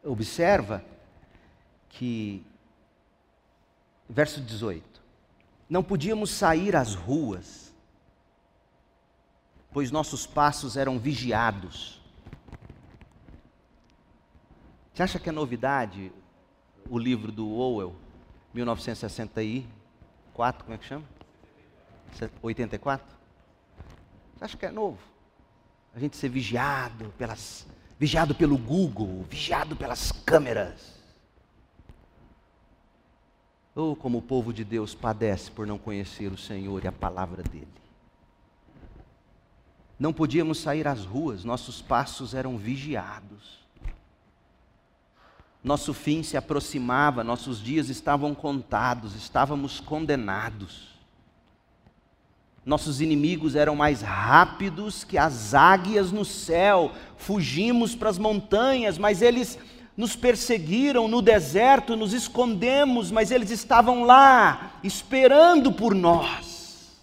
observa 0.04 0.84
que 1.90 2.46
verso 4.14 4.40
18. 4.40 5.02
Não 5.68 5.84
podíamos 5.84 6.30
sair 6.30 6.76
às 6.76 6.94
ruas, 6.94 7.74
pois 9.72 9.90
nossos 9.90 10.28
passos 10.28 10.78
eram 10.78 11.00
vigiados. 11.00 12.00
Você 14.94 15.02
acha 15.02 15.18
que 15.20 15.30
é 15.30 15.32
novidade 15.32 16.12
o 16.88 17.00
livro 17.00 17.32
do 17.32 17.50
Orwell, 17.50 17.96
1964, 18.54 20.64
como 20.64 20.76
é 20.76 20.78
que 20.78 20.86
chama? 20.86 21.06
84? 22.44 23.18
Você 24.36 24.46
acha 24.46 24.56
que 24.56 24.68
é 24.68 24.72
novo? 24.72 25.00
A 25.96 26.00
gente 26.00 26.16
ser 26.16 26.30
vigiado 26.30 27.12
pelas 27.18 27.66
vigiado 27.98 28.36
pelo 28.36 28.56
Google, 28.58 29.26
vigiado 29.30 29.76
pelas 29.76 30.12
câmeras. 30.12 30.93
Ou 33.76 33.94
oh, 33.94 33.96
como 33.96 34.20
o 34.20 34.22
povo 34.22 34.54
de 34.54 34.64
Deus 34.64 34.94
padece 34.94 35.50
por 35.50 35.66
não 35.66 35.78
conhecer 35.78 36.32
o 36.32 36.38
Senhor 36.38 36.84
e 36.84 36.88
a 36.88 36.92
palavra 36.92 37.42
dele. 37.42 37.68
Não 40.00 40.14
podíamos 40.14 40.60
sair 40.60 40.88
às 40.88 41.06
ruas, 41.06 41.44
nossos 41.44 41.82
passos 41.82 42.34
eram 42.34 42.58
vigiados. 42.58 43.64
Nosso 45.64 45.94
fim 45.94 46.22
se 46.22 46.36
aproximava, 46.36 47.24
nossos 47.24 47.64
dias 47.64 47.90
estavam 47.90 48.36
contados, 48.36 49.16
estávamos 49.16 49.80
condenados. 49.80 50.94
Nossos 52.66 53.02
inimigos 53.02 53.56
eram 53.56 53.76
mais 53.76 54.02
rápidos 54.02 55.04
que 55.04 55.18
as 55.18 55.54
águias 55.54 56.12
no 56.12 56.26
céu. 56.26 56.92
Fugimos 57.18 57.96
para 57.96 58.10
as 58.10 58.18
montanhas, 58.18 58.98
mas 58.98 59.22
eles 59.22 59.58
nos 59.96 60.16
perseguiram 60.16 61.08
no 61.08 61.22
deserto, 61.22 61.96
nos 61.96 62.14
escondemos, 62.14 63.12
mas 63.12 63.32
eles 63.32 63.52
estavam 63.52 64.04
lá, 64.04 64.80
esperando 64.84 65.72
por 65.72 65.94
nós. 65.94 67.00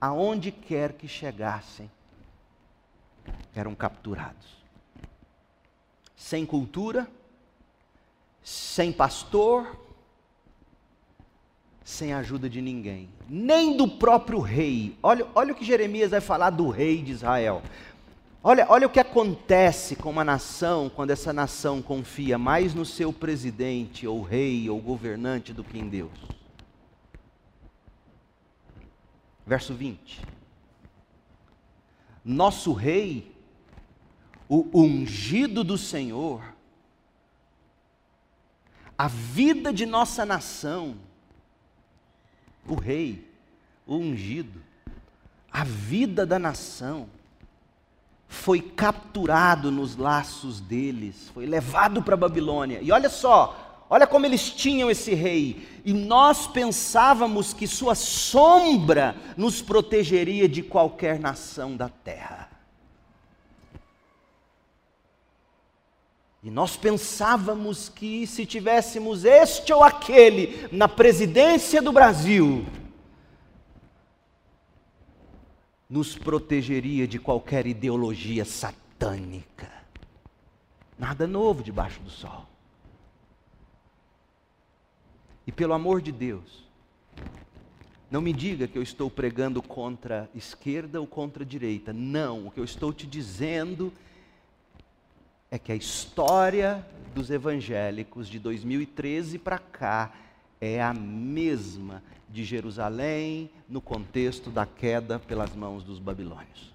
Aonde 0.00 0.52
quer 0.52 0.92
que 0.92 1.08
chegassem, 1.08 1.90
eram 3.54 3.74
capturados. 3.74 4.54
Sem 6.14 6.44
cultura, 6.44 7.08
sem 8.42 8.92
pastor, 8.92 9.78
sem 11.82 12.12
ajuda 12.12 12.48
de 12.48 12.60
ninguém, 12.60 13.08
nem 13.28 13.76
do 13.76 13.86
próprio 13.86 14.40
rei. 14.40 14.96
Olha, 15.02 15.26
olha 15.34 15.52
o 15.52 15.56
que 15.56 15.64
Jeremias 15.64 16.10
vai 16.10 16.20
falar 16.20 16.50
do 16.50 16.68
rei 16.68 17.02
de 17.02 17.12
Israel. 17.12 17.62
Olha, 18.46 18.66
olha 18.68 18.86
o 18.86 18.90
que 18.90 19.00
acontece 19.00 19.96
com 19.96 20.10
uma 20.10 20.22
nação 20.22 20.90
quando 20.90 21.12
essa 21.12 21.32
nação 21.32 21.80
confia 21.80 22.36
mais 22.36 22.74
no 22.74 22.84
seu 22.84 23.10
presidente, 23.10 24.06
ou 24.06 24.20
rei, 24.20 24.68
ou 24.68 24.78
governante 24.82 25.50
do 25.50 25.64
que 25.64 25.78
em 25.78 25.88
Deus. 25.88 26.12
Verso 29.46 29.72
20. 29.72 30.20
Nosso 32.22 32.74
rei, 32.74 33.34
o 34.46 34.68
ungido 34.74 35.64
do 35.64 35.78
Senhor, 35.78 36.44
a 38.98 39.08
vida 39.08 39.72
de 39.72 39.86
nossa 39.86 40.26
nação, 40.26 40.98
o 42.68 42.74
rei, 42.74 43.26
o 43.86 43.96
ungido, 43.96 44.60
a 45.50 45.64
vida 45.64 46.26
da 46.26 46.38
nação, 46.38 47.08
foi 48.34 48.60
capturado 48.60 49.70
nos 49.70 49.96
laços 49.96 50.60
deles, 50.60 51.30
foi 51.32 51.46
levado 51.46 52.02
para 52.02 52.16
Babilônia. 52.16 52.80
E 52.82 52.92
olha 52.92 53.08
só, 53.08 53.86
olha 53.88 54.06
como 54.06 54.26
eles 54.26 54.50
tinham 54.50 54.90
esse 54.90 55.14
rei. 55.14 55.66
E 55.84 55.92
nós 55.92 56.46
pensávamos 56.46 57.54
que 57.54 57.66
sua 57.66 57.94
sombra 57.94 59.16
nos 59.36 59.62
protegeria 59.62 60.48
de 60.48 60.62
qualquer 60.62 61.18
nação 61.18 61.76
da 61.76 61.88
terra. 61.88 62.50
E 66.42 66.50
nós 66.50 66.76
pensávamos 66.76 67.88
que 67.88 68.26
se 68.26 68.44
tivéssemos 68.44 69.24
este 69.24 69.72
ou 69.72 69.82
aquele 69.82 70.68
na 70.70 70.86
presidência 70.86 71.80
do 71.80 71.90
Brasil, 71.90 72.66
nos 75.94 76.18
protegeria 76.18 77.06
de 77.06 77.20
qualquer 77.20 77.68
ideologia 77.68 78.44
satânica. 78.44 79.70
Nada 80.98 81.24
novo 81.24 81.62
debaixo 81.62 82.00
do 82.00 82.10
sol. 82.10 82.48
E 85.46 85.52
pelo 85.52 85.72
amor 85.72 86.02
de 86.02 86.10
Deus, 86.10 86.64
não 88.10 88.20
me 88.20 88.32
diga 88.32 88.66
que 88.66 88.76
eu 88.76 88.82
estou 88.82 89.08
pregando 89.08 89.62
contra 89.62 90.28
esquerda 90.34 91.00
ou 91.00 91.06
contra 91.06 91.44
direita. 91.44 91.92
Não, 91.92 92.48
o 92.48 92.50
que 92.50 92.58
eu 92.58 92.64
estou 92.64 92.92
te 92.92 93.06
dizendo 93.06 93.92
é 95.48 95.60
que 95.60 95.70
a 95.70 95.76
história 95.76 96.84
dos 97.14 97.30
evangélicos 97.30 98.28
de 98.28 98.40
2013 98.40 99.38
para 99.38 99.60
cá 99.60 100.12
é 100.60 100.82
a 100.82 100.92
mesma 100.92 102.02
de 102.34 102.42
Jerusalém 102.42 103.48
no 103.68 103.80
contexto 103.80 104.50
da 104.50 104.66
queda 104.66 105.20
pelas 105.20 105.54
mãos 105.54 105.84
dos 105.84 106.00
babilônios. 106.00 106.74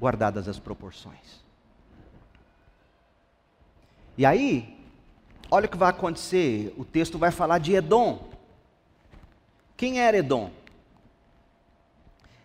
Guardadas 0.00 0.48
as 0.48 0.58
proporções. 0.58 1.44
E 4.16 4.24
aí, 4.24 4.74
olha 5.50 5.66
o 5.66 5.68
que 5.68 5.76
vai 5.76 5.90
acontecer. 5.90 6.72
O 6.78 6.84
texto 6.84 7.18
vai 7.18 7.30
falar 7.30 7.58
de 7.58 7.74
Edom. 7.74 8.30
Quem 9.76 10.00
era 10.00 10.16
Edom? 10.16 10.50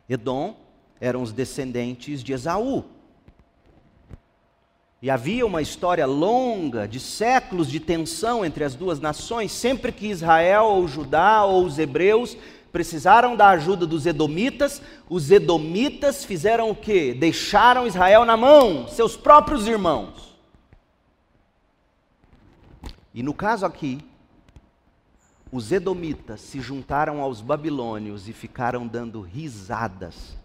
Edom 0.10 0.58
eram 1.00 1.22
os 1.22 1.32
descendentes 1.32 2.22
de 2.22 2.34
Esaú. 2.34 2.84
E 5.02 5.10
havia 5.10 5.46
uma 5.46 5.62
história 5.62 6.06
longa, 6.06 6.86
de 6.86 7.00
séculos 7.00 7.70
de 7.70 7.80
tensão 7.80 8.44
entre 8.44 8.66
as 8.66 8.76
duas 8.76 9.00
nações, 9.00 9.52
sempre 9.52 9.94
que 9.94 10.08
Israel 10.08 10.66
ou 10.66 10.88
Judá 10.88 11.46
ou 11.46 11.64
os 11.64 11.80
hebreus 11.80 12.36
precisaram 12.70 13.36
da 13.36 13.50
ajuda 13.50 13.88
dos 13.88 14.06
edomitas, 14.06 14.82
os 15.10 15.32
edomitas 15.32 16.26
fizeram 16.26 16.70
o 16.70 16.76
quê? 16.76 17.16
Deixaram 17.18 17.88
Israel 17.88 18.26
na 18.26 18.36
mão, 18.36 18.88
seus 18.90 19.16
próprios 19.16 19.68
irmãos. 19.68 20.38
E 23.14 23.24
no 23.24 23.34
caso 23.34 23.66
aqui, 23.66 24.00
os 25.52 25.72
edomitas 25.72 26.42
se 26.42 26.60
juntaram 26.60 27.22
aos 27.22 27.42
babilônios 27.42 28.28
e 28.28 28.34
ficaram 28.34 28.86
dando 28.86 29.22
risadas 29.22 30.38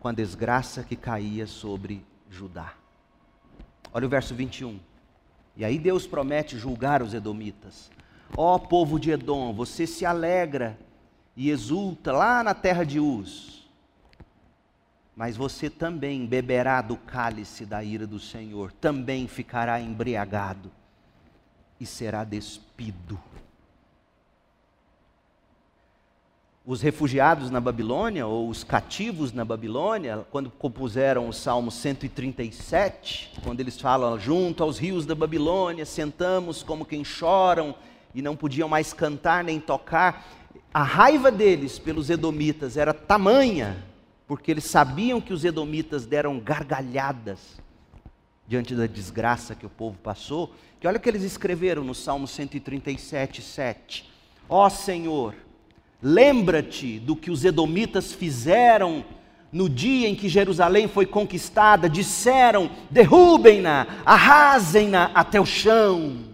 com 0.00 0.08
a 0.08 0.12
desgraça 0.12 0.82
que 0.82 0.96
caía 0.96 1.46
sobre 1.46 2.04
Judá. 2.28 2.74
Olha 3.94 4.06
o 4.06 4.10
verso 4.10 4.34
21. 4.34 4.80
E 5.56 5.64
aí 5.64 5.78
Deus 5.78 6.04
promete 6.04 6.58
julgar 6.58 7.00
os 7.00 7.14
edomitas. 7.14 7.92
Ó 8.36 8.58
povo 8.58 8.98
de 8.98 9.12
Edom, 9.12 9.54
você 9.54 9.86
se 9.86 10.04
alegra 10.04 10.76
e 11.36 11.48
exulta 11.48 12.10
lá 12.10 12.42
na 12.42 12.52
terra 12.54 12.82
de 12.82 12.98
Uz. 12.98 13.70
Mas 15.14 15.36
você 15.36 15.70
também 15.70 16.26
beberá 16.26 16.82
do 16.82 16.96
cálice 16.96 17.64
da 17.64 17.84
ira 17.84 18.04
do 18.04 18.18
Senhor, 18.18 18.72
também 18.72 19.28
ficará 19.28 19.80
embriagado. 19.80 20.72
e 21.80 21.86
será 21.86 22.24
despido. 22.24 23.20
Os 26.66 26.80
refugiados 26.80 27.50
na 27.50 27.60
Babilônia, 27.60 28.26
ou 28.26 28.48
os 28.48 28.64
cativos 28.64 29.34
na 29.34 29.44
Babilônia, 29.44 30.26
quando 30.30 30.48
compuseram 30.50 31.28
o 31.28 31.32
Salmo 31.32 31.70
137, 31.70 33.32
quando 33.44 33.60
eles 33.60 33.78
falam, 33.78 34.18
junto 34.18 34.62
aos 34.62 34.78
rios 34.78 35.04
da 35.04 35.14
Babilônia, 35.14 35.84
sentamos 35.84 36.62
como 36.62 36.86
quem 36.86 37.04
choram 37.04 37.74
e 38.14 38.22
não 38.22 38.34
podiam 38.34 38.66
mais 38.66 38.94
cantar 38.94 39.44
nem 39.44 39.60
tocar, 39.60 40.26
a 40.72 40.82
raiva 40.82 41.30
deles 41.30 41.78
pelos 41.78 42.08
edomitas 42.08 42.78
era 42.78 42.94
tamanha, 42.94 43.84
porque 44.26 44.50
eles 44.50 44.64
sabiam 44.64 45.20
que 45.20 45.34
os 45.34 45.44
edomitas 45.44 46.06
deram 46.06 46.40
gargalhadas 46.40 47.60
diante 48.48 48.74
da 48.74 48.86
desgraça 48.86 49.54
que 49.54 49.66
o 49.66 49.70
povo 49.70 49.98
passou, 49.98 50.54
que 50.80 50.88
olha 50.88 50.96
o 50.96 51.00
que 51.00 51.10
eles 51.10 51.24
escreveram 51.24 51.84
no 51.84 51.94
Salmo 51.94 52.26
137, 52.26 53.42
7. 53.42 54.10
Ó 54.48 54.70
Senhor, 54.70 55.34
lembra-te 56.04 57.00
do 57.00 57.16
que 57.16 57.32
os 57.32 57.44
edomitas 57.44 58.12
fizeram 58.12 59.04
no 59.50 59.68
dia 59.68 60.08
em 60.08 60.14
que 60.14 60.28
Jerusalém 60.28 60.86
foi 60.86 61.06
conquistada, 61.06 61.88
disseram: 61.88 62.70
derrubem-na, 62.90 64.02
arrasem-na 64.04 65.06
até 65.14 65.40
o 65.40 65.46
chão 65.46 66.32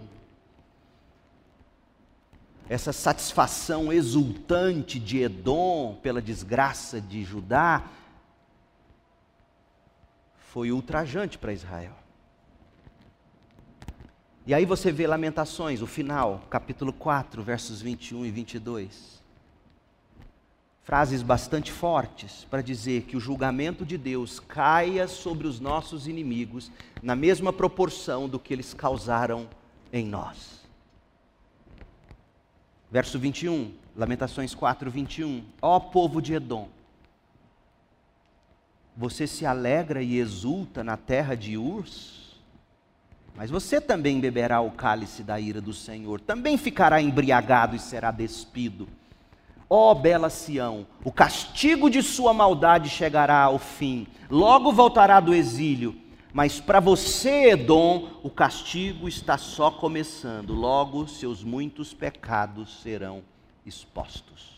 essa 2.71 2.93
satisfação 2.93 3.91
exultante 3.91 4.97
de 4.97 5.21
Edom 5.21 5.99
pela 6.01 6.21
desgraça 6.21 7.01
de 7.01 7.21
Judá, 7.21 7.83
foi 10.37 10.71
ultrajante 10.71 11.37
para 11.37 11.51
Israel. 11.51 11.91
E 14.47 14.53
aí 14.53 14.65
você 14.65 14.89
vê 14.89 15.05
Lamentações, 15.05 15.81
o 15.81 15.85
final, 15.85 16.45
capítulo 16.49 16.93
4, 16.93 17.43
versos 17.43 17.81
21 17.81 18.25
e 18.25 18.31
22. 18.31 19.20
Frases 20.83 21.21
bastante 21.21 21.71
fortes 21.71 22.45
para 22.49 22.61
dizer 22.61 23.03
que 23.03 23.15
o 23.15 23.19
julgamento 23.19 23.85
de 23.85 23.97
Deus 23.97 24.39
caia 24.39 25.07
sobre 25.07 25.47
os 25.47 25.59
nossos 25.59 26.07
inimigos 26.07 26.71
na 27.03 27.15
mesma 27.15 27.53
proporção 27.53 28.27
do 28.27 28.39
que 28.39 28.51
eles 28.51 28.73
causaram 28.73 29.47
em 29.93 30.05
nós. 30.05 30.61
Verso 32.89 33.19
21, 33.19 33.73
Lamentações 33.95 34.55
4, 34.55 34.89
21. 34.89 35.45
Ó 35.61 35.79
povo 35.79 36.21
de 36.21 36.33
Edom, 36.33 36.67
você 38.97 39.25
se 39.27 39.45
alegra 39.45 40.01
e 40.01 40.17
exulta 40.17 40.83
na 40.83 40.97
terra 40.97 41.35
de 41.35 41.57
Urs? 41.57 42.41
Mas 43.35 43.49
você 43.49 43.79
também 43.79 44.19
beberá 44.19 44.59
o 44.61 44.71
cálice 44.71 45.23
da 45.23 45.39
ira 45.39 45.61
do 45.61 45.73
Senhor, 45.73 46.19
também 46.19 46.57
ficará 46.57 47.01
embriagado 47.01 47.75
e 47.75 47.79
será 47.79 48.11
despido. 48.11 48.87
Ó 49.73 49.93
bela 49.93 50.29
Sião, 50.29 50.85
o 51.01 51.11
castigo 51.11 51.89
de 51.89 52.03
sua 52.03 52.33
maldade 52.33 52.89
chegará 52.89 53.43
ao 53.43 53.57
fim, 53.57 54.05
logo 54.29 54.71
voltará 54.71 55.19
do 55.21 55.33
exílio 55.33 56.01
mas 56.33 56.61
para 56.61 56.79
você, 56.79 57.51
Edom, 57.51 58.09
o 58.23 58.29
castigo 58.29 59.07
está 59.07 59.37
só 59.37 59.69
começando, 59.69 60.53
logo 60.53 61.07
seus 61.07 61.43
muitos 61.43 61.93
pecados 61.93 62.81
serão 62.81 63.21
expostos. 63.65 64.57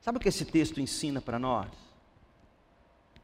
Sabe 0.00 0.18
o 0.18 0.20
que 0.20 0.28
esse 0.28 0.44
texto 0.44 0.80
ensina 0.80 1.20
para 1.20 1.38
nós? 1.38 1.68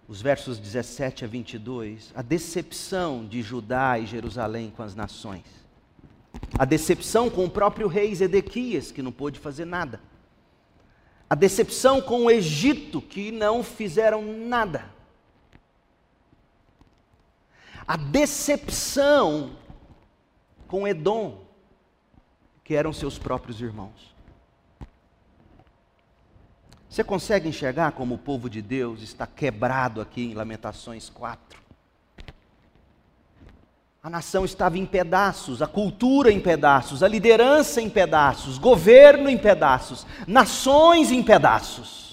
Os 0.08 0.22
versos 0.22 0.58
17 0.58 1.24
a 1.24 1.28
22, 1.28 2.12
a 2.14 2.22
decepção 2.22 3.26
de 3.26 3.42
Judá 3.42 3.98
e 3.98 4.06
Jerusalém 4.06 4.70
com 4.70 4.82
as 4.82 4.94
nações. 4.94 5.44
A 6.58 6.64
decepção 6.64 7.28
com 7.28 7.44
o 7.44 7.50
próprio 7.50 7.88
rei 7.88 8.14
Zedequias, 8.14 8.92
que 8.92 9.02
não 9.02 9.12
pôde 9.12 9.38
fazer 9.38 9.64
nada. 9.64 10.00
A 11.28 11.34
decepção 11.34 12.00
com 12.00 12.24
o 12.24 12.30
Egito, 12.30 13.00
que 13.00 13.32
não 13.32 13.62
fizeram 13.62 14.22
nada 14.22 14.94
a 17.86 17.96
decepção 17.96 19.56
com 20.66 20.88
Edom, 20.88 21.44
que 22.62 22.74
eram 22.74 22.92
seus 22.92 23.18
próprios 23.18 23.60
irmãos. 23.60 24.14
Você 26.88 27.04
consegue 27.04 27.48
enxergar 27.48 27.92
como 27.92 28.14
o 28.14 28.18
povo 28.18 28.48
de 28.48 28.62
Deus 28.62 29.02
está 29.02 29.26
quebrado 29.26 30.00
aqui 30.00 30.22
em 30.22 30.34
Lamentações 30.34 31.10
4? 31.10 31.63
A 34.04 34.10
nação 34.10 34.44
estava 34.44 34.76
em 34.76 34.84
pedaços, 34.84 35.62
a 35.62 35.66
cultura 35.66 36.30
em 36.30 36.38
pedaços, 36.38 37.02
a 37.02 37.08
liderança 37.08 37.80
em 37.80 37.88
pedaços, 37.88 38.58
governo 38.58 39.30
em 39.30 39.38
pedaços, 39.38 40.06
nações 40.28 41.10
em 41.10 41.22
pedaços. 41.22 42.04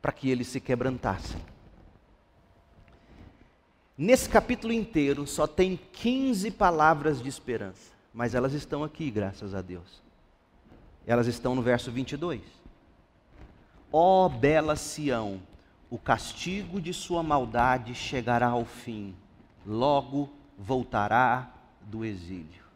para 0.00 0.12
que 0.12 0.30
eles 0.30 0.46
se 0.46 0.60
quebrantassem. 0.60 1.40
Nesse 3.98 4.28
capítulo 4.28 4.72
inteiro 4.72 5.26
só 5.26 5.48
tem 5.48 5.76
15 5.94 6.52
palavras 6.52 7.20
de 7.20 7.28
esperança, 7.28 7.90
mas 8.14 8.32
elas 8.32 8.52
estão 8.52 8.84
aqui, 8.84 9.10
graças 9.10 9.52
a 9.52 9.60
Deus. 9.60 10.00
Elas 11.04 11.26
estão 11.26 11.56
no 11.56 11.62
verso 11.62 11.90
22. 11.90 12.40
Ó 13.90 14.26
oh, 14.26 14.28
bela 14.28 14.76
Sião, 14.76 15.40
o 15.90 15.98
castigo 15.98 16.80
de 16.80 16.92
sua 16.92 17.22
maldade 17.22 17.94
chegará 17.94 18.48
ao 18.48 18.64
fim, 18.64 19.14
logo 19.64 20.28
voltará 20.58 21.50
do 21.80 22.04
exílio. 22.04 22.66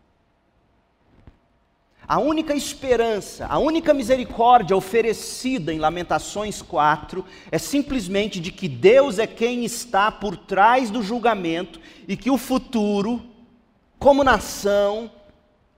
A 2.06 2.18
única 2.18 2.54
esperança, 2.54 3.46
a 3.46 3.58
única 3.58 3.94
misericórdia 3.94 4.76
oferecida 4.76 5.72
em 5.72 5.78
Lamentações 5.78 6.60
4 6.60 7.24
é 7.52 7.58
simplesmente 7.58 8.40
de 8.40 8.50
que 8.50 8.68
Deus 8.68 9.20
é 9.20 9.28
quem 9.28 9.64
está 9.64 10.10
por 10.10 10.36
trás 10.36 10.90
do 10.90 11.02
julgamento 11.02 11.80
e 12.08 12.16
que 12.16 12.28
o 12.28 12.36
futuro, 12.36 13.22
como 13.96 14.24
nação, 14.24 15.08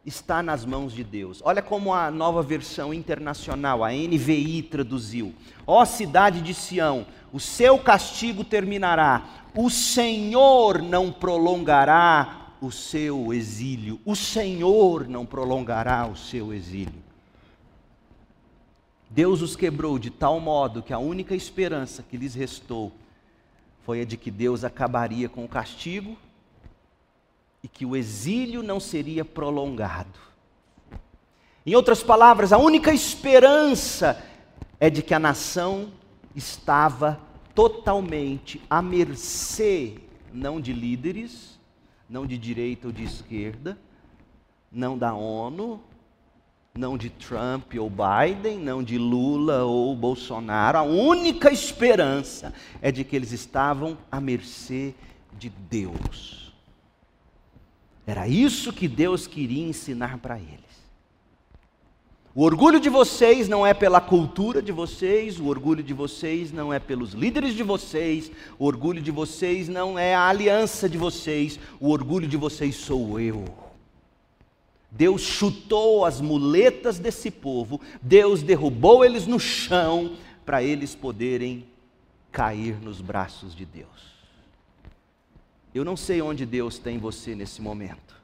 está 0.05 0.43
nas 0.43 0.65
mãos 0.65 0.93
de 0.93 1.05
Deus. 1.05 1.41
Olha 1.45 1.63
como 1.63 1.95
a 1.95 2.11
nova 2.11 2.43
versão 2.43 2.93
internacional, 2.93 3.85
a 3.85 3.91
NVI, 3.93 4.63
traduziu: 4.63 5.35
Ó 5.67 5.85
cidade 5.85 6.41
de 6.41 6.53
Sião, 6.55 7.07
o 7.33 7.39
seu 7.39 7.79
castigo 7.79 8.45
terminará, 8.45 9.25
o 9.55 9.71
Senhor 9.71 10.83
não 10.83 11.13
prolongará 11.13 12.55
o 12.61 12.71
seu 12.71 13.33
exílio. 13.33 14.01
O 14.05 14.15
Senhor 14.15 15.09
não 15.09 15.27
prolongará 15.27 16.07
o 16.07 16.17
seu 16.17 16.55
exílio. 16.55 17.03
Deus 19.11 19.43
os 19.43 19.57
quebrou 19.57 19.99
de 19.99 20.11
tal 20.11 20.41
modo 20.41 20.83
que 20.83 20.93
a 20.93 20.99
única 20.99 21.35
esperança 21.35 22.03
que 22.03 22.17
lhes 22.17 22.35
restou 22.35 22.93
foi 23.83 24.01
a 24.01 24.05
de 24.05 24.17
que 24.17 24.31
Deus 24.31 24.65
acabaria 24.65 25.29
com 25.29 25.45
o 25.45 25.49
castigo 25.49 26.17
e 27.63 27.69
que 27.69 27.87
o 27.87 27.95
exílio 27.97 28.63
não 28.63 28.81
seria 28.81 29.25
prolongado. 29.25 30.19
Em 31.65 31.75
outras 31.77 32.03
palavras, 32.03 32.53
a 32.53 32.59
única 32.59 32.93
esperança 32.93 34.23
é 34.81 34.91
de 34.91 35.01
que 35.03 35.15
a 35.15 35.19
nação 35.19 35.93
estava 36.35 37.21
totalmente 37.55 38.61
à 38.69 38.83
mercê, 38.83 39.99
não 40.33 40.61
de 40.61 40.73
líderes, 40.73 41.61
não 42.09 42.27
de 42.27 42.37
direita 42.37 42.89
ou 42.89 42.93
de 42.93 43.05
esquerda, 43.05 43.79
não 44.73 44.99
da 44.99 45.15
ONU, 45.15 45.81
não 46.75 46.97
de 46.97 47.11
Trump 47.11 47.75
ou 47.79 47.91
Biden, 47.91 48.59
não 48.59 48.83
de 48.83 48.99
Lula 48.99 49.65
ou 49.65 49.95
Bolsonaro. 49.95 50.79
A 50.79 50.83
única 50.83 51.53
esperança 51.53 52.53
é 52.81 52.91
de 52.91 53.05
que 53.05 53.15
eles 53.15 53.31
estavam 53.31 53.97
à 54.11 54.21
mercê 54.21 54.95
de 55.39 55.49
Deus. 55.49 56.42
Era 58.07 58.27
isso 58.27 58.73
que 58.73 58.89
Deus 58.89 59.27
queria 59.27 59.65
ensinar 59.65 60.19
para 60.19 60.39
eles. 60.39 60.73
O 62.35 62.45
orgulho 62.45 62.81
de 62.81 62.89
vocês 62.89 63.47
não 63.47 63.67
é 63.67 63.75
pela 63.75 64.01
cultura 64.01 64.63
de 64.63 64.73
vocês, 64.73 65.39
o 65.39 65.49
orgulho 65.49 65.83
de 65.83 65.93
vocês 65.93 66.51
não 66.51 66.73
é 66.73 66.79
pelos 66.79 67.13
líderes 67.13 67.55
de 67.55 67.63
vocês, 67.63 68.33
o 68.59 68.65
orgulho 68.65 69.03
de 69.03 69.11
vocês 69.11 69.69
não 69.69 69.99
é 69.99 70.15
a 70.15 70.27
aliança 70.29 70.89
de 70.89 70.97
vocês, 70.97 71.61
o 71.79 71.91
orgulho 71.91 72.27
de 72.27 72.39
vocês 72.39 72.75
sou 72.75 73.21
eu. 73.21 73.45
Deus 74.91 75.21
chutou 75.21 76.07
as 76.07 76.23
muletas 76.23 76.99
desse 76.99 77.31
povo, 77.31 77.79
Deus 78.01 78.43
derrubou 78.43 79.05
eles 79.05 79.27
no 79.27 79.39
chão 79.39 80.17
para 80.45 80.63
eles 80.63 80.95
poderem 80.95 81.67
cair 82.31 82.81
nos 82.81 83.03
braços 83.03 83.55
de 83.55 83.67
Deus. 83.67 84.12
Eu 85.75 85.85
não 85.85 85.97
sei 85.97 86.21
onde 86.21 86.45
Deus 86.45 86.79
tem 86.79 86.99
você 86.99 87.35
nesse 87.35 87.63
momento. 87.63 88.21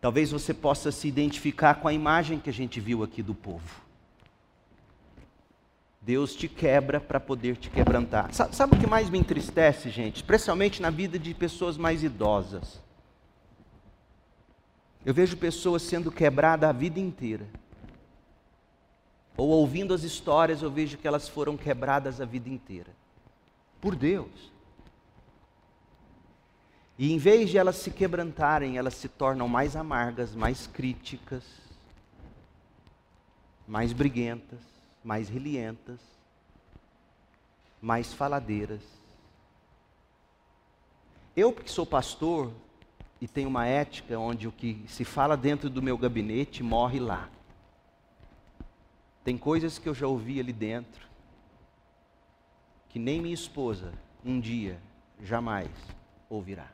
Talvez 0.00 0.30
você 0.30 0.52
possa 0.52 0.92
se 0.92 1.08
identificar 1.08 1.76
com 1.76 1.88
a 1.88 1.92
imagem 1.92 2.38
que 2.38 2.50
a 2.50 2.52
gente 2.52 2.80
viu 2.80 3.02
aqui 3.02 3.22
do 3.22 3.34
povo. 3.34 3.82
Deus 6.00 6.34
te 6.34 6.46
quebra 6.46 7.00
para 7.00 7.18
poder 7.18 7.56
te 7.56 7.70
quebrantar. 7.70 8.32
Sabe, 8.34 8.54
sabe 8.54 8.76
o 8.76 8.78
que 8.78 8.86
mais 8.86 9.08
me 9.08 9.18
entristece, 9.18 9.88
gente? 9.88 10.16
Especialmente 10.16 10.82
na 10.82 10.90
vida 10.90 11.18
de 11.18 11.32
pessoas 11.32 11.78
mais 11.78 12.02
idosas. 12.02 12.82
Eu 15.04 15.14
vejo 15.14 15.36
pessoas 15.36 15.82
sendo 15.82 16.12
quebradas 16.12 16.68
a 16.68 16.72
vida 16.72 17.00
inteira. 17.00 17.46
Ou 19.36 19.48
ouvindo 19.48 19.94
as 19.94 20.02
histórias, 20.02 20.62
eu 20.62 20.70
vejo 20.70 20.98
que 20.98 21.08
elas 21.08 21.28
foram 21.28 21.56
quebradas 21.56 22.20
a 22.20 22.24
vida 22.24 22.48
inteira. 22.48 22.90
Por 23.80 23.96
Deus. 23.96 24.53
E 26.98 27.12
em 27.12 27.18
vez 27.18 27.50
de 27.50 27.58
elas 27.58 27.76
se 27.76 27.90
quebrantarem, 27.90 28.78
elas 28.78 28.94
se 28.94 29.08
tornam 29.08 29.48
mais 29.48 29.74
amargas, 29.74 30.34
mais 30.34 30.66
críticas, 30.66 31.44
mais 33.66 33.92
briguentas, 33.92 34.60
mais 35.02 35.28
relientas, 35.28 35.98
mais 37.80 38.12
faladeiras. 38.12 38.82
Eu, 41.36 41.52
que 41.52 41.68
sou 41.70 41.84
pastor 41.84 42.52
e 43.20 43.26
tenho 43.26 43.48
uma 43.48 43.66
ética 43.66 44.18
onde 44.18 44.46
o 44.46 44.52
que 44.52 44.84
se 44.86 45.04
fala 45.04 45.36
dentro 45.36 45.68
do 45.68 45.82
meu 45.82 45.98
gabinete 45.98 46.62
morre 46.62 47.00
lá. 47.00 47.28
Tem 49.24 49.36
coisas 49.36 49.78
que 49.78 49.88
eu 49.88 49.94
já 49.94 50.06
ouvi 50.06 50.38
ali 50.38 50.52
dentro 50.52 51.04
que 52.94 52.98
nem 53.00 53.20
minha 53.20 53.34
esposa 53.34 53.92
um 54.24 54.38
dia 54.38 54.80
jamais 55.20 55.68
ouvirá. 56.30 56.73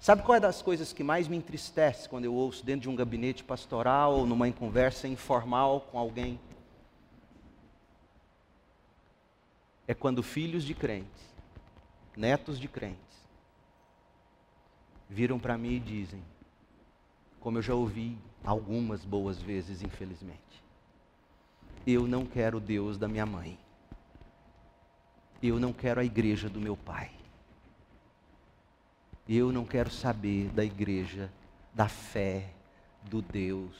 Sabe 0.00 0.22
qual 0.22 0.36
é 0.36 0.40
das 0.40 0.62
coisas 0.62 0.94
que 0.94 1.04
mais 1.04 1.28
me 1.28 1.36
entristece 1.36 2.08
quando 2.08 2.24
eu 2.24 2.32
ouço 2.32 2.64
dentro 2.64 2.80
de 2.80 2.88
um 2.88 2.96
gabinete 2.96 3.44
pastoral 3.44 4.14
ou 4.14 4.26
numa 4.26 4.50
conversa 4.50 5.06
informal 5.06 5.82
com 5.82 5.98
alguém? 5.98 6.40
É 9.86 9.92
quando 9.92 10.22
filhos 10.22 10.64
de 10.64 10.72
crentes, 10.74 11.22
netos 12.16 12.58
de 12.58 12.66
crentes, 12.66 12.98
viram 15.06 15.38
para 15.38 15.58
mim 15.58 15.74
e 15.74 15.80
dizem, 15.80 16.22
como 17.38 17.58
eu 17.58 17.62
já 17.62 17.74
ouvi 17.74 18.16
algumas 18.42 19.04
boas 19.04 19.42
vezes, 19.42 19.82
infelizmente: 19.82 20.64
Eu 21.86 22.08
não 22.08 22.24
quero 22.24 22.58
Deus 22.58 22.96
da 22.96 23.06
minha 23.06 23.26
mãe. 23.26 23.58
Eu 25.42 25.60
não 25.60 25.74
quero 25.74 26.00
a 26.00 26.04
igreja 26.04 26.48
do 26.48 26.60
meu 26.60 26.76
pai. 26.76 27.19
Eu 29.32 29.52
não 29.52 29.64
quero 29.64 29.88
saber 29.88 30.48
da 30.48 30.64
igreja, 30.64 31.30
da 31.72 31.86
fé, 31.86 32.50
do 33.04 33.22
Deus 33.22 33.76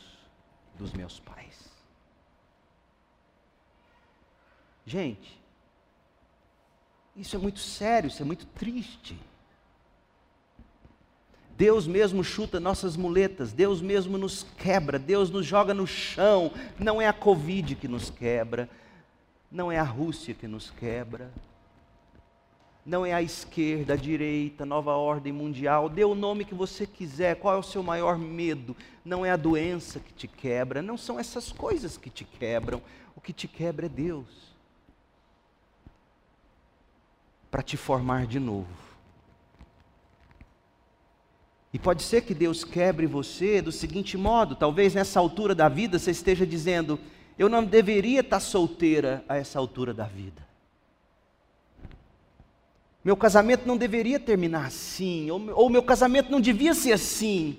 dos 0.79 0.93
meus 0.93 1.19
pais. 1.19 1.69
Gente, 4.87 5.43
isso 7.17 7.35
é 7.35 7.39
muito 7.41 7.59
sério, 7.59 8.07
isso 8.07 8.23
é 8.23 8.25
muito 8.25 8.47
triste. 8.47 9.19
Deus 11.57 11.85
mesmo 11.85 12.23
chuta 12.23 12.61
nossas 12.61 12.97
muletas, 12.97 13.53
Deus 13.53 13.83
mesmo 13.83 14.17
nos 14.17 14.45
quebra, 14.57 15.01
Deus 15.01 15.31
nos 15.31 15.45
joga 15.45 15.75
no 15.75 15.85
chão. 15.85 16.53
Não 16.79 17.03
é 17.03 17.09
a 17.09 17.13
Covid 17.13 17.75
que 17.75 17.89
nos 17.89 18.09
quebra, 18.09 18.71
não 19.51 19.71
é 19.71 19.81
a 19.81 19.83
Rússia 19.83 20.33
que 20.33 20.47
nos 20.47 20.71
quebra, 20.71 21.33
não 22.91 23.07
é 23.07 23.13
a 23.13 23.23
esquerda, 23.23 23.93
a 23.93 23.97
direita, 23.97 24.67
nova 24.67 24.97
ordem 24.97 25.33
mundial, 25.33 25.89
dê 25.89 26.05
o 26.05 26.13
nome 26.13 26.45
que 26.45 26.57
você 26.57 26.85
quiser, 26.85 27.37
qual 27.37 27.55
é 27.55 27.59
o 27.59 27.63
seu 27.63 27.85
maior 27.85 28.19
medo? 28.19 28.77
Não 29.05 29.25
é 29.25 29.31
a 29.31 29.37
doença 29.37 30.01
que 30.01 30.13
te 30.13 30.27
quebra, 30.27 30.83
não 30.83 30.97
são 30.97 31.17
essas 31.17 31.53
coisas 31.53 31.97
que 31.97 32.11
te 32.11 32.25
quebram, 32.25 32.83
o 33.15 33.21
que 33.21 33.33
te 33.33 33.47
quebra 33.47 33.87
é 33.87 33.89
Deus. 33.89 34.27
Para 37.49 37.63
te 37.63 37.77
formar 37.77 38.27
de 38.27 38.41
novo. 38.41 38.67
E 41.73 41.79
pode 41.79 42.03
ser 42.03 42.23
que 42.23 42.35
Deus 42.35 42.65
quebre 42.65 43.07
você 43.07 43.63
do 43.63 43.71
seguinte 43.71 44.19
modo: 44.19 44.57
talvez 44.57 44.95
nessa 44.95 45.21
altura 45.21 45.55
da 45.55 45.69
vida 45.69 45.97
você 45.97 46.11
esteja 46.11 46.45
dizendo, 46.45 46.99
eu 47.39 47.49
não 47.49 47.65
deveria 47.65 48.19
estar 48.19 48.41
solteira 48.41 49.25
a 49.29 49.37
essa 49.37 49.61
altura 49.61 49.95
da 49.95 50.07
vida. 50.07 50.50
Meu 53.03 53.17
casamento 53.17 53.67
não 53.67 53.77
deveria 53.77 54.21
terminar 54.21 54.67
assim, 54.67 55.31
ou, 55.31 55.71
meu 55.71 55.83
casamento 55.83 56.31
não 56.31 56.41
devia 56.41 56.75
ser 56.75 56.93
assim. 56.93 57.57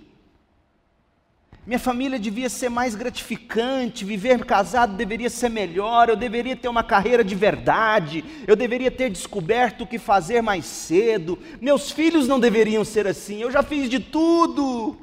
Minha 1.66 1.80
família 1.80 2.20
devia 2.20 2.50
ser 2.50 2.70
mais 2.70 2.96
gratificante, 2.96 4.04
viver 4.04 4.44
casado 4.46 4.96
deveria 4.96 5.30
ser 5.30 5.50
melhor, 5.50 6.10
eu 6.10 6.16
deveria 6.16 6.56
ter 6.56 6.68
uma 6.68 6.84
carreira 6.84 7.24
de 7.24 7.36
verdade, 7.36 8.26
eu 8.48 8.56
deveria 8.56 8.90
ter 8.90 9.10
descoberto 9.10 9.82
o 9.82 9.88
que 9.88 10.00
fazer 10.00 10.42
mais 10.42 10.66
cedo, 10.66 11.38
meus 11.60 11.92
filhos 11.92 12.28
não 12.28 12.40
deveriam 12.40 12.84
ser 12.84 13.08
assim, 13.08 13.42
eu 13.42 13.52
já 13.52 13.62
fiz 13.62 13.90
de 13.90 14.00
tudo. 14.00 14.98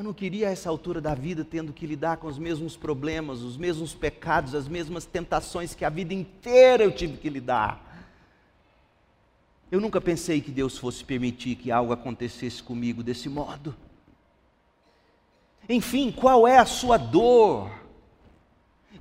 Eu 0.00 0.04
não 0.04 0.14
queria 0.14 0.48
a 0.48 0.50
essa 0.50 0.70
altura 0.70 0.98
da 0.98 1.14
vida 1.14 1.44
tendo 1.44 1.74
que 1.74 1.86
lidar 1.86 2.16
com 2.16 2.26
os 2.26 2.38
mesmos 2.38 2.74
problemas, 2.74 3.42
os 3.42 3.58
mesmos 3.58 3.92
pecados, 3.92 4.54
as 4.54 4.66
mesmas 4.66 5.04
tentações 5.04 5.74
que 5.74 5.84
a 5.84 5.90
vida 5.90 6.14
inteira 6.14 6.82
eu 6.82 6.90
tive 6.90 7.18
que 7.18 7.28
lidar. 7.28 8.08
Eu 9.70 9.78
nunca 9.78 10.00
pensei 10.00 10.40
que 10.40 10.50
Deus 10.50 10.78
fosse 10.78 11.04
permitir 11.04 11.54
que 11.56 11.70
algo 11.70 11.92
acontecesse 11.92 12.62
comigo 12.62 13.02
desse 13.02 13.28
modo. 13.28 13.76
Enfim, 15.68 16.10
qual 16.10 16.48
é 16.48 16.56
a 16.56 16.64
sua 16.64 16.96
dor? 16.96 17.70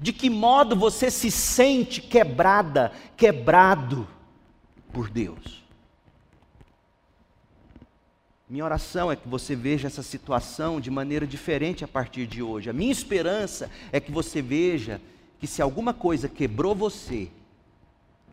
De 0.01 0.11
que 0.11 0.29
modo 0.29 0.75
você 0.75 1.09
se 1.09 1.31
sente 1.31 2.01
quebrada, 2.01 2.91
quebrado 3.15 4.05
por 4.91 5.09
Deus? 5.09 5.63
Minha 8.49 8.65
oração 8.65 9.11
é 9.11 9.15
que 9.15 9.27
você 9.27 9.55
veja 9.55 9.85
essa 9.85 10.01
situação 10.01 10.81
de 10.81 10.89
maneira 10.89 11.27
diferente 11.27 11.83
a 11.83 11.87
partir 11.87 12.25
de 12.25 12.41
hoje. 12.41 12.67
A 12.67 12.73
minha 12.73 12.91
esperança 12.91 13.69
é 13.91 13.99
que 13.99 14.11
você 14.11 14.41
veja 14.41 14.99
que 15.39 15.45
se 15.45 15.61
alguma 15.61 15.93
coisa 15.93 16.27
quebrou 16.27 16.73
você, 16.73 17.29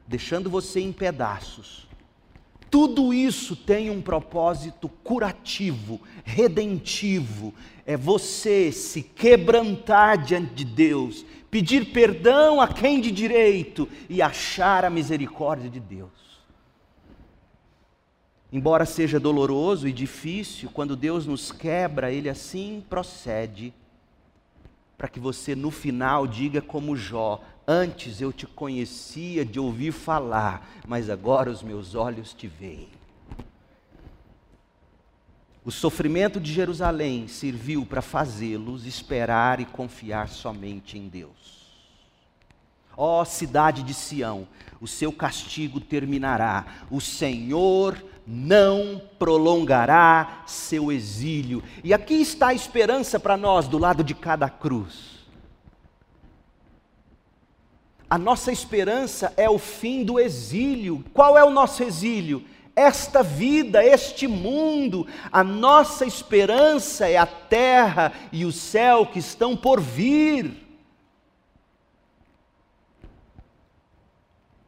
deixando 0.08 0.48
você 0.48 0.80
em 0.80 0.90
pedaços, 0.90 1.86
tudo 2.70 3.12
isso 3.12 3.54
tem 3.54 3.90
um 3.90 4.00
propósito 4.00 4.88
curativo, 4.88 6.00
redentivo. 6.24 7.52
É 7.84 7.94
você 7.94 8.72
se 8.72 9.02
quebrantar 9.02 10.24
diante 10.24 10.54
de 10.54 10.64
Deus, 10.64 11.26
pedir 11.50 11.92
perdão 11.92 12.58
a 12.58 12.66
quem 12.66 13.02
de 13.02 13.10
direito 13.10 13.86
e 14.08 14.22
achar 14.22 14.82
a 14.82 14.90
misericórdia 14.90 15.68
de 15.68 15.78
Deus. 15.78 16.25
Embora 18.52 18.86
seja 18.86 19.18
doloroso 19.18 19.88
e 19.88 19.92
difícil, 19.92 20.70
quando 20.72 20.94
Deus 20.94 21.26
nos 21.26 21.50
quebra, 21.50 22.12
Ele 22.12 22.28
assim 22.28 22.84
procede, 22.88 23.74
para 24.96 25.08
que 25.08 25.18
você 25.18 25.54
no 25.54 25.70
final 25.70 26.26
diga 26.26 26.62
como 26.62 26.96
Jó: 26.96 27.42
Antes 27.66 28.20
eu 28.20 28.32
te 28.32 28.46
conhecia 28.46 29.44
de 29.44 29.58
ouvir 29.58 29.92
falar, 29.92 30.68
mas 30.86 31.10
agora 31.10 31.50
os 31.50 31.62
meus 31.62 31.94
olhos 31.94 32.32
te 32.32 32.46
veem. 32.46 32.88
O 35.64 35.72
sofrimento 35.72 36.38
de 36.38 36.52
Jerusalém 36.52 37.26
serviu 37.26 37.84
para 37.84 38.00
fazê-los 38.00 38.86
esperar 38.86 39.58
e 39.58 39.64
confiar 39.64 40.28
somente 40.28 40.96
em 40.96 41.08
Deus. 41.08 41.66
Ó 42.96 43.24
cidade 43.24 43.82
de 43.82 43.92
Sião, 43.92 44.46
o 44.80 44.86
seu 44.86 45.12
castigo 45.12 45.80
terminará, 45.80 46.86
o 46.88 47.00
Senhor 47.00 48.00
não 48.26 49.00
prolongará 49.18 50.42
seu 50.46 50.90
exílio. 50.90 51.62
E 51.84 51.94
aqui 51.94 52.14
está 52.14 52.48
a 52.48 52.54
esperança 52.54 53.20
para 53.20 53.36
nós 53.36 53.68
do 53.68 53.78
lado 53.78 54.02
de 54.02 54.14
cada 54.14 54.50
cruz. 54.50 55.16
A 58.10 58.18
nossa 58.18 58.50
esperança 58.50 59.32
é 59.36 59.48
o 59.48 59.58
fim 59.58 60.04
do 60.04 60.18
exílio. 60.18 61.04
Qual 61.12 61.38
é 61.38 61.44
o 61.44 61.50
nosso 61.50 61.82
exílio? 61.82 62.44
Esta 62.74 63.22
vida, 63.22 63.84
este 63.84 64.26
mundo. 64.26 65.06
A 65.30 65.42
nossa 65.42 66.04
esperança 66.04 67.08
é 67.08 67.16
a 67.16 67.26
terra 67.26 68.12
e 68.32 68.44
o 68.44 68.52
céu 68.52 69.06
que 69.06 69.18
estão 69.18 69.56
por 69.56 69.80
vir. 69.80 70.64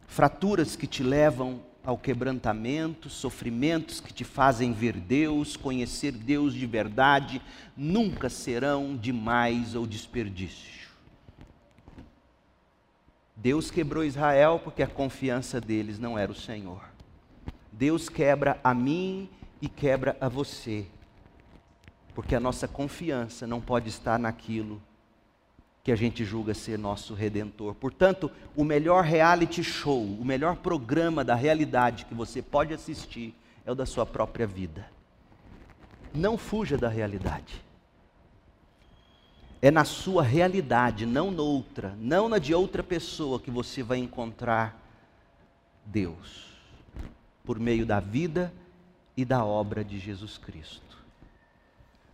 Fraturas 0.06 0.74
que 0.74 0.86
te 0.86 1.02
levam 1.02 1.68
ao 1.84 1.96
quebrantamento, 1.96 3.09
sofrimentos 3.09 4.00
que 4.00 4.12
te 4.12 4.24
fazem 4.24 4.72
ver 4.72 4.94
Deus, 4.94 5.56
conhecer 5.56 6.12
Deus 6.12 6.52
de 6.55 6.66
verdade, 6.66 7.40
nunca 7.76 8.28
serão 8.28 8.96
demais 8.96 9.74
ou 9.74 9.86
desperdício. 9.86 10.88
Deus 13.34 13.70
quebrou 13.70 14.05
Israel 14.05 14.60
porque 14.62 14.82
a 14.82 14.86
confiança 14.86 15.60
deles 15.60 15.98
não 15.98 16.18
era 16.18 16.32
o 16.32 16.34
Senhor. 16.34 16.82
Deus 17.72 18.09
quebra 18.09 18.59
a 18.64 18.74
mim 18.74 19.30
e 19.62 19.68
quebra 19.68 20.16
a 20.20 20.28
você, 20.28 20.86
Porque 22.14 22.34
a 22.34 22.40
nossa 22.40 22.66
confiança 22.66 23.46
não 23.46 23.60
pode 23.60 23.88
estar 23.88 24.18
naquilo 24.18 24.82
que 25.82 25.92
a 25.92 25.96
gente 25.96 26.24
julga 26.24 26.55
ser 26.55 26.78
nosso 26.78 27.14
redentor. 27.14 27.74
Portanto, 27.74 28.30
o 28.55 28.64
melhor 28.64 29.05
reality 29.05 29.62
show, 29.62 30.02
o 30.05 30.24
melhor 30.24 30.56
programa 30.56 31.24
da 31.24 31.34
realidade 31.34 32.05
que 32.05 32.14
você 32.14 32.42
pode 32.42 32.74
assistir 32.74 33.34
é 33.64 33.72
o 33.72 33.74
da 33.74 33.86
sua 33.86 34.05
própria 34.05 34.46
vida. 34.46 34.86
Não 36.14 36.36
fuja 36.36 36.76
da 36.76 36.88
realidade. 36.88 37.62
É 39.60 39.70
na 39.70 39.84
sua 39.84 40.22
realidade, 40.22 41.05
não 41.05 41.30
noutra, 41.30 41.94
não 41.98 42.28
na 42.28 42.38
de 42.38 42.55
outra 42.55 42.82
pessoa 42.82 43.40
que 43.40 43.50
você 43.50 43.82
vai 43.82 43.98
encontrar 43.98 44.80
Deus, 45.84 46.46
por 47.44 47.59
meio 47.59 47.84
da 47.84 47.98
vida 47.98 48.52
e 49.16 49.24
da 49.24 49.44
obra 49.44 49.82
de 49.82 49.98
Jesus 49.98 50.38
Cristo. 50.38 50.88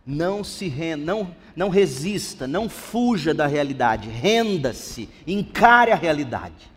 Não 0.05 0.43
se 0.43 0.71
não, 0.95 1.35
não 1.55 1.69
resista, 1.69 2.47
não 2.47 2.69
fuja 2.69 3.33
da 3.33 3.47
realidade, 3.47 4.07
renda-se, 4.07 5.09
encare 5.25 5.91
a 5.91 5.95
realidade. 5.95 6.69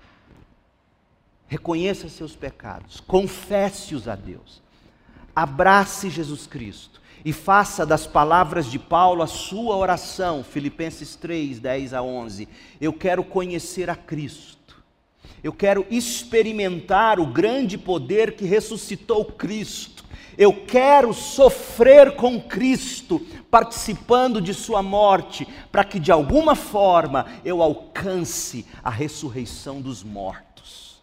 Reconheça 1.47 2.09
seus 2.09 2.35
pecados, 2.35 3.01
confesse-os 3.01 4.09
a 4.09 4.15
Deus. 4.15 4.63
Abrace 5.35 6.11
Jesus 6.11 6.47
Cristo 6.47 7.01
e 7.25 7.33
faça 7.33 7.85
das 7.85 8.07
palavras 8.07 8.71
de 8.71 8.79
Paulo 8.79 9.23
a 9.23 9.27
sua 9.27 9.77
oração, 9.77 10.43
Filipenses 10.43 11.15
3, 11.17 11.59
10 11.59 11.95
a 11.95 12.03
11. 12.03 12.49
Eu 12.81 12.93
quero 12.93 13.23
conhecer 13.23 13.91
a 13.91 13.97
Cristo, 13.97 14.83
eu 15.43 15.53
quero 15.53 15.87
experimentar 15.91 17.21
o 17.21 17.27
grande 17.27 17.79
poder 17.79 18.33
que 18.33 18.45
ressuscitou 18.45 19.25
Cristo, 19.25 19.98
eu 20.39 20.65
quero 20.65 21.13
sofrer 21.13 22.15
com 22.15 22.41
Cristo, 22.41 23.19
participando 23.51 24.41
de 24.41 24.55
Sua 24.55 24.81
morte, 24.81 25.45
para 25.73 25.83
que 25.83 25.99
de 25.99 26.13
alguma 26.13 26.55
forma 26.55 27.27
eu 27.45 27.61
alcance 27.61 28.65
a 28.83 28.89
ressurreição 28.89 29.81
dos 29.81 30.05
mortos. 30.05 31.03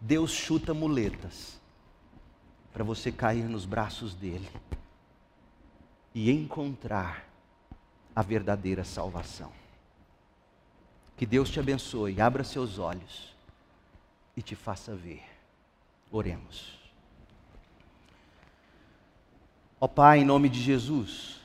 Deus 0.00 0.32
chuta 0.32 0.74
muletas 0.74 1.60
para 2.72 2.82
você 2.82 3.12
cair 3.12 3.44
nos 3.44 3.64
braços 3.64 4.12
dele 4.12 4.50
e 6.12 6.32
encontrar 6.32 7.28
a 8.14 8.22
verdadeira 8.22 8.82
salvação. 8.82 9.52
Que 11.16 11.24
Deus 11.24 11.48
te 11.48 11.60
abençoe, 11.60 12.20
abra 12.20 12.42
seus 12.42 12.80
olhos 12.80 13.32
e 14.36 14.42
te 14.42 14.56
faça 14.56 14.96
ver. 14.96 15.22
Oremos. 16.10 16.83
Ó 19.84 19.86
Pai, 19.86 20.20
em 20.20 20.24
nome 20.24 20.48
de 20.48 20.62
Jesus, 20.62 21.42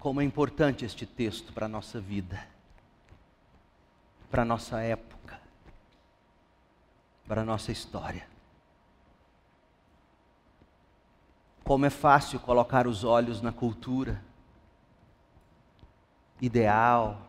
como 0.00 0.20
é 0.20 0.24
importante 0.24 0.84
este 0.84 1.06
texto 1.06 1.52
para 1.52 1.66
a 1.66 1.68
nossa 1.68 2.00
vida, 2.00 2.44
para 4.32 4.42
a 4.42 4.44
nossa 4.44 4.80
época, 4.80 5.40
para 7.28 7.42
a 7.42 7.44
nossa 7.44 7.70
história. 7.70 8.26
Como 11.62 11.86
é 11.86 11.90
fácil 11.90 12.40
colocar 12.40 12.84
os 12.88 13.04
olhos 13.04 13.40
na 13.40 13.52
cultura 13.52 14.20
ideal, 16.40 17.22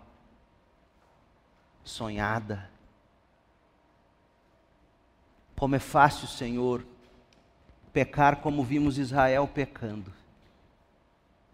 sonhada. 1.83 2.71
Como 5.59 5.75
é 5.75 5.79
fácil, 5.79 6.27
Senhor, 6.27 6.83
pecar 7.93 8.37
como 8.37 8.63
vimos 8.63 8.97
Israel 8.97 9.47
pecando, 9.47 10.11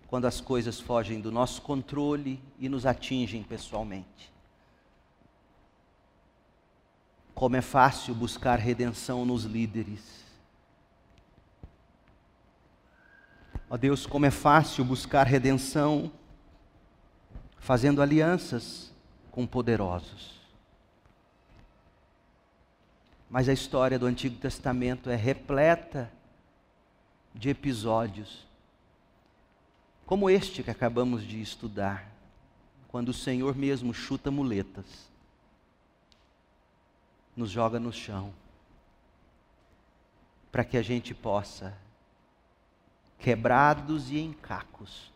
quando 0.08 0.26
as 0.26 0.40
coisas 0.40 0.80
fogem 0.80 1.20
do 1.20 1.30
nosso 1.32 1.62
controle 1.62 2.42
e 2.58 2.70
nos 2.70 2.86
atingem 2.86 3.44
pessoalmente. 3.44 4.32
Como 7.34 7.58
é 7.58 7.62
fácil 7.62 8.16
buscar 8.16 8.60
redenção 8.60 9.26
nos 9.26 9.44
líderes 9.44 10.26
Ó 13.70 13.78
Deus, 13.78 14.06
como 14.06 14.26
é 14.26 14.32
fácil 14.32 14.86
buscar 14.86 15.26
redenção 15.26 16.12
fazendo 17.58 18.02
alianças 18.02 18.94
com 19.32 19.46
poderosos. 19.46 20.35
Mas 23.36 23.50
a 23.50 23.54
história 23.54 24.00
do 24.00 24.06
Antigo 24.06 24.38
Testamento 24.38 25.10
é 25.10 25.16
repleta 25.18 26.10
de 27.34 27.50
episódios 27.50 28.48
como 30.06 30.30
este 30.30 30.64
que 30.64 30.72
acabamos 30.72 31.22
de 31.22 31.42
estudar, 31.42 32.10
quando 32.88 33.10
o 33.10 33.14
Senhor 33.14 33.54
mesmo 33.54 33.94
chuta 33.94 34.32
muletas, 34.32 34.86
nos 37.36 37.52
joga 37.52 37.78
no 37.78 37.92
chão, 37.92 38.34
para 40.50 40.64
que 40.64 40.78
a 40.78 40.82
gente 40.82 41.14
possa 41.14 41.78
quebrados 43.20 44.12
e 44.12 44.18
em 44.18 44.32
cacos, 44.32 45.12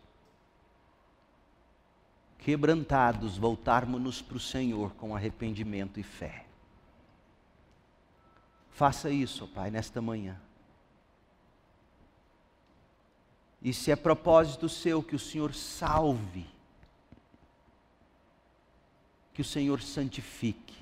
quebrantados, 2.37 3.37
voltarmos-nos 3.37 4.21
para 4.21 4.35
o 4.35 4.41
Senhor 4.41 4.91
com 4.95 5.15
arrependimento 5.15 6.01
e 6.01 6.03
fé. 6.03 6.48
Faça 8.79 9.09
isso, 9.09 9.45
Pai, 9.45 9.69
nesta 9.69 10.01
manhã. 10.01 10.39
E 13.61 13.73
se 13.73 13.91
é 13.91 13.95
propósito 13.97 14.69
seu 14.69 15.03
que 15.03 15.17
o 15.17 15.19
Senhor 15.19 15.53
salve, 15.53 16.49
que 19.33 19.41
o 19.41 19.43
Senhor 19.43 19.81
santifique, 19.81 20.77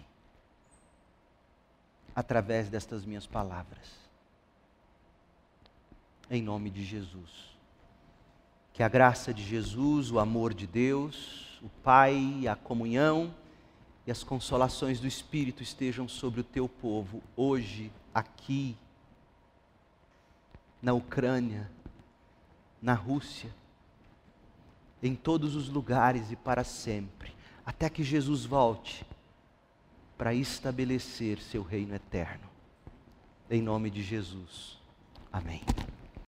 através 2.16 2.70
destas 2.70 3.04
minhas 3.04 3.26
palavras 3.26 3.92
em 6.30 6.44
nome 6.44 6.70
de 6.70 6.86
Jesus. 6.86 7.58
Que 8.74 8.84
a 8.84 8.88
graça 8.88 9.34
de 9.34 9.44
Jesus, 9.44 10.12
o 10.12 10.20
amor 10.20 10.54
de 10.54 10.68
Deus, 10.68 11.60
o 11.64 11.70
Pai, 11.82 12.48
a 12.48 12.56
comunhão 12.56 13.34
e 14.08 14.12
as 14.12 14.24
consolações 14.24 15.02
do 15.02 15.06
Espírito 15.06 15.62
estejam 15.62 16.08
sobre 16.08 16.40
o 16.40 16.44
teu 16.44 16.70
povo, 16.70 17.22
hoje, 17.36 17.92
aqui, 18.14 18.78
na 20.82 20.94
Ucrânia, 20.94 21.70
na 22.82 22.94
Rússia, 22.94 23.54
em 25.04 25.14
todos 25.14 25.56
os 25.56 25.68
lugares 25.68 26.32
e 26.32 26.38
para 26.38 26.64
sempre, 26.64 27.36
até 27.66 27.90
que 27.90 28.02
Jesus 28.02 28.46
volte 28.46 29.06
para 30.18 30.34
estabelecer 30.34 31.40
seu 31.40 31.62
reino 31.62 31.94
eterno. 31.94 32.48
Em 33.50 33.62
nome 33.62 33.90
de 33.90 34.02
Jesus. 34.02 34.78
Amém. 35.32 35.62